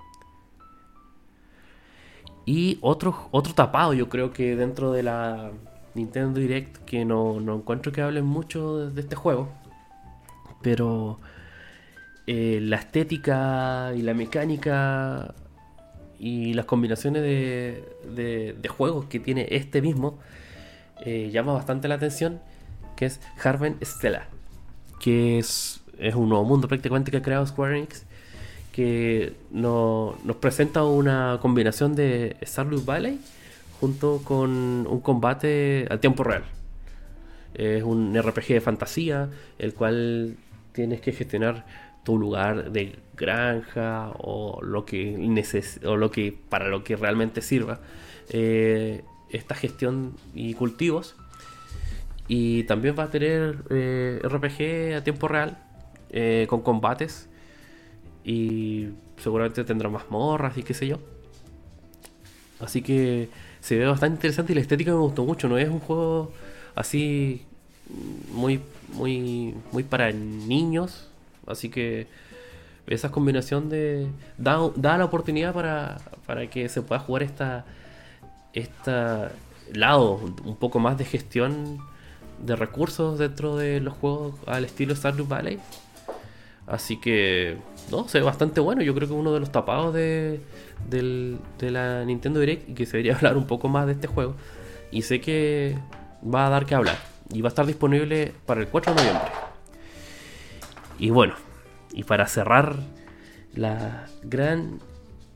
Y 2.44 2.78
otro, 2.80 3.28
otro 3.30 3.54
tapado, 3.54 3.92
yo 3.94 4.08
creo 4.08 4.32
que 4.32 4.56
dentro 4.56 4.92
de 4.92 5.02
la 5.02 5.52
Nintendo 5.94 6.40
Direct, 6.40 6.78
que 6.78 7.04
no, 7.04 7.40
no 7.40 7.56
encuentro 7.56 7.92
que 7.92 8.02
hablen 8.02 8.24
mucho 8.24 8.90
de 8.90 9.00
este 9.00 9.14
juego. 9.14 9.48
Pero 10.60 11.18
eh, 12.26 12.60
la 12.62 12.76
estética 12.76 13.92
y 13.96 14.02
la 14.02 14.14
mecánica 14.14 15.34
y 16.18 16.54
las 16.54 16.66
combinaciones 16.66 17.22
de, 17.22 18.54
de, 18.60 18.68
juegos 18.68 19.06
que 19.06 19.18
tiene 19.18 19.48
este 19.50 19.82
mismo 19.82 20.20
eh, 21.00 21.30
llama 21.32 21.52
bastante 21.52 21.88
la 21.88 21.96
atención, 21.96 22.40
que 22.96 23.06
es 23.06 23.20
Harven 23.42 23.76
Stella, 23.82 24.28
que 25.00 25.38
es, 25.38 25.82
es 25.98 26.14
un 26.14 26.28
nuevo 26.28 26.44
mundo 26.44 26.68
prácticamente 26.68 27.10
que 27.10 27.18
ha 27.18 27.22
creado 27.22 27.46
Square 27.46 27.78
Enix, 27.78 28.04
que 28.72 29.34
nos 29.50 30.16
presenta 30.40 30.84
una 30.84 31.38
combinación 31.42 31.94
de 31.94 32.36
Stardew 32.42 32.84
Valley 32.84 33.20
junto 33.80 34.22
con 34.24 34.86
un 34.88 35.00
combate 35.00 35.86
al 35.90 36.00
tiempo 36.00 36.24
real. 36.24 36.44
Es 37.54 37.82
un 37.82 38.16
RPG 38.16 38.46
de 38.48 38.60
fantasía, 38.60 39.28
el 39.58 39.74
cual 39.74 40.36
tienes 40.72 41.00
que 41.00 41.12
gestionar 41.12 41.66
tu 42.02 42.18
lugar 42.18 42.72
de 42.72 42.96
granja 43.16 44.12
o 44.18 44.60
lo 44.62 44.84
que 44.84 45.16
neces 45.18 45.80
o 45.84 45.96
lo 45.96 46.10
que 46.10 46.36
para 46.48 46.68
lo 46.68 46.82
que 46.82 46.96
realmente 46.96 47.42
sirva 47.42 47.80
eh, 48.28 49.02
esta 49.32 49.54
gestión 49.54 50.14
y 50.34 50.54
cultivos 50.54 51.16
y 52.28 52.64
también 52.64 52.94
va 52.98 53.04
a 53.04 53.10
tener 53.10 53.56
eh, 53.70 54.20
RPG 54.22 54.96
a 54.96 55.04
tiempo 55.04 55.28
real 55.28 55.58
eh, 56.10 56.46
con 56.48 56.62
combates 56.62 57.28
y 58.24 58.88
seguramente 59.16 59.64
tendrá 59.64 59.88
más 59.88 60.10
morras 60.10 60.56
y 60.56 60.62
qué 60.62 60.74
sé 60.74 60.86
yo 60.86 60.98
así 62.60 62.82
que 62.82 63.28
se 63.60 63.76
ve 63.76 63.86
bastante 63.86 64.14
interesante 64.16 64.52
y 64.52 64.54
la 64.54 64.60
estética 64.60 64.92
me 64.92 64.98
gustó 64.98 65.24
mucho 65.24 65.48
no 65.48 65.58
es 65.58 65.68
un 65.68 65.80
juego 65.80 66.32
así 66.74 67.42
muy 68.32 68.60
muy 68.94 69.54
muy 69.72 69.82
para 69.82 70.12
niños 70.12 71.08
Así 71.46 71.68
que 71.68 72.06
esa 72.86 73.10
combinación 73.10 73.68
de. 73.68 74.08
da, 74.38 74.98
la 74.98 75.04
oportunidad 75.04 75.54
para, 75.54 75.98
para 76.26 76.48
que 76.48 76.68
se 76.68 76.82
pueda 76.82 77.00
jugar 77.00 77.22
esta. 77.22 77.64
Esta 78.52 79.32
lado, 79.72 80.20
un 80.44 80.56
poco 80.56 80.78
más 80.78 80.98
de 80.98 81.04
gestión 81.04 81.78
de 82.38 82.56
recursos 82.56 83.18
dentro 83.18 83.56
de 83.56 83.80
los 83.80 83.94
juegos 83.94 84.34
al 84.46 84.64
estilo 84.64 84.94
Stardew 84.94 85.26
Valley. 85.26 85.58
Así 86.66 87.00
que, 87.00 87.56
no, 87.90 88.06
ve 88.12 88.20
bastante 88.20 88.60
bueno. 88.60 88.82
Yo 88.82 88.94
creo 88.94 89.08
que 89.08 89.14
uno 89.14 89.32
de 89.32 89.40
los 89.40 89.50
tapados 89.50 89.92
de, 89.94 90.40
de 90.88 91.70
la 91.70 92.04
Nintendo 92.04 92.40
Direct 92.40 92.68
y 92.68 92.74
que 92.74 92.86
se 92.86 92.92
debería 92.92 93.14
hablar 93.16 93.36
un 93.36 93.46
poco 93.46 93.68
más 93.68 93.86
de 93.86 93.92
este 93.92 94.06
juego. 94.06 94.34
Y 94.90 95.02
sé 95.02 95.20
que 95.20 95.76
va 96.22 96.46
a 96.46 96.50
dar 96.50 96.66
que 96.66 96.74
hablar. 96.74 96.96
Y 97.32 97.40
va 97.40 97.48
a 97.48 97.50
estar 97.50 97.66
disponible 97.66 98.32
para 98.46 98.60
el 98.60 98.68
4 98.68 98.94
de 98.94 99.00
noviembre. 99.00 99.30
Y 100.98 101.10
bueno, 101.10 101.34
y 101.92 102.04
para 102.04 102.26
cerrar 102.26 102.76
la 103.54 104.06
gran 104.22 104.80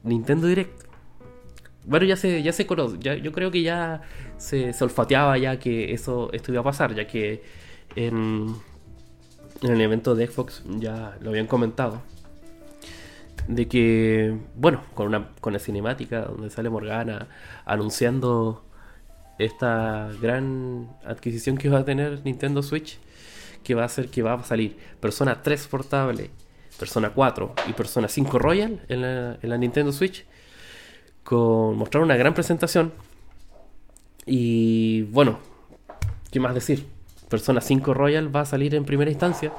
Nintendo 0.03 0.47
Direct. 0.47 0.86
Bueno, 1.87 2.05
ya 2.05 2.17
se, 2.17 2.43
ya 2.43 2.53
se 2.53 2.67
conoce, 2.67 2.99
yo 2.99 3.33
creo 3.33 3.51
que 3.51 3.63
ya 3.63 4.03
se, 4.39 4.75
olfateaba 4.81 5.39
ya 5.39 5.59
que 5.59 5.93
eso 5.93 6.31
esto 6.33 6.53
iba 6.53 6.61
a 6.61 6.65
pasar, 6.65 6.95
ya 6.95 7.07
que 7.07 7.43
en, 7.95 8.55
en 9.63 9.71
el 9.73 9.81
evento 9.81 10.15
de 10.15 10.27
Xbox 10.27 10.63
ya 10.79 11.17
lo 11.21 11.31
habían 11.31 11.47
comentado. 11.47 12.03
De 13.49 13.69
que, 13.69 14.37
bueno, 14.57 14.83
con 14.95 15.07
una 15.07 15.31
con 15.41 15.53
la 15.53 15.61
cinemática 15.61 16.23
donde 16.23 16.51
sale 16.51 16.69
Morgana 16.69 17.29
anunciando 17.65 18.65
esta 19.39 20.11
gran 20.21 20.89
adquisición 21.05 21.59
que 21.59 21.69
va 21.69 21.81
a 21.81 21.85
tener 21.85 22.23
Nintendo 22.25 22.63
Switch, 22.63 22.99
que 23.63 23.75
va 23.75 23.85
a 23.85 23.89
ser 23.89 24.09
que 24.09 24.23
va 24.23 24.35
a 24.35 24.43
salir 24.45 24.77
Persona 25.01 25.43
3 25.43 25.67
portable, 25.69 26.31
Persona 26.79 27.11
4 27.11 27.55
y 27.69 27.73
Persona 27.73 28.09
5 28.09 28.39
Royal 28.39 28.81
en 28.89 29.03
la, 29.03 29.59
Nintendo 29.59 29.93
Switch, 29.93 30.25
con 31.27 31.77
mostrar 31.77 32.05
una 32.05 32.17
gran 32.17 32.35
presentación. 32.35 32.93
Y 34.27 35.03
bueno, 35.03 35.41
¿qué 36.31 36.39
más 36.39 36.55
decir? 36.55 36.87
Persona 37.29 37.61
5 37.61 37.93
Royal 37.95 38.35
va 38.35 38.43
a 38.43 38.45
salir 38.45 38.77
en 38.77 38.85
primera 38.85 39.11
instancia 39.11 39.53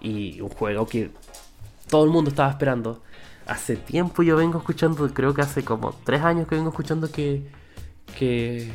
y 0.00 0.40
un 0.40 0.48
juego 0.48 0.86
que 0.86 1.10
todo 1.88 2.04
el 2.04 2.10
mundo 2.10 2.30
estaba 2.30 2.48
esperando. 2.48 3.02
Hace 3.46 3.76
tiempo 3.76 4.22
yo 4.22 4.36
vengo 4.36 4.56
escuchando, 4.58 5.06
creo 5.12 5.34
que 5.34 5.42
hace 5.42 5.62
como 5.62 5.94
3 6.04 6.22
años 6.22 6.48
que 6.48 6.54
vengo 6.54 6.70
escuchando 6.70 7.12
que, 7.12 7.46
que, 8.18 8.72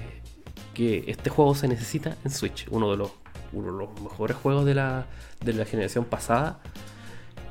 que 0.75 1.05
este 1.07 1.31
juego 1.31 1.55
se 1.55 1.67
necesita 1.67 2.17
en 2.23 2.29
Switch, 2.29 2.67
uno 2.69 2.91
de 2.91 2.97
los, 2.97 3.11
uno 3.51 3.71
de 3.71 3.79
los 3.79 4.01
mejores 4.01 4.37
juegos 4.37 4.63
de 4.63 4.75
la, 4.75 5.07
de 5.43 5.53
la 5.53 5.65
generación 5.65 6.05
pasada. 6.05 6.59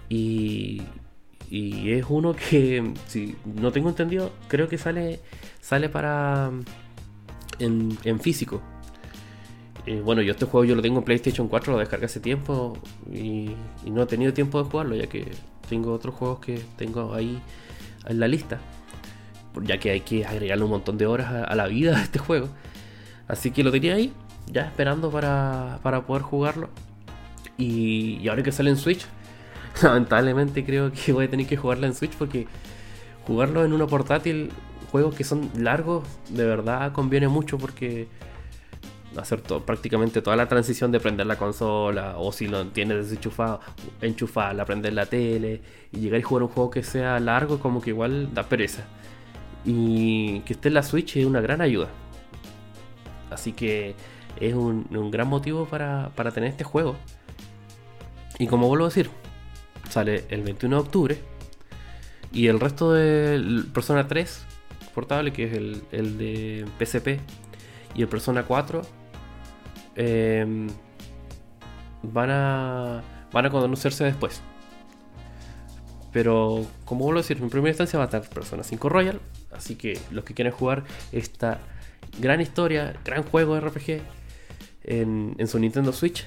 Y, 0.09 0.83
y 1.51 1.93
es 1.93 2.05
uno 2.09 2.35
que, 2.35 2.93
si 3.07 3.37
no 3.45 3.73
tengo 3.73 3.89
entendido, 3.89 4.33
creo 4.49 4.69
que 4.69 4.79
sale, 4.79 5.21
sale 5.61 5.89
para 5.89 6.51
en, 7.59 8.21
físico. 8.21 8.63
Eh, 9.87 10.01
bueno, 10.05 10.23
yo 10.23 10.33
este 10.33 10.47
juego 10.47 10.65
yo 10.65 10.75
lo 10.75 10.83
tengo 10.83 10.99
en 10.99 11.05
PlayStation 11.05 11.49
4, 11.49 11.73
lo 11.73 11.79
descargué 11.79 12.07
hace 12.07 12.21
tiempo 12.21 12.77
y, 13.13 13.51
no 13.85 14.03
he 14.03 14.07
tenido 14.07 14.33
tiempo 14.33 14.63
de 14.63 14.69
jugarlo, 14.69 14.97
ya 14.97 15.07
que 15.07 15.31
tengo 15.69 15.93
otros 15.93 16.15
juegos 16.15 16.41
que 16.41 16.61
tengo 16.77 17.15
ahí 17.15 17.41
en 18.07 18.21
la 18.21 18.29
lista. 18.29 18.59
Ya 19.63 19.79
que 19.79 19.91
hay 19.91 20.01
que 20.01 20.27
agregarle 20.27 20.65
un 20.65 20.71
montón 20.71 20.99
de 20.99 21.07
horas 21.07 21.33
a, 21.49 21.55
la 21.55 21.67
vida 21.67 21.97
de 21.97 22.03
este 22.03 22.19
juego. 22.19 22.49
Así 23.27 23.53
que 23.53 23.65
lo 23.65 23.73
tenía 23.73 23.95
ahí, 23.95 24.13
ya 24.53 24.63
esperando 24.63 25.11
para, 25.11 25.79
para 25.83 26.05
poder 26.05 26.23
jugarlo. 26.23 26.69
Y 27.57 28.29
ahora 28.29 28.43
que 28.43 28.53
sale 28.53 28.69
en 28.69 28.77
Switch, 28.77 29.07
lamentablemente 29.83 30.65
creo 30.65 30.93
que 30.93 31.13
voy 31.13 31.27
a 31.27 31.31
tener 31.31 31.47
que 31.47 31.57
jugarla 31.57 31.87
en 31.87 31.95
Switch 31.95 32.13
porque 32.17 32.47
jugarlo 33.27 33.65
en 33.65 33.73
una 33.73 33.87
portátil, 33.87 34.51
juegos 34.91 35.15
que 35.15 35.25
son 35.25 35.51
largos, 35.57 36.05
de 36.31 36.47
verdad 36.47 36.93
conviene 36.93 37.29
mucho 37.29 37.59
porque 37.59 38.09
hacer 39.17 39.43
prácticamente 39.43 40.21
toda 40.21 40.37
la 40.37 40.47
transición 40.49 40.93
de 40.93 41.01
prender 41.01 41.27
la 41.27 41.37
consola 41.37 42.17
o 42.19 42.33
si 42.33 42.49
lo 42.49 42.67
tienes 42.69 43.05
desenchufado, 43.05 43.61
enchufarla, 44.01 44.65
prender 44.65 44.93
la 44.93 45.07
tele 45.07 45.63
y 45.93 46.01
llegar 46.01 46.21
y 46.21 46.23
jugar 46.23 46.43
un 46.45 46.49
juego 46.51 46.71
que 46.71 46.83
sea 46.83 47.19
largo 47.19 47.59
como 47.59 47.81
que 47.81 47.91
igual 47.91 48.35
da 48.35 48.43
pereza. 48.45 48.85
Y 49.65 50.41
que 50.41 50.53
esté 50.53 50.69
en 50.69 50.75
la 50.75 50.83
Switch 50.83 51.17
es 51.17 51.27
una 51.27 51.41
gran 51.41 51.61
ayuda. 51.61 51.89
Así 53.31 53.53
que 53.53 53.95
es 54.39 54.55
un, 54.55 54.87
gran 55.11 55.29
motivo 55.29 55.65
para, 55.65 56.11
para, 56.15 56.31
tener 56.31 56.51
este 56.51 56.63
juego. 56.63 56.95
Y 58.39 58.47
como 58.47 58.69
vuelvo 58.69 58.85
a 58.85 58.89
decir, 58.89 59.11
sale 59.89 60.25
el 60.31 60.43
21 60.43 60.77
de 60.77 60.83
octubre. 60.83 61.19
Y 62.33 62.49
el 62.49 62.61
resto 62.61 62.93
de 62.93 63.65
Persona 63.73 64.09
3 64.09 64.45
portable, 64.95 65.33
que 65.33 65.45
es 65.45 65.53
el, 65.53 65.83
el 65.93 66.19
de 66.19 66.65
PSP, 66.79 67.21
y 67.95 68.03
el 68.03 68.09
Persona 68.09 68.45
4 68.45 68.83
Em, 69.97 70.69
van 72.03 72.31
a 72.31 73.03
van 73.33 73.47
a 73.47 73.51
conocerse 73.51 74.05
después. 74.05 74.43
Pero 76.13 76.67
como 76.85 77.05
vuelvo 77.05 77.19
a 77.19 77.23
decir, 77.23 77.39
en 77.39 77.51
primera 77.51 77.71
instancia 77.71 77.99
va 77.99 78.05
a 78.05 78.07
estar 78.07 78.29
Persona 78.29 78.63
5 78.63 78.89
Royal. 78.89 79.21
Así 79.51 79.75
que 79.77 79.99
los 80.11 80.25
que 80.25 80.35
quieren 80.35 80.53
jugar 80.53 80.85
esta 81.13 81.61
gran 82.21 82.41
historia, 82.41 82.95
gran 83.05 83.23
juego 83.23 83.55
de 83.55 83.61
RPG 83.61 84.03
en, 84.85 85.35
en 85.39 85.49
su 85.49 85.59
Nintendo 85.59 85.93
Switch, 85.93 86.27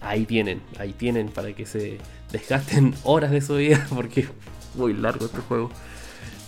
ahí 0.00 0.24
tienen, 0.24 0.62
ahí 0.78 0.92
tienen 0.92 1.28
para 1.28 1.52
que 1.52 1.66
se 1.66 1.98
desgasten 2.32 2.94
horas 3.04 3.30
de 3.30 3.40
su 3.40 3.56
vida 3.56 3.86
porque 3.94 4.20
es 4.22 4.28
muy 4.74 4.94
largo 4.94 5.26
este 5.26 5.38
juego. 5.38 5.70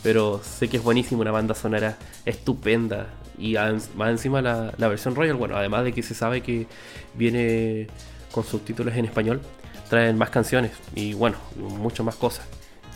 Pero 0.02 0.40
sé 0.42 0.68
que 0.68 0.78
es 0.78 0.82
buenísimo, 0.82 1.22
una 1.22 1.30
banda 1.30 1.54
sonora 1.54 1.96
estupenda. 2.24 3.06
Y 3.38 3.54
más 3.96 4.10
encima 4.10 4.42
la, 4.42 4.72
versión 4.76 5.14
Royal, 5.14 5.36
bueno, 5.36 5.56
además 5.56 5.84
de 5.84 5.92
que 5.92 6.02
se 6.02 6.14
sabe 6.14 6.42
que 6.42 6.66
viene 7.14 7.86
con 8.32 8.44
subtítulos 8.44 8.94
en 8.96 9.06
español, 9.06 9.40
traen 9.88 10.18
más 10.18 10.30
canciones 10.30 10.72
y 10.94 11.14
bueno, 11.14 11.36
muchas 11.56 12.04
más 12.04 12.16
cosas. 12.16 12.46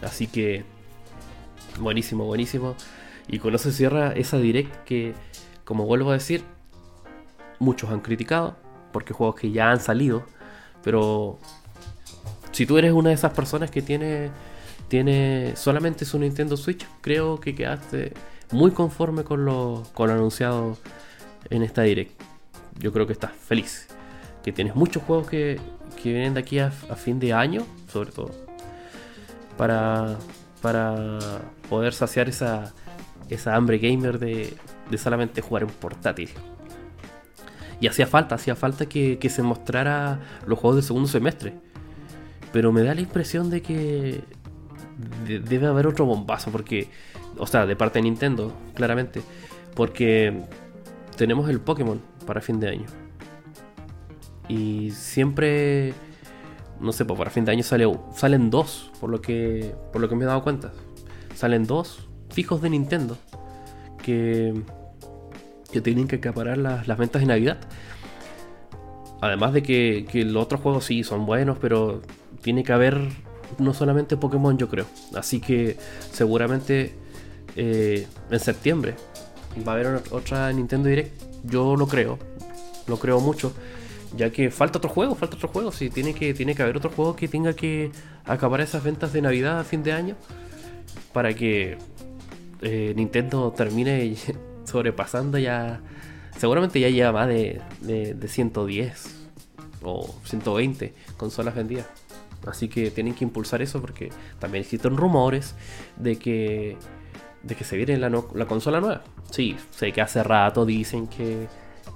Así 0.03 0.27
que 0.27 0.65
buenísimo, 1.81 2.25
buenísimo. 2.25 2.77
Y 3.27 3.39
con 3.39 3.55
eso 3.55 3.71
cierra 3.71 4.13
esa 4.13 4.39
direct 4.39 4.85
que, 4.85 5.15
como 5.65 5.87
vuelvo 5.87 6.11
a 6.11 6.15
decir, 6.15 6.45
muchos 7.59 7.91
han 7.91 8.01
criticado, 8.01 8.57
porque 8.93 9.13
juegos 9.13 9.37
que 9.37 9.51
ya 9.51 9.71
han 9.71 9.81
salido, 9.81 10.25
pero 10.83 11.39
si 12.59 12.67
tú 12.67 12.77
eres 12.77 12.93
una 12.93 13.11
de 13.11 13.15
esas 13.15 13.33
personas 13.35 13.71
que 13.71 13.83
tiene, 13.83 14.31
tiene 14.89 15.55
solamente 15.55 16.05
su 16.05 16.19
Nintendo 16.19 16.57
Switch, 16.57 16.85
creo 17.01 17.39
que 17.39 17.55
quedaste 17.55 18.15
muy 18.51 18.73
conforme 18.73 19.23
con 19.23 19.45
lo, 19.45 19.85
con 19.95 20.09
lo 20.09 20.15
anunciado 20.15 20.77
en 21.51 21.63
esta 21.63 21.83
direct. 21.83 22.21
Yo 22.81 22.93
creo 22.93 23.07
que 23.07 23.13
estás 23.13 23.31
feliz. 23.31 23.87
Que 24.43 24.51
tienes 24.51 24.75
muchos 24.75 25.05
juegos 25.05 25.29
que, 25.29 25.61
que 26.03 26.13
vienen 26.13 26.35
de 26.35 26.41
aquí 26.41 26.59
a, 26.59 26.73
fin 26.73 27.21
de 27.21 27.33
año, 27.33 27.65
sobre 27.93 28.11
todo. 28.11 28.33
Para, 29.57 30.19
para 30.61 31.21
poder 31.71 31.93
saciar 31.93 32.29
esa, 32.29 32.75
esa 33.29 33.55
hambre 33.55 33.79
gamer 33.79 34.19
de, 34.19 34.53
de 34.91 34.99
solamente 34.99 35.43
jugar 35.43 35.63
en 35.63 35.69
portátil. 35.69 36.31
Y 37.81 37.87
hacía 37.87 38.09
falta, 38.09 38.35
hacía 38.35 38.57
falta 38.57 38.87
que, 38.87 39.21
que, 39.21 39.31
se 39.31 39.45
mostrara 39.45 40.19
los 40.45 40.59
juegos 40.59 40.79
del 40.79 40.85
segundo 40.85 41.09
semestre. 41.09 41.68
Pero 42.53 42.73
me 42.73 42.83
da 42.83 42.95
la 42.95 43.01
impresión 43.01 43.51
de 43.51 43.63
que 43.63 44.21
debe 45.27 45.67
haber 45.67 45.87
otro 45.87 46.07
bombazo, 46.07 46.51
porque 46.51 46.89
o 47.39 47.47
sea, 47.47 47.67
de 47.67 47.77
parte 47.77 47.99
de 47.99 48.05
Nintendo, 48.05 48.53
claramente. 48.75 49.23
Porque 49.75 50.43
tenemos 51.17 51.49
el 51.49 51.61
Pokémon 51.61 52.01
para 52.27 52.41
fin 52.41 52.61
de 52.61 52.69
año. 52.69 52.87
Y 54.49 54.91
siempre, 54.93 55.95
no 56.81 56.93
sé, 56.93 57.05
pues 57.05 57.19
para 57.19 57.31
fin 57.31 57.45
de 57.45 57.53
año 57.53 57.63
sale, 57.63 57.87
salen 58.15 58.51
dos, 58.51 58.91
por 59.01 59.11
lo, 59.11 59.21
que, 59.21 59.75
por 59.93 60.01
lo 60.01 60.09
que 60.09 60.17
me 60.17 60.25
he 60.25 60.27
dado 60.27 60.43
cuenta. 60.43 60.73
Salen 61.35 61.65
dos 61.65 62.09
fijos 62.31 62.61
de 62.61 62.71
Nintendo 62.71 63.17
que, 64.03 64.63
que 65.71 65.81
tienen 65.81 66.09
que 66.09 66.17
acaparar 66.17 66.59
las, 66.59 66.89
las 66.89 66.99
ventas 66.99 67.21
de 67.21 67.27
Navidad. 67.27 67.59
Además 69.21 69.53
de 69.53 69.63
que, 69.63 70.07
que 70.11 70.25
los 70.25 70.45
otros 70.45 70.61
juegos 70.61 70.85
sí 70.85 71.05
son 71.05 71.27
buenos, 71.27 71.59
pero 71.61 72.03
tiene 72.49 72.65
que 72.65 72.73
haber 72.73 73.11
no 73.59 73.75
solamente 73.75 74.17
Pokémon, 74.17 74.57
yo 74.57 74.71
creo. 74.71 74.87
Así 75.15 75.39
que 75.39 75.77
seguramente 76.11 76.95
eh, 77.57 78.07
en 78.31 78.41
septiembre 78.41 78.95
va 79.69 79.73
a 79.73 79.75
haber 79.75 80.03
otra 80.13 80.51
Nintendo 80.51 80.89
Direct. 80.89 81.13
Yo 81.45 81.77
lo 81.77 81.87
creo, 81.87 82.19
lo 82.87 82.99
creo 82.99 83.21
mucho, 83.21 83.53
ya 84.17 84.31
que 84.31 84.51
falta 84.51 84.79
otro 84.79 84.89
juego, 84.89 85.15
falta 85.15 85.37
otro 85.37 85.49
juego. 85.49 85.73
Si 85.73 85.91
tiene 85.91 86.15
que, 86.15 86.33
tiene 86.33 86.55
que 86.55 86.63
haber 86.63 86.79
otro 86.79 86.89
juego 86.89 87.17
que 87.17 87.29
tenga 87.29 87.53
que 87.53 87.93
acabar 88.25 88.63
esas 88.63 88.83
ventas 88.83 89.13
de 89.13 89.21
Navidad 89.21 89.61
a 89.61 89.65
fin 89.65 89.83
de 89.83 89.93
año 89.93 90.17
para 91.13 91.35
que 91.35 91.77
eh, 92.63 92.95
Nintendo 92.97 93.53
termine 93.55 94.17
sobrepasando 94.65 95.37
ya. 95.37 95.83
Seguramente 96.39 96.81
ya 96.81 96.89
lleva 96.89 97.13
más 97.13 97.29
de, 97.29 97.61
de, 97.83 98.15
de 98.15 98.29
110 98.29 99.17
o 99.83 100.15
120 100.25 100.95
consolas 101.19 101.55
vendidas. 101.55 101.85
Así 102.47 102.69
que 102.69 102.91
tienen 102.91 103.15
que 103.15 103.25
impulsar 103.25 103.63
eso 103.63 103.81
porque 103.81 104.11
también 104.39 104.63
existen 104.63 104.97
rumores 104.97 105.55
de 105.97 106.17
que 106.17 106.77
de 107.43 107.55
que 107.55 107.65
se 107.65 107.77
viene 107.77 107.97
la, 107.97 108.11
la 108.11 108.47
consola 108.47 108.81
nueva. 108.81 109.03
Sí, 109.31 109.57
sé 109.71 109.93
que 109.93 110.01
hace 110.01 110.23
rato 110.23 110.67
dicen 110.67 111.07
que, 111.07 111.47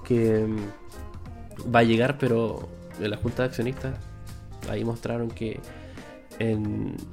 que 0.04 0.46
mm, 0.46 1.74
va 1.74 1.80
a 1.80 1.82
llegar, 1.82 2.16
pero 2.18 2.68
en 3.00 3.10
la 3.10 3.16
junta 3.16 3.42
de 3.42 3.48
accionistas 3.48 3.94
ahí 4.68 4.84
mostraron 4.84 5.28
que 5.30 5.60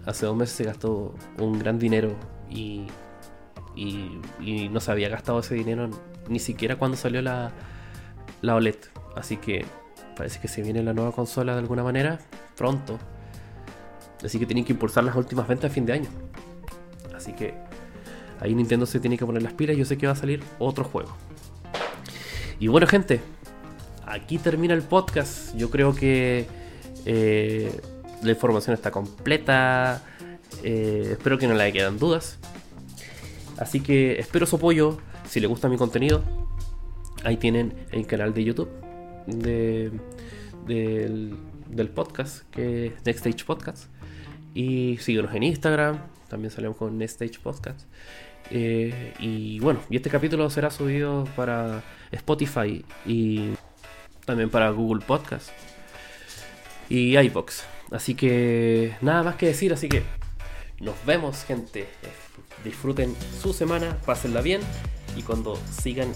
hace 0.05 0.25
dos 0.25 0.35
meses 0.35 0.55
se 0.55 0.63
gastó 0.63 1.13
un 1.37 1.59
gran 1.59 1.77
dinero 1.77 2.15
y, 2.49 2.87
y, 3.75 4.19
y, 4.39 4.69
no 4.69 4.79
se 4.79 4.91
había 4.91 5.09
gastado 5.09 5.39
ese 5.39 5.53
dinero 5.53 5.89
ni 6.27 6.39
siquiera 6.39 6.77
cuando 6.77 6.97
salió 6.97 7.21
la, 7.21 7.51
la 8.41 8.55
OLED. 8.55 8.77
Así 9.15 9.37
que 9.37 9.65
parece 10.15 10.39
que 10.39 10.47
se 10.47 10.61
viene 10.61 10.81
la 10.83 10.93
nueva 10.93 11.11
consola 11.11 11.53
de 11.53 11.59
alguna 11.59 11.83
manera 11.83 12.19
pronto. 12.55 12.97
Así 14.23 14.39
que 14.39 14.45
tienen 14.45 14.65
que 14.65 14.73
impulsar 14.73 15.03
las 15.03 15.15
últimas 15.15 15.47
ventas 15.47 15.71
a 15.71 15.73
fin 15.73 15.85
de 15.85 15.93
año. 15.93 16.09
Así 17.15 17.33
que 17.33 17.53
Ahí 18.41 18.55
Nintendo 18.55 18.85
se 18.85 18.99
tiene 18.99 19.17
que 19.17 19.25
poner 19.25 19.43
las 19.43 19.53
pilas. 19.53 19.75
Yo 19.75 19.85
sé 19.85 19.97
que 19.97 20.07
va 20.07 20.13
a 20.13 20.15
salir 20.15 20.41
otro 20.59 20.83
juego. 20.83 21.13
Y 22.59 22.67
bueno, 22.67 22.87
gente, 22.87 23.19
aquí 24.05 24.37
termina 24.37 24.73
el 24.73 24.81
podcast. 24.81 25.55
Yo 25.57 25.69
creo 25.69 25.93
que 25.93 26.47
eh, 27.05 27.81
la 28.23 28.31
información 28.31 28.73
está 28.73 28.91
completa. 28.91 30.03
Eh, 30.63 31.09
espero 31.11 31.37
que 31.37 31.47
no 31.47 31.53
le 31.53 31.71
quedan 31.73 31.99
dudas. 31.99 32.37
Así 33.57 33.81
que 33.81 34.19
espero 34.19 34.45
su 34.45 34.55
apoyo. 34.55 34.97
Si 35.27 35.39
le 35.39 35.47
gusta 35.47 35.69
mi 35.69 35.77
contenido, 35.77 36.23
Ahí 37.23 37.35
tienen 37.35 37.73
el 37.91 38.07
canal 38.07 38.33
de 38.33 38.45
YouTube 38.45 38.69
de, 39.27 39.91
del, 40.65 41.35
del 41.67 41.89
podcast, 41.89 42.49
que 42.49 42.87
es 42.87 42.93
Next 43.05 43.25
Stage 43.25 43.43
Podcast. 43.45 43.89
Y 44.59 44.97
síguenos 44.97 45.33
en 45.33 45.43
Instagram, 45.43 45.99
también 46.27 46.51
salimos 46.51 46.75
con 46.75 46.97
Next 46.97 47.21
Stage 47.21 47.39
Podcast. 47.41 47.79
Eh, 48.51 49.13
y 49.17 49.57
bueno, 49.61 49.79
y 49.89 49.95
este 49.95 50.09
capítulo 50.09 50.49
será 50.49 50.69
subido 50.69 51.23
para 51.37 51.81
Spotify 52.11 52.83
y 53.05 53.51
también 54.25 54.49
para 54.49 54.69
Google 54.71 55.01
Podcast 55.05 55.51
y 56.89 57.17
iBox. 57.17 57.63
Así 57.91 58.15
que 58.15 58.97
nada 58.99 59.23
más 59.23 59.37
que 59.37 59.45
decir, 59.45 59.71
así 59.71 59.87
que 59.87 60.03
nos 60.81 61.05
vemos 61.05 61.45
gente. 61.45 61.87
Disfruten 62.65 63.15
su 63.41 63.53
semana, 63.53 63.95
pásenla 64.05 64.41
bien 64.41 64.59
y 65.15 65.21
cuando 65.21 65.57
sigan 65.71 66.11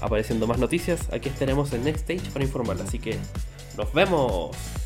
apareciendo 0.00 0.48
más 0.48 0.58
noticias, 0.58 1.12
aquí 1.12 1.28
estaremos 1.28 1.72
en 1.72 1.84
Next 1.84 2.10
Stage 2.10 2.32
para 2.32 2.44
informarla. 2.44 2.82
Así 2.82 2.98
que 2.98 3.16
nos 3.76 3.92
vemos. 3.92 4.83